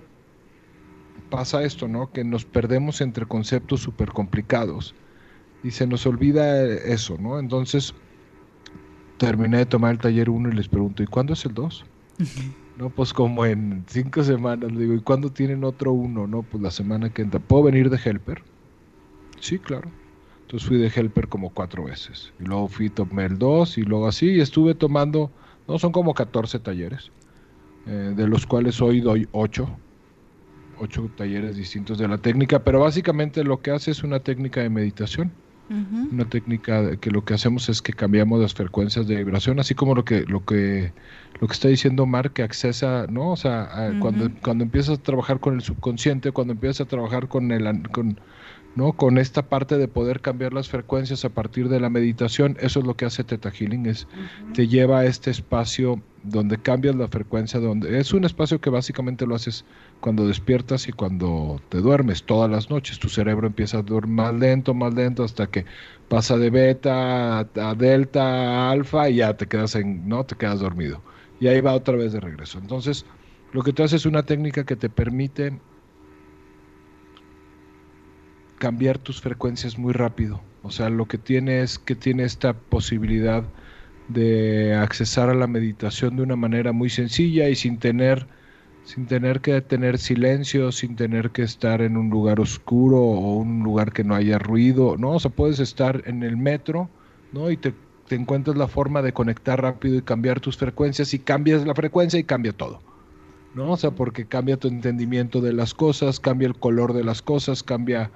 pasa 1.30 1.62
esto, 1.62 1.88
¿no? 1.88 2.10
Que 2.12 2.24
nos 2.24 2.44
perdemos 2.44 3.00
entre 3.00 3.26
conceptos 3.26 3.80
súper 3.80 4.10
complicados. 4.10 4.94
Y 5.62 5.70
se 5.70 5.86
nos 5.86 6.06
olvida 6.06 6.62
eso, 6.64 7.16
¿no? 7.18 7.38
Entonces 7.38 7.94
terminé 9.18 9.58
de 9.58 9.66
tomar 9.66 9.92
el 9.92 9.98
taller 9.98 10.28
1 10.28 10.50
y 10.50 10.52
les 10.52 10.68
pregunto, 10.68 11.02
¿y 11.02 11.06
cuándo 11.06 11.32
es 11.32 11.44
el 11.46 11.54
2? 11.54 11.86
No, 12.76 12.90
pues 12.90 13.12
como 13.12 13.46
en 13.46 13.84
cinco 13.86 14.22
semanas. 14.22 14.70
Le 14.70 14.80
digo, 14.80 14.94
¿y 14.94 15.00
cuándo 15.00 15.30
tienen 15.30 15.64
otro 15.64 15.92
uno? 15.92 16.26
No, 16.26 16.42
pues 16.42 16.62
la 16.62 16.70
semana 16.70 17.10
que 17.10 17.22
entra. 17.22 17.40
¿Puedo 17.40 17.64
venir 17.64 17.88
de 17.88 17.98
helper? 18.04 18.42
Sí, 19.40 19.58
claro. 19.58 19.90
Entonces 20.46 20.68
fui 20.68 20.78
de 20.78 20.92
helper 20.94 21.26
como 21.26 21.50
cuatro 21.50 21.84
veces. 21.84 22.32
Y 22.38 22.44
luego 22.44 22.68
fui, 22.68 22.88
tomé 22.88 23.24
el 23.24 23.36
2 23.36 23.78
y 23.78 23.82
luego 23.82 24.06
así. 24.06 24.30
Y 24.30 24.40
estuve 24.40 24.76
tomando, 24.76 25.28
no, 25.66 25.76
son 25.76 25.90
como 25.90 26.14
14 26.14 26.60
talleres, 26.60 27.10
eh, 27.86 28.12
de 28.16 28.28
los 28.28 28.46
cuales 28.46 28.80
hoy 28.80 29.00
doy 29.00 29.28
8. 29.32 29.68
ocho 30.78 31.10
talleres 31.16 31.56
distintos 31.56 31.98
de 31.98 32.06
la 32.06 32.18
técnica, 32.18 32.60
pero 32.62 32.78
básicamente 32.80 33.42
lo 33.42 33.60
que 33.60 33.72
hace 33.72 33.90
es 33.90 34.04
una 34.04 34.20
técnica 34.20 34.60
de 34.60 34.70
meditación. 34.70 35.32
Una 35.68 36.28
técnica 36.28 36.96
que 36.98 37.10
lo 37.10 37.24
que 37.24 37.34
hacemos 37.34 37.68
es 37.68 37.82
que 37.82 37.92
cambiamos 37.92 38.40
las 38.40 38.54
frecuencias 38.54 39.08
de 39.08 39.16
vibración, 39.16 39.58
así 39.58 39.74
como 39.74 39.96
lo 39.96 40.04
que 40.04 40.20
lo 40.20 40.44
que 40.44 40.92
lo 41.40 41.48
que 41.48 41.52
está 41.52 41.66
diciendo 41.66 42.06
Mark 42.06 42.34
que 42.34 42.44
accesa, 42.44 43.06
¿no? 43.10 43.32
O 43.32 43.36
sea, 43.36 43.68
cuando 43.98 44.30
cuando 44.42 44.62
empiezas 44.62 45.00
a 45.00 45.02
trabajar 45.02 45.40
con 45.40 45.54
el 45.54 45.62
subconsciente, 45.62 46.30
cuando 46.30 46.52
empiezas 46.52 46.82
a 46.82 46.84
trabajar 46.84 47.26
con 47.26 47.50
el 47.50 47.88
con 47.90 48.20
¿no? 48.76 48.92
Con 48.92 49.18
esta 49.18 49.48
parte 49.48 49.78
de 49.78 49.88
poder 49.88 50.20
cambiar 50.20 50.52
las 50.52 50.68
frecuencias 50.68 51.24
a 51.24 51.30
partir 51.30 51.68
de 51.68 51.80
la 51.80 51.90
meditación, 51.90 52.56
eso 52.60 52.80
es 52.80 52.86
lo 52.86 52.94
que 52.94 53.06
hace 53.06 53.24
Theta 53.24 53.50
Healing, 53.50 53.86
es, 53.86 54.06
te 54.52 54.68
lleva 54.68 55.00
a 55.00 55.06
este 55.06 55.30
espacio 55.30 56.00
donde 56.22 56.58
cambias 56.58 56.94
la 56.94 57.08
frecuencia, 57.08 57.58
donde 57.58 57.98
es 57.98 58.12
un 58.12 58.24
espacio 58.24 58.60
que 58.60 58.68
básicamente 58.68 59.26
lo 59.26 59.34
haces 59.34 59.64
cuando 60.00 60.26
despiertas 60.26 60.88
y 60.88 60.92
cuando 60.92 61.60
te 61.68 61.78
duermes 61.78 62.24
todas 62.24 62.50
las 62.50 62.68
noches. 62.68 62.98
Tu 62.98 63.08
cerebro 63.08 63.46
empieza 63.46 63.78
a 63.78 63.82
dormir 63.82 64.14
más 64.14 64.34
lento, 64.34 64.74
más 64.74 64.92
lento, 64.92 65.24
hasta 65.24 65.46
que 65.46 65.64
pasa 66.08 66.36
de 66.36 66.50
beta 66.50 67.38
a, 67.38 67.74
delta, 67.74 68.22
a 68.22 68.70
alfa 68.70 69.08
y 69.08 69.16
ya 69.16 69.36
te 69.36 69.46
quedas 69.46 69.74
en, 69.76 70.08
no, 70.08 70.24
te 70.24 70.36
quedas 70.36 70.60
dormido. 70.60 71.00
Y 71.40 71.46
ahí 71.46 71.60
va 71.60 71.74
otra 71.74 71.96
vez 71.96 72.12
de 72.12 72.20
regreso. 72.20 72.58
Entonces, 72.58 73.06
lo 73.52 73.62
que 73.62 73.72
te 73.72 73.82
hace 73.82 73.96
es 73.96 74.04
una 74.04 74.24
técnica 74.24 74.64
que 74.64 74.76
te 74.76 74.90
permite 74.90 75.58
cambiar 78.58 78.98
tus 78.98 79.20
frecuencias 79.20 79.78
muy 79.78 79.92
rápido. 79.92 80.40
O 80.62 80.70
sea, 80.70 80.90
lo 80.90 81.06
que 81.06 81.18
tiene 81.18 81.60
es 81.60 81.78
que 81.78 81.94
tiene 81.94 82.24
esta 82.24 82.54
posibilidad 82.54 83.44
de 84.08 84.74
accesar 84.74 85.30
a 85.30 85.34
la 85.34 85.46
meditación 85.46 86.16
de 86.16 86.22
una 86.22 86.36
manera 86.36 86.72
muy 86.72 86.90
sencilla 86.90 87.48
y 87.48 87.56
sin 87.56 87.78
tener 87.78 88.26
sin 88.84 89.06
tener 89.06 89.40
que 89.40 89.60
tener 89.62 89.98
silencio, 89.98 90.70
sin 90.70 90.94
tener 90.94 91.30
que 91.30 91.42
estar 91.42 91.82
en 91.82 91.96
un 91.96 92.08
lugar 92.08 92.38
oscuro 92.38 92.98
o 92.98 93.36
un 93.38 93.64
lugar 93.64 93.92
que 93.92 94.04
no 94.04 94.14
haya 94.14 94.38
ruido, 94.38 94.96
¿no? 94.96 95.14
O 95.14 95.20
sea, 95.20 95.32
puedes 95.32 95.58
estar 95.58 96.04
en 96.06 96.22
el 96.22 96.36
metro, 96.36 96.88
¿no? 97.32 97.50
Y 97.50 97.56
te, 97.56 97.74
te 98.06 98.14
encuentras 98.14 98.56
la 98.56 98.68
forma 98.68 99.02
de 99.02 99.12
conectar 99.12 99.60
rápido 99.60 99.96
y 99.96 100.02
cambiar 100.02 100.38
tus 100.38 100.56
frecuencias 100.56 101.12
y 101.14 101.18
cambias 101.18 101.66
la 101.66 101.74
frecuencia 101.74 102.20
y 102.20 102.24
cambia 102.24 102.52
todo. 102.52 102.80
¿No? 103.54 103.72
O 103.72 103.76
sea, 103.76 103.90
porque 103.90 104.26
cambia 104.26 104.56
tu 104.56 104.68
entendimiento 104.68 105.40
de 105.40 105.52
las 105.52 105.74
cosas, 105.74 106.20
cambia 106.20 106.46
el 106.46 106.56
color 106.56 106.92
de 106.92 107.02
las 107.02 107.22
cosas, 107.22 107.62
cambia 107.62 108.10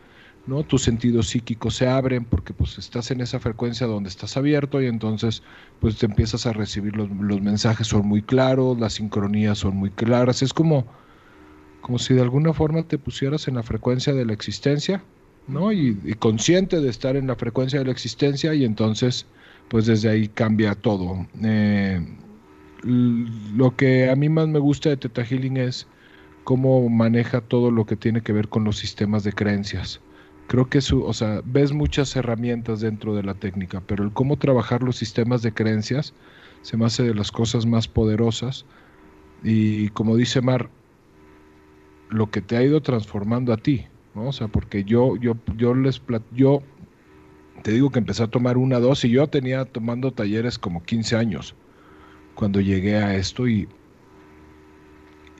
¿no? 0.51 0.65
Tus 0.65 0.83
sentidos 0.83 1.29
psíquicos 1.29 1.77
se 1.77 1.87
abren 1.87 2.25
porque 2.25 2.53
pues 2.53 2.77
estás 2.77 3.13
en 3.13 3.21
esa 3.21 3.39
frecuencia 3.39 3.87
donde 3.87 4.09
estás 4.09 4.37
abierto 4.37 4.83
y 4.83 4.87
entonces 4.87 5.45
pues 5.79 5.97
te 5.97 6.07
empiezas 6.07 6.45
a 6.45 6.53
recibir 6.53 6.97
los, 6.97 7.09
mensajes 7.41 7.87
son 7.87 8.07
muy 8.09 8.21
claros, 8.21 8.79
las 8.81 8.95
sincronías 8.95 9.59
son 9.59 9.77
muy 9.77 9.91
claras, 9.91 10.43
es 10.43 10.53
como, 10.53 10.87
como 11.81 12.01
si 12.01 12.15
de 12.15 12.23
alguna 12.23 12.53
forma 12.53 12.83
te 12.83 12.99
pusieras 12.99 13.47
en 13.47 13.55
la 13.55 13.63
frecuencia 13.63 14.13
de 14.13 14.27
la 14.27 14.33
existencia, 14.33 15.05
¿no? 15.47 15.71
Y, 15.71 15.95
consciente 16.19 16.81
de 16.81 16.91
estar 16.91 17.15
en 17.15 17.29
la 17.29 17.37
frecuencia 17.37 17.79
de 17.79 17.85
la 17.85 17.93
existencia 17.93 18.53
y 18.53 18.65
entonces 18.65 19.27
pues 19.69 19.87
desde 19.87 20.09
ahí 20.09 20.27
cambia 20.27 20.75
todo. 20.75 21.29
Eh, 21.45 22.05
lo 22.83 23.77
que 23.77 24.11
a 24.11 24.17
mí 24.17 24.29
más 24.29 24.49
me 24.49 24.59
gusta 24.59 24.89
de 24.89 24.97
Teta 24.97 25.25
Healing 25.25 25.59
es 25.59 25.87
cómo 26.43 26.89
maneja 26.89 27.41
todo 27.41 27.71
lo 27.71 27.87
que 27.87 27.95
tiene 27.95 28.21
que 28.21 28.33
ver 28.33 28.49
con 28.49 28.65
los 28.65 28.79
sistemas 28.79 29.23
de 29.23 29.33
creencias 29.33 30.01
creo 30.51 30.69
que 30.69 30.81
su, 30.81 31.05
o 31.05 31.13
sea, 31.13 31.43
ves 31.45 31.71
muchas 31.71 32.17
herramientas 32.17 32.81
dentro 32.81 33.15
de 33.15 33.23
la 33.23 33.35
técnica, 33.35 33.81
pero 33.87 34.03
el 34.03 34.13
cómo 34.13 34.37
trabajar 34.37 34.83
los 34.83 34.97
sistemas 34.97 35.43
de 35.43 35.55
creencias 35.55 36.13
se 36.63 36.77
me 36.77 36.87
hace 36.87 37.05
de 37.05 37.15
las 37.15 37.31
cosas 37.31 37.67
más 37.67 37.87
poderosas 37.87 38.67
y 39.45 39.91
como 39.91 40.17
dice 40.17 40.41
Mar, 40.41 40.69
lo 42.09 42.33
que 42.33 42.43
te 42.43 42.57
ha 42.57 42.65
ido 42.65 42.83
transformando 42.83 43.53
a 43.53 43.59
ti, 43.59 43.87
¿no? 44.17 44.27
O 44.27 44.33
sea, 44.33 44.49
porque 44.49 44.83
yo, 44.83 45.15
yo, 45.19 45.37
yo 45.57 45.73
les 45.73 46.03
yo 46.33 46.65
te 47.63 47.71
digo 47.71 47.91
que 47.91 48.01
empecé 48.01 48.25
a 48.25 48.27
tomar 48.27 48.59
una, 48.59 48.81
dos 48.81 49.05
y 49.05 49.11
yo 49.11 49.29
tenía 49.29 49.67
tomando 49.67 50.11
talleres 50.11 50.59
como 50.59 50.83
15 50.83 51.15
años 51.15 51.55
cuando 52.35 52.61
llegué 52.61 52.97
a 52.97 53.15
esto 53.15 53.47
y, 53.47 53.69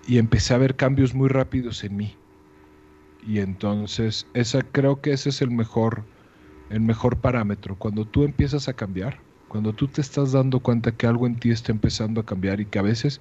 y 0.07 0.19
empecé 0.19 0.55
a 0.55 0.59
ver 0.59 0.77
cambios 0.77 1.17
muy 1.17 1.29
rápidos 1.29 1.83
en 1.83 1.97
mí 1.97 2.20
y 3.23 3.41
entonces 3.41 4.29
esa 4.35 4.63
creo 4.63 5.01
que 5.01 5.13
ese 5.13 5.31
es 5.31 5.43
el 5.43 5.51
mejor 5.51 6.09
el 6.69 6.81
mejor 6.81 7.21
parámetro. 7.21 7.77
Cuando 7.77 8.07
tú 8.07 8.25
empiezas 8.25 8.69
a 8.69 8.75
cambiar 8.75 9.25
cuando 9.49 9.75
tú 9.75 9.89
te 9.89 10.01
estás 10.01 10.33
dando 10.33 10.61
cuenta 10.61 10.93
que 10.97 11.07
algo 11.09 11.27
en 11.27 11.37
ti 11.41 11.51
está 11.51 11.73
empezando 11.73 12.21
a 12.21 12.25
cambiar 12.27 12.61
y 12.61 12.67
que 12.67 12.79
a 12.79 12.83
veces 12.83 13.21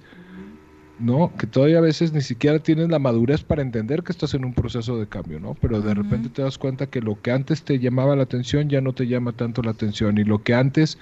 no 1.00 1.32
que 1.36 1.46
todavía 1.46 1.78
a 1.78 1.82
veces 1.82 2.12
ni 2.12 2.20
siquiera 2.20 2.58
tienes 2.58 2.88
la 2.88 2.98
madurez 2.98 3.42
para 3.42 3.62
entender 3.62 4.02
que 4.02 4.12
estás 4.12 4.34
en 4.34 4.44
un 4.44 4.54
proceso 4.54 4.98
de 4.98 5.06
cambio 5.06 5.40
no 5.40 5.54
pero 5.60 5.80
de 5.80 5.94
repente 5.94 6.28
te 6.28 6.42
das 6.42 6.58
cuenta 6.58 6.86
que 6.86 7.00
lo 7.00 7.20
que 7.20 7.32
antes 7.32 7.62
te 7.62 7.78
llamaba 7.78 8.16
la 8.16 8.22
atención 8.22 8.68
ya 8.68 8.80
no 8.80 8.92
te 8.92 9.06
llama 9.06 9.32
tanto 9.32 9.62
la 9.62 9.70
atención 9.70 10.18
y 10.18 10.24
lo 10.24 10.42
que 10.42 10.54
antes 10.54 10.98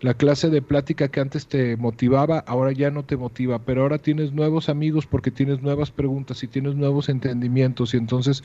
la 0.00 0.14
clase 0.14 0.48
de 0.48 0.62
plática 0.62 1.08
que 1.08 1.20
antes 1.20 1.46
te 1.46 1.76
motivaba, 1.76 2.44
ahora 2.46 2.72
ya 2.72 2.90
no 2.90 3.04
te 3.04 3.16
motiva, 3.16 3.58
pero 3.60 3.82
ahora 3.82 3.98
tienes 3.98 4.32
nuevos 4.32 4.68
amigos 4.68 5.06
porque 5.06 5.30
tienes 5.30 5.60
nuevas 5.60 5.90
preguntas 5.90 6.42
y 6.42 6.46
tienes 6.46 6.76
nuevos 6.76 7.08
entendimientos 7.08 7.94
y 7.94 7.96
entonces... 7.96 8.44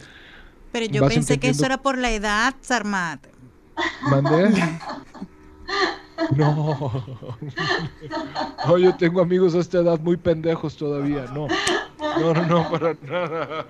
Pero 0.72 0.88
yo 0.88 1.08
pensé 1.08 1.38
que 1.38 1.50
eso 1.50 1.66
era 1.66 1.78
por 1.78 2.00
la 2.00 2.12
edad, 2.12 2.56
Sarmat. 2.62 3.24
¿Mandé? 4.10 4.50
No. 6.32 6.92
no, 8.68 8.78
yo 8.78 8.96
tengo 8.96 9.22
amigos 9.22 9.56
a 9.56 9.60
esta 9.60 9.80
edad 9.80 10.00
muy 10.00 10.18
pendejos 10.18 10.76
todavía, 10.78 11.26
no. 11.34 11.48
No, 12.20 12.34
no, 12.34 12.46
no, 12.46 12.72
para 12.72 12.96
nada. 13.08 13.66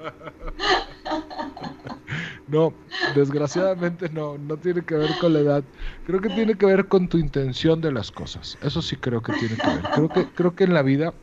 No, 2.47 2.73
desgraciadamente 3.15 4.09
no, 4.09 4.37
no 4.37 4.57
tiene 4.57 4.83
que 4.83 4.95
ver 4.95 5.11
con 5.19 5.33
la 5.33 5.39
edad. 5.39 5.63
Creo 6.05 6.21
que 6.21 6.29
tiene 6.29 6.55
que 6.55 6.65
ver 6.65 6.87
con 6.87 7.07
tu 7.07 7.17
intención 7.17 7.81
de 7.81 7.91
las 7.91 8.11
cosas. 8.11 8.57
Eso 8.61 8.81
sí 8.81 8.95
creo 8.95 9.21
que 9.21 9.33
tiene 9.33 9.55
que 9.55 9.67
ver. 9.67 9.81
Creo 9.93 10.09
que, 10.09 10.27
creo 10.27 10.55
que 10.55 10.63
en 10.65 10.73
la 10.73 10.81
vida 10.81 11.13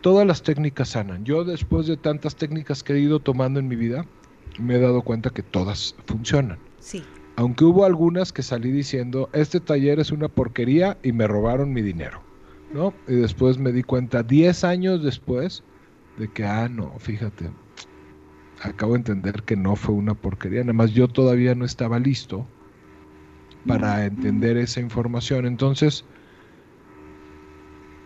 todas 0.00 0.26
las 0.26 0.42
técnicas 0.42 0.90
sanan. 0.90 1.24
Yo 1.24 1.44
después 1.44 1.86
de 1.86 1.96
tantas 1.96 2.36
técnicas 2.36 2.82
que 2.82 2.94
he 2.94 2.98
ido 2.98 3.20
tomando 3.20 3.60
en 3.60 3.68
mi 3.68 3.76
vida, 3.76 4.04
me 4.58 4.76
he 4.76 4.80
dado 4.80 5.02
cuenta 5.02 5.30
que 5.30 5.42
todas 5.42 5.94
funcionan. 6.06 6.58
Sí. 6.78 7.04
Aunque 7.36 7.64
hubo 7.64 7.84
algunas 7.84 8.32
que 8.32 8.42
salí 8.42 8.70
diciendo, 8.70 9.28
este 9.32 9.60
taller 9.60 9.98
es 9.98 10.12
una 10.12 10.28
porquería 10.28 10.98
y 11.02 11.12
me 11.12 11.26
robaron 11.26 11.72
mi 11.72 11.82
dinero. 11.82 12.22
¿no? 12.72 12.92
Y 13.08 13.14
después 13.14 13.58
me 13.58 13.72
di 13.72 13.82
cuenta, 13.82 14.22
10 14.22 14.64
años 14.64 15.02
después, 15.02 15.62
de 16.18 16.28
que, 16.28 16.44
ah, 16.44 16.68
no, 16.68 16.98
fíjate, 16.98 17.50
acabo 18.62 18.92
de 18.92 18.98
entender 18.98 19.42
que 19.42 19.56
no 19.56 19.76
fue 19.76 19.94
una 19.94 20.14
porquería, 20.14 20.60
nada 20.60 20.72
más 20.72 20.92
yo 20.92 21.08
todavía 21.08 21.54
no 21.54 21.64
estaba 21.64 21.98
listo 21.98 22.46
para 23.66 24.04
entender 24.04 24.56
esa 24.56 24.80
información. 24.80 25.46
Entonces, 25.46 26.04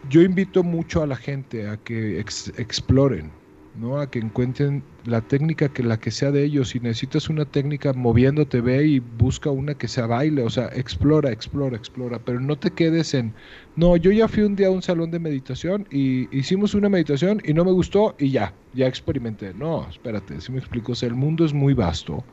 yo 0.09 0.23
invito 0.23 0.63
mucho 0.63 1.03
a 1.03 1.07
la 1.07 1.17
gente 1.17 1.69
a 1.69 1.77
que 1.79 2.21
exploren, 2.21 3.31
¿no? 3.79 4.01
A 4.01 4.11
que 4.11 4.19
encuentren 4.19 4.83
la 5.05 5.21
técnica 5.21 5.69
que 5.69 5.83
la 5.83 5.99
que 5.99 6.11
sea 6.11 6.31
de 6.31 6.45
ellos. 6.45 6.71
Si 6.71 6.81
necesitas 6.81 7.29
una 7.29 7.45
técnica 7.45 7.93
moviéndote, 7.93 8.61
ve 8.61 8.85
y 8.85 8.99
busca 8.99 9.51
una 9.51 9.75
que 9.75 9.89
sea 9.89 10.07
baile, 10.07 10.43
o 10.43 10.51
sea, 10.51 10.67
explora, 10.75 11.31
explora, 11.31 11.77
explora, 11.77 12.19
pero 12.19 12.41
no 12.41 12.57
te 12.59 12.71
quedes 12.71 13.15
en, 13.15 13.33
no, 13.77 13.97
yo 13.97 14.11
ya 14.11 14.29
fui 14.29 14.43
un 14.43 14.57
día 14.57 14.69
a 14.69 14.71
un 14.71 14.83
salón 14.83 15.11
de 15.11 15.19
meditación 15.19 15.87
y 15.91 16.35
hicimos 16.37 16.75
una 16.75 16.89
meditación 16.89 17.41
y 17.45 17.55
no 17.55 17.65
me 17.65 17.73
gustó 17.73 18.15
y 18.19 18.31
ya, 18.31 18.53
ya 18.75 18.87
experimenté. 18.87 19.55
No, 19.55 19.89
espérate, 19.89 20.41
si 20.41 20.53
me 20.53 20.59
explico, 20.59 20.93
o 20.93 20.95
sea, 20.95 21.09
el 21.09 21.15
mundo 21.15 21.45
es 21.45 21.55
muy 21.55 21.75
vasto, 21.75 22.25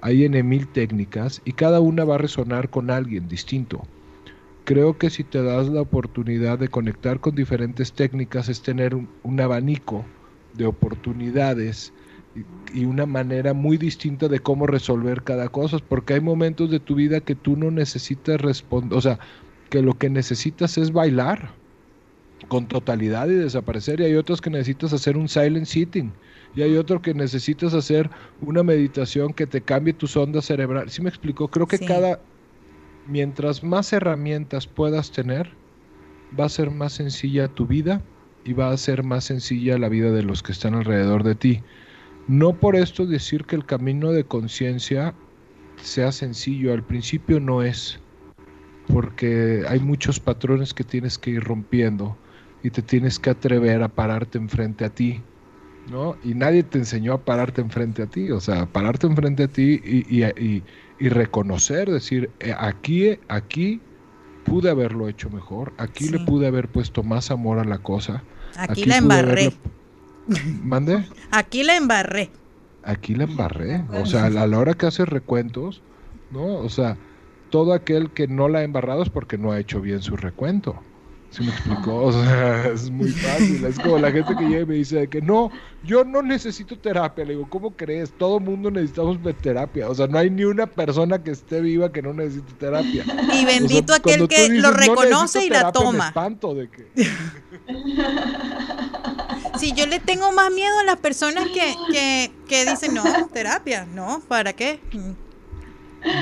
hay 0.00 0.24
en 0.24 0.48
mil 0.48 0.68
técnicas 0.68 1.42
y 1.44 1.52
cada 1.52 1.80
una 1.80 2.04
va 2.04 2.16
a 2.16 2.18
resonar 2.18 2.70
con 2.70 2.90
alguien 2.90 3.28
distinto. 3.28 3.82
Creo 4.64 4.98
que 4.98 5.10
si 5.10 5.24
te 5.24 5.42
das 5.42 5.68
la 5.68 5.80
oportunidad 5.80 6.58
de 6.58 6.68
conectar 6.68 7.18
con 7.18 7.34
diferentes 7.34 7.92
técnicas 7.92 8.48
es 8.48 8.62
tener 8.62 8.94
un 8.94 9.40
abanico 9.40 10.04
de 10.54 10.66
oportunidades 10.66 11.92
y, 12.74 12.84
una 12.84 13.06
manera 13.06 13.54
muy 13.54 13.76
distinta 13.76 14.28
de 14.28 14.38
cómo 14.38 14.66
resolver 14.66 15.22
cada 15.22 15.48
cosa, 15.48 15.78
porque 15.78 16.14
hay 16.14 16.20
momentos 16.20 16.70
de 16.70 16.80
tu 16.80 16.94
vida 16.94 17.20
que 17.20 17.34
tú 17.34 17.56
no 17.56 17.70
necesitas 17.70 18.40
responder, 18.40 18.96
o 18.96 19.00
sea, 19.00 19.18
que 19.68 19.82
lo 19.82 19.94
que 19.94 20.10
necesitas 20.10 20.78
es 20.78 20.92
bailar 20.92 21.50
con 22.48 22.68
totalidad 22.68 23.28
y 23.28 23.34
desaparecer, 23.34 24.00
y 24.00 24.04
hay 24.04 24.14
otros 24.14 24.40
que 24.40 24.50
necesitas 24.50 24.92
hacer 24.92 25.16
un 25.16 25.28
silent 25.28 25.66
sitting, 25.66 26.12
y 26.54 26.62
hay 26.62 26.76
otro 26.76 27.02
que 27.02 27.14
necesitas 27.14 27.74
hacer 27.74 28.10
una 28.40 28.62
meditación 28.62 29.32
que 29.32 29.46
te 29.46 29.60
cambie 29.60 29.92
tus 29.92 30.16
ondas 30.16 30.46
cerebrales. 30.46 30.94
¿Sí 30.94 31.02
me 31.02 31.08
explico? 31.08 31.48
Creo 31.48 31.66
que 31.66 31.78
cada, 31.78 32.20
mientras 33.06 33.62
más 33.62 33.92
herramientas 33.92 34.66
puedas 34.66 35.12
tener, 35.12 35.50
va 36.38 36.44
a 36.44 36.48
ser 36.48 36.70
más 36.70 36.94
sencilla 36.94 37.48
tu 37.48 37.66
vida 37.66 38.02
y 38.50 38.52
va 38.52 38.72
a 38.72 38.76
ser 38.76 39.04
más 39.04 39.24
sencilla 39.24 39.78
la 39.78 39.88
vida 39.88 40.10
de 40.10 40.24
los 40.24 40.42
que 40.42 40.50
están 40.50 40.74
alrededor 40.74 41.22
de 41.22 41.36
ti. 41.36 41.62
No 42.26 42.52
por 42.52 42.74
esto 42.74 43.06
decir 43.06 43.44
que 43.44 43.54
el 43.54 43.64
camino 43.64 44.10
de 44.10 44.24
conciencia 44.24 45.14
sea 45.80 46.10
sencillo, 46.10 46.72
al 46.72 46.82
principio 46.82 47.38
no 47.38 47.62
es, 47.62 48.00
porque 48.88 49.62
hay 49.68 49.78
muchos 49.78 50.18
patrones 50.18 50.74
que 50.74 50.82
tienes 50.82 51.16
que 51.16 51.30
ir 51.30 51.44
rompiendo 51.44 52.16
y 52.64 52.70
te 52.70 52.82
tienes 52.82 53.20
que 53.20 53.30
atrever 53.30 53.84
a 53.84 53.88
pararte 53.88 54.36
enfrente 54.36 54.84
a 54.84 54.90
ti 54.90 55.22
¿no? 55.88 56.16
Y 56.24 56.34
nadie 56.34 56.64
te 56.64 56.78
enseñó 56.78 57.14
a 57.14 57.24
pararte 57.24 57.60
enfrente 57.60 58.02
a 58.02 58.06
ti, 58.06 58.30
o 58.30 58.40
sea, 58.40 58.66
pararte 58.66 59.06
enfrente 59.06 59.44
a 59.44 59.48
ti 59.48 59.80
y, 59.82 60.24
y, 60.24 60.64
y, 60.98 61.08
reconocer, 61.08 61.90
decir, 61.90 62.30
eh, 62.40 62.54
aquí, 62.56 63.18
aquí 63.28 63.80
pude 64.44 64.70
haberlo 64.70 65.08
hecho 65.08 65.30
mejor, 65.30 65.72
aquí 65.78 66.08
le 66.08 66.20
pude 66.20 66.46
haber 66.46 66.68
puesto 66.68 67.02
más 67.02 67.30
amor 67.30 67.58
a 67.58 67.64
la 67.64 67.78
cosa. 67.78 68.24
Aquí, 68.56 68.84
la 68.84 68.96
embarré. 68.98 69.52
¿Mande? 70.62 71.06
Aquí 71.30 71.62
la 71.62 71.76
embarré. 71.76 72.30
Aquí 72.82 73.14
la 73.14 73.24
embarré. 73.24 73.84
O 73.92 74.06
sea, 74.06 74.26
a 74.26 74.30
la 74.30 74.58
hora 74.58 74.74
que 74.74 74.86
haces 74.86 75.08
recuentos, 75.08 75.82
¿no? 76.30 76.56
O 76.56 76.68
sea, 76.68 76.96
todo 77.50 77.72
aquel 77.72 78.10
que 78.10 78.28
no 78.28 78.48
la 78.48 78.60
ha 78.60 78.62
embarrado 78.62 79.02
es 79.02 79.10
porque 79.10 79.38
no 79.38 79.52
ha 79.52 79.58
hecho 79.58 79.80
bien 79.80 80.02
su 80.02 80.16
recuento. 80.16 80.80
¿Sí 81.30 81.44
me 81.44 81.50
explicó? 81.50 81.94
O 82.02 82.12
sea, 82.12 82.66
es 82.72 82.90
muy 82.90 83.10
fácil. 83.10 83.64
Es 83.64 83.78
como 83.78 83.98
la 83.98 84.10
gente 84.10 84.34
que 84.34 84.44
llega 84.44 84.60
y 84.62 84.66
me 84.66 84.74
dice 84.74 85.08
que 85.08 85.22
no, 85.22 85.50
yo 85.84 86.04
no 86.04 86.22
necesito 86.22 86.76
terapia. 86.76 87.24
Le 87.24 87.34
digo, 87.34 87.48
¿cómo 87.48 87.70
crees? 87.70 88.10
Todo 88.10 88.40
mundo 88.40 88.70
necesitamos 88.70 89.18
terapia. 89.40 89.88
O 89.88 89.94
sea, 89.94 90.08
no 90.08 90.18
hay 90.18 90.28
ni 90.28 90.44
una 90.44 90.66
persona 90.66 91.22
que 91.22 91.30
esté 91.30 91.60
viva 91.60 91.92
que 91.92 92.02
no 92.02 92.12
necesite 92.12 92.52
terapia. 92.54 93.04
Y 93.32 93.44
bendito 93.44 93.94
aquel 93.94 94.26
que 94.26 94.48
lo 94.48 94.72
reconoce 94.72 95.44
y 95.44 95.50
la 95.50 95.70
toma. 95.70 95.92
Me 95.92 96.06
espanto 96.06 96.54
de 96.54 96.68
que... 96.68 96.90
Sí, 99.58 99.72
yo 99.72 99.86
le 99.86 100.00
tengo 100.00 100.32
más 100.32 100.50
miedo 100.50 100.78
a 100.80 100.84
las 100.84 100.96
personas 100.96 101.46
que, 101.48 101.74
que, 101.92 102.32
que 102.48 102.68
dicen, 102.68 102.94
no, 102.94 103.02
terapia, 103.32 103.84
no, 103.84 104.20
¿para 104.26 104.52
qué? 104.52 104.80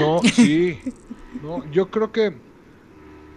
No, 0.01 0.21
sí. 0.35 0.81
No, 1.43 1.65
yo 1.71 1.91
creo 1.91 2.11
que 2.11 2.48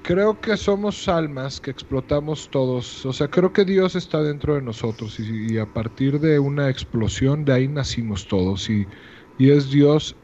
creo 0.04 0.39
que 0.39 0.58
somos 0.58 1.08
almas 1.08 1.60
que 1.62 1.72
explotamos 1.72 2.49
todos. 2.49 3.06
O 3.06 3.14
sea, 3.14 3.30
creo 3.30 3.54
que 3.54 3.66
Dios 3.66 3.95
está 3.95 4.22
dentro 4.22 4.56
de 4.56 4.62
nosotros 4.62 5.20
y, 5.20 5.58
a 5.58 5.66
partir 5.66 6.20
de 6.20 6.39
una 6.39 6.70
explosión 6.70 7.45
de 7.45 7.54
ahí 7.54 7.68
nacimos 7.68 8.28
todos 8.28 8.70
y, 8.70 8.88
y, 9.38 9.52
es 9.52 9.72
Dios. 9.72 10.16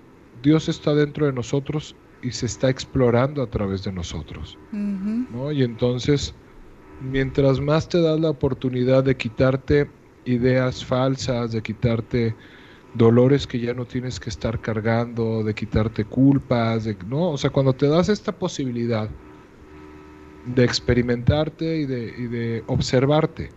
Dios 0.41 0.69
está 0.69 0.93
dentro 0.93 1.25
de 1.25 1.33
nosotros 1.33 1.95
y 2.21 2.31
se 2.31 2.45
está 2.45 2.69
explorando 2.69 3.41
a 3.41 3.49
través 3.49 3.83
de 3.83 3.91
nosotros. 3.91 4.57
¿no? 4.71 5.51
Y 5.51 5.63
entonces, 5.63 6.33
mientras 7.01 7.59
más 7.59 7.89
te 7.89 8.01
das 8.01 8.19
la 8.19 8.29
oportunidad 8.29 9.03
de 9.03 9.15
quitarte 9.15 9.89
ideas 10.25 10.83
falsas, 10.83 11.51
de 11.51 11.61
quitarte 11.61 12.35
dolores 12.93 13.47
que 13.47 13.59
ya 13.59 13.73
no 13.73 13.85
tienes 13.85 14.19
que 14.19 14.29
estar 14.29 14.59
cargando, 14.59 15.43
de 15.43 15.53
quitarte 15.53 16.05
culpas, 16.05 16.85
de, 16.85 16.97
¿no? 17.07 17.31
O 17.31 17.37
sea, 17.37 17.49
cuando 17.49 17.73
te 17.73 17.87
das 17.87 18.09
esta 18.09 18.31
posibilidad 18.31 19.09
de 20.47 20.63
experimentarte 20.63 21.77
y 21.77 21.85
de, 21.85 22.13
y 22.17 22.27
de 22.27 22.63
observarte 22.67 23.51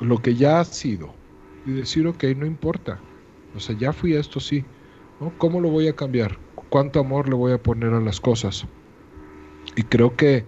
lo 0.00 0.18
que 0.18 0.34
ya 0.34 0.60
has 0.60 0.68
sido 0.68 1.14
y 1.64 1.72
decir, 1.72 2.06
ok, 2.06 2.24
no 2.36 2.46
importa, 2.46 3.00
o 3.54 3.60
sea, 3.60 3.76
ya 3.76 3.92
fui 3.92 4.14
esto, 4.14 4.40
sí, 4.40 4.64
¿no? 5.20 5.36
¿Cómo 5.38 5.60
lo 5.60 5.70
voy 5.70 5.88
a 5.88 5.96
cambiar? 5.96 6.38
¿Cuánto 6.70 7.00
amor 7.00 7.28
le 7.28 7.34
voy 7.34 7.52
a 7.52 7.62
poner 7.62 7.92
a 7.92 8.00
las 8.00 8.20
cosas? 8.20 8.66
Y 9.76 9.82
creo 9.82 10.16
que 10.16 10.44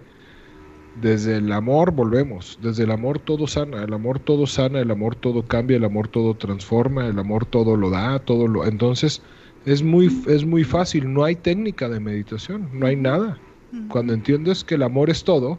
desde 0.93 1.37
el 1.37 1.51
amor 1.51 1.91
volvemos, 1.91 2.57
desde 2.61 2.83
el 2.83 2.91
amor 2.91 3.19
todo 3.19 3.47
sana, 3.47 3.83
el 3.83 3.93
amor 3.93 4.19
todo 4.19 4.47
sana, 4.47 4.79
el 4.79 4.91
amor 4.91 5.15
todo 5.15 5.47
cambia, 5.47 5.77
el 5.77 5.83
amor 5.85 6.07
todo 6.07 6.35
transforma, 6.35 7.07
el 7.07 7.19
amor 7.19 7.45
todo 7.45 7.75
lo 7.77 7.89
da, 7.89 8.19
todo 8.19 8.47
lo... 8.47 8.65
Entonces 8.65 9.21
es 9.65 9.83
muy, 9.83 10.07
es 10.27 10.45
muy 10.45 10.63
fácil, 10.63 11.13
no 11.13 11.23
hay 11.23 11.35
técnica 11.35 11.89
de 11.89 11.99
meditación, 11.99 12.69
no 12.73 12.87
hay 12.87 12.95
nada. 12.95 13.43
Cuando 13.87 14.13
entiendes 14.13 14.63
que 14.63 14.75
el 14.75 14.83
amor 14.83 15.09
es 15.09 15.23
todo, 15.23 15.57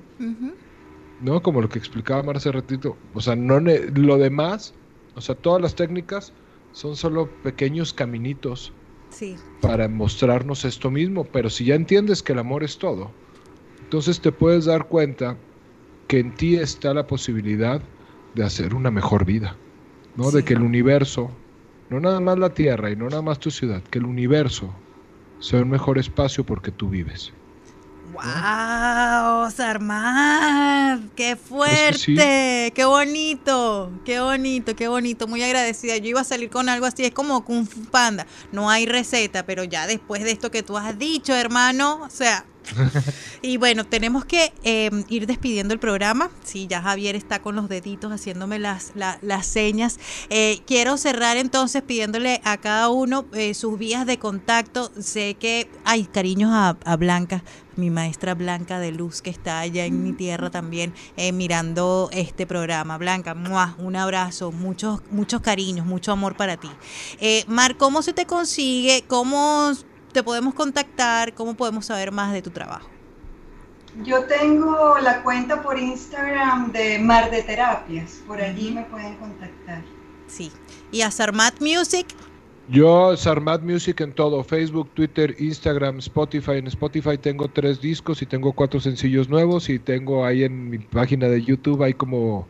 ¿no? 1.23 1.43
Como 1.43 1.63
lo 1.63 1.69
que 1.69 1.79
explicaba 1.79 2.23
Marce 2.23 2.53
ratito, 2.53 2.97
o 3.15 3.21
sea, 3.21 3.37
no 3.37 3.59
lo 3.61 4.19
demás, 4.19 4.75
o 5.15 5.21
sea, 5.21 5.35
todas 5.35 5.63
las 5.63 5.75
técnicas 5.75 6.33
son 6.73 6.97
solo 6.97 7.29
pequeños 7.43 7.93
caminitos 7.93 8.73
para 9.61 9.89
mostrarnos 9.89 10.65
esto 10.65 10.91
mismo, 10.91 11.25
pero 11.25 11.51
si 11.51 11.67
ya 11.67 11.75
entiendes 11.75 12.23
que 12.23 12.33
el 12.33 12.39
amor 12.39 12.65
es 12.65 12.79
todo, 12.79 13.11
entonces 13.83 14.21
te 14.21 14.33
puedes 14.33 14.65
dar 14.65 14.89
cuenta 14.89 15.37
que 16.09 16.19
en 16.19 16.35
ti 16.35 16.57
está 16.57 16.93
la 16.95 17.07
posibilidad 17.07 17.83
de 18.35 18.45
hacer 18.45 18.75
una 18.75 18.91
mejor 18.91 19.25
vida, 19.25 19.57
¿no? 20.17 20.31
De 20.31 20.45
que 20.45 20.55
el 20.55 20.63
universo, 20.63 21.31
no 21.91 22.01
nada 22.01 22.21
más 22.21 22.39
la 22.39 22.55
Tierra 22.55 22.91
y 22.91 22.97
no 22.97 23.09
nada 23.09 23.23
más 23.23 23.39
tu 23.39 23.51
ciudad, 23.51 23.83
que 23.85 23.99
el 23.99 24.07
universo 24.07 24.75
sea 25.41 25.61
un 25.61 25.71
mejor 25.71 25.99
espacio 25.99 26.45
porque 26.45 26.71
tú 26.71 26.89
vives. 26.89 27.33
¡Wow! 28.13 29.51
Sarmad, 29.51 31.01
¡Qué 31.17 31.35
fuerte! 31.35 32.71
¡Qué 32.75 32.85
bonito! 32.85 33.91
¡Qué 34.05 34.21
bonito! 34.21 34.77
¡Qué 34.77 34.87
bonito! 34.89 35.27
Muy 35.27 35.43
agradecida. 35.43 35.97
Yo 35.97 36.11
iba 36.11 36.21
a 36.21 36.25
salir 36.25 36.51
con 36.51 36.69
algo 36.69 36.85
así, 36.85 37.05
es 37.05 37.13
como 37.13 37.43
Kung 37.43 37.67
Fu 37.67 37.85
Panda. 37.87 38.27
No 38.53 38.69
hay 38.69 38.85
receta, 38.85 39.47
pero 39.47 39.65
ya 39.65 39.87
después 39.87 40.25
de 40.25 40.31
esto 40.31 40.51
que 40.51 40.63
tú 40.63 40.77
has 40.77 40.99
dicho, 40.99 41.35
hermano, 41.35 42.03
o 42.03 42.11
sea, 42.11 42.45
y 43.43 43.57
bueno, 43.57 43.85
tenemos 43.85 44.25
que 44.25 44.53
em, 44.63 45.05
ir 45.09 45.27
despidiendo 45.27 45.75
el 45.75 45.81
programa. 45.81 46.31
Sí, 46.45 46.67
ya 46.67 46.83
Javier 46.83 47.17
está 47.17 47.41
con 47.43 47.57
los 47.57 47.69
deditos 47.69 48.13
haciéndome 48.13 48.59
las, 48.59 48.93
las 48.95 49.47
señas. 49.47 49.99
Eh, 50.31 50.61
quiero 50.67 50.97
cerrar 50.97 51.37
entonces 51.37 51.83
pidiéndole 51.83 52.41
a 52.45 52.57
cada 52.59 52.89
uno 52.89 53.27
eh, 53.33 53.55
sus 53.55 53.79
vías 53.79 54.07
de 54.07 54.19
contacto. 54.19 54.91
Sé 55.01 55.35
que 55.35 55.69
hay 55.85 56.05
cariños 56.05 56.51
a, 56.53 56.97
Blanca, 56.97 57.43
mi 57.77 57.91
maestra 57.91 58.35
Blanca 58.35 58.79
de 58.79 58.93
Luz, 58.93 59.23
que 59.23 59.31
está 59.31 59.61
allá 59.61 59.85
en 59.85 60.03
mi 60.03 60.13
tierra 60.13 60.51
también 60.51 60.95
eh, 61.17 61.33
mirando 61.33 62.09
este 62.13 62.47
programa. 62.47 62.99
Blanca, 62.99 63.37
un 63.79 63.97
abrazo, 63.97 64.53
muchos, 64.53 65.01
muchos 65.11 65.41
cariños, 65.41 65.87
mucho 65.87 66.13
amor 66.13 66.37
para 66.37 66.57
ti. 66.57 66.71
Mar, 67.47 67.77
¿cómo 67.77 68.03
se 68.03 68.13
te 68.13 68.27
consigue? 68.27 69.05
¿Cómo 69.07 69.73
te 70.13 70.23
podemos 70.23 70.55
contactar? 70.55 71.35
¿Cómo 71.35 71.55
podemos 71.55 71.87
saber 71.87 72.13
más 72.13 72.33
de 72.33 72.43
tu 72.43 72.51
trabajo? 72.51 72.89
Yo 74.05 74.25
tengo 74.25 74.99
la 74.99 75.23
cuenta 75.23 75.63
por 75.63 75.79
Instagram 75.79 76.73
de 76.73 76.99
Mar 76.99 77.31
de 77.31 77.43
Terapias. 77.43 78.23
Por 78.27 78.41
allí 78.41 78.71
me 78.71 78.85
pueden 78.85 79.17
contactar. 79.17 79.83
Sí. 80.27 80.51
¿Y 80.91 81.03
a 81.03 81.11
Sarmat 81.11 81.61
Music? 81.61 82.07
Yo, 82.69 83.17
Sarmat 83.17 83.63
Music 83.63 84.01
en 84.01 84.13
todo, 84.13 84.45
Facebook, 84.45 84.91
Twitter, 84.95 85.35
Instagram, 85.39 85.99
Spotify. 85.99 86.53
En 86.53 86.69
Spotify 86.69 87.19
tengo 87.19 87.49
tres 87.49 87.81
discos 87.81 88.23
y 88.23 88.27
tengo 88.27 88.53
cuatro 88.53 88.81
sencillos 88.81 89.29
nuevos 89.29 89.69
y 89.69 89.79
tengo 89.79 90.25
ahí 90.25 90.45
en 90.45 90.71
mi 90.71 90.79
página 90.79 91.29
de 91.29 91.43
YouTube, 91.43 91.83
hay 91.83 91.95
como 91.95 92.47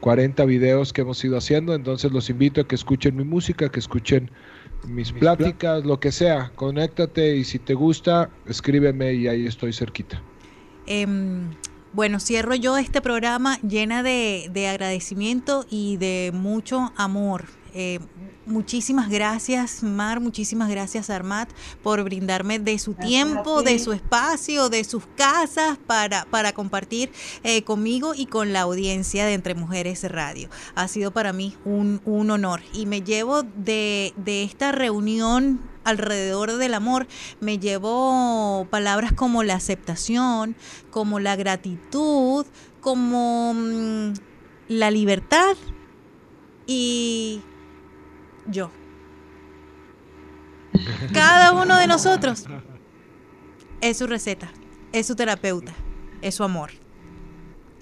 40 0.00 0.44
videos 0.46 0.92
que 0.92 1.02
hemos 1.02 1.24
ido 1.24 1.38
haciendo. 1.38 1.74
Entonces 1.74 2.12
los 2.12 2.28
invito 2.28 2.60
a 2.60 2.64
que 2.66 2.74
escuchen 2.74 3.16
mi 3.16 3.24
música, 3.24 3.68
que 3.68 3.78
escuchen 3.78 4.30
mis, 4.88 5.12
pláticas, 5.12 5.84
lo 5.84 6.00
que 6.00 6.10
sea, 6.10 6.50
conéctate 6.56 7.36
y 7.36 7.44
si 7.44 7.60
te 7.60 7.74
gusta, 7.74 8.30
escríbeme 8.46 9.14
y 9.14 9.28
ahí 9.28 9.46
estoy 9.46 9.72
cerquita. 9.72 10.20
Em, 10.86 11.50
bueno, 11.92 12.18
cierro 12.18 12.56
yo 12.56 12.76
este 12.78 13.00
programa 13.00 13.60
llena 13.60 14.02
de, 14.02 14.50
de 14.52 14.66
agradecimiento 14.66 15.64
y 15.70 15.98
de 15.98 16.32
mucho 16.34 16.92
amor. 16.96 17.44
Eh, 17.74 18.00
muchísimas 18.44 19.08
gracias, 19.08 19.82
Mar, 19.82 20.20
muchísimas 20.20 20.68
gracias, 20.68 21.08
Armat, 21.08 21.50
por 21.82 22.02
brindarme 22.04 22.58
de 22.58 22.78
su 22.78 22.94
tiempo, 22.94 23.62
de 23.62 23.78
su 23.78 23.92
espacio, 23.92 24.68
de 24.68 24.84
sus 24.84 25.06
casas 25.16 25.78
para, 25.86 26.26
para 26.26 26.52
compartir 26.52 27.10
eh, 27.44 27.62
conmigo 27.62 28.12
y 28.14 28.26
con 28.26 28.52
la 28.52 28.62
audiencia 28.62 29.24
de 29.24 29.34
Entre 29.34 29.54
Mujeres 29.54 30.04
Radio. 30.10 30.50
Ha 30.74 30.86
sido 30.88 31.12
para 31.12 31.32
mí 31.32 31.56
un, 31.64 32.00
honor 32.04 32.60
y 32.72 32.86
me 32.86 33.02
llevo 33.02 33.42
de, 33.42 34.12
de 34.16 34.44
esta 34.44 34.70
reunión 34.70 35.60
alrededor 35.84 36.56
del 36.56 36.74
amor, 36.74 37.06
me 37.40 37.58
llevo 37.58 38.66
palabras 38.70 39.12
como 39.12 39.42
la 39.42 39.54
aceptación, 39.54 40.56
como 40.90 41.20
la 41.20 41.36
gratitud, 41.36 42.46
como 42.80 43.54
mm, 43.54 44.12
la 44.68 44.90
libertad 44.90 45.56
y 46.66 47.40
yo. 48.46 48.70
Cada 51.12 51.52
uno 51.52 51.76
de 51.78 51.86
nosotros 51.86 52.46
es 53.80 53.98
su 53.98 54.06
receta, 54.06 54.50
es 54.92 55.06
su 55.06 55.16
terapeuta, 55.16 55.72
es 56.22 56.34
su 56.34 56.44
amor. 56.44 56.70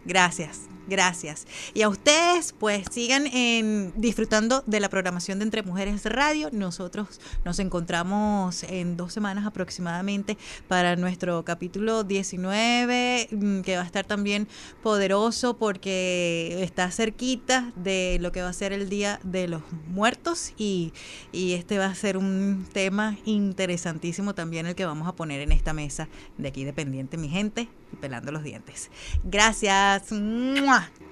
Gracias. 0.05 0.70
Gracias. 0.91 1.47
Y 1.73 1.83
a 1.83 1.89
ustedes, 1.89 2.53
pues 2.53 2.85
sigan 2.91 3.29
en, 3.29 3.93
disfrutando 3.95 4.65
de 4.67 4.81
la 4.81 4.89
programación 4.89 5.39
de 5.39 5.45
Entre 5.45 5.63
Mujeres 5.63 6.05
Radio. 6.05 6.49
Nosotros 6.51 7.21
nos 7.45 7.61
encontramos 7.61 8.65
en 8.65 8.97
dos 8.97 9.13
semanas 9.13 9.47
aproximadamente 9.47 10.37
para 10.67 10.97
nuestro 10.97 11.45
capítulo 11.45 12.03
19, 12.03 13.29
mm, 13.31 13.61
que 13.61 13.77
va 13.77 13.83
a 13.83 13.87
estar 13.87 14.05
también 14.05 14.49
poderoso 14.83 15.57
porque 15.57 16.59
está 16.61 16.91
cerquita 16.91 17.73
de 17.77 18.19
lo 18.21 18.33
que 18.33 18.43
va 18.43 18.49
a 18.49 18.53
ser 18.53 18.73
el 18.73 18.89
Día 18.89 19.21
de 19.23 19.47
los 19.47 19.63
Muertos 19.87 20.55
y, 20.59 20.93
y 21.31 21.53
este 21.53 21.79
va 21.79 21.87
a 21.87 21.95
ser 21.95 22.17
un 22.17 22.67
tema 22.73 23.17
interesantísimo 23.27 24.35
también 24.35 24.67
el 24.67 24.75
que 24.75 24.87
vamos 24.87 25.07
a 25.07 25.15
poner 25.15 25.41
en 25.41 25.53
esta 25.53 25.73
mesa 25.73 26.09
de 26.37 26.49
aquí 26.49 26.65
dependiente, 26.65 27.17
mi 27.17 27.29
gente, 27.29 27.69
y 27.93 27.97
pelando 27.97 28.33
los 28.33 28.43
dientes. 28.43 28.91
Gracias. 29.25 30.05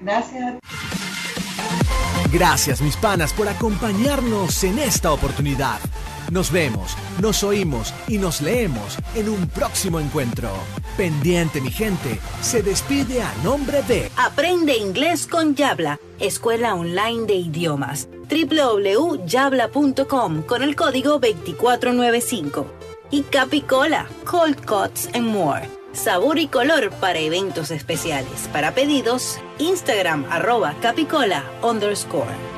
Gracias. 0.00 0.58
Gracias 2.32 2.80
mis 2.82 2.96
panas 2.96 3.32
por 3.32 3.48
acompañarnos 3.48 4.62
en 4.64 4.78
esta 4.78 5.12
oportunidad. 5.12 5.78
Nos 6.30 6.52
vemos, 6.52 6.94
nos 7.22 7.42
oímos 7.42 7.94
y 8.06 8.18
nos 8.18 8.42
leemos 8.42 8.98
en 9.14 9.30
un 9.30 9.48
próximo 9.48 9.98
encuentro. 9.98 10.50
Pendiente 10.98 11.62
mi 11.62 11.70
gente, 11.70 12.20
se 12.42 12.62
despide 12.62 13.22
a 13.22 13.32
nombre 13.42 13.82
de 13.84 14.10
Aprende 14.16 14.76
inglés 14.76 15.26
con 15.26 15.54
Yabla, 15.54 15.98
escuela 16.20 16.74
online 16.74 17.24
de 17.26 17.32
idiomas. 17.34 18.10
www.yabla.com 18.28 20.42
con 20.42 20.62
el 20.62 20.76
código 20.76 21.12
2495. 21.12 22.66
Y 23.10 23.22
Capicola, 23.22 24.06
Cold 24.26 24.66
Cuts 24.66 25.08
and 25.14 25.28
More. 25.28 25.77
Sabor 25.98 26.38
y 26.38 26.46
color 26.46 26.90
para 26.90 27.18
eventos 27.18 27.72
especiales. 27.72 28.48
Para 28.52 28.72
pedidos, 28.72 29.40
Instagram 29.58 30.24
arroba 30.30 30.74
capicola 30.80 31.44
underscore. 31.62 32.57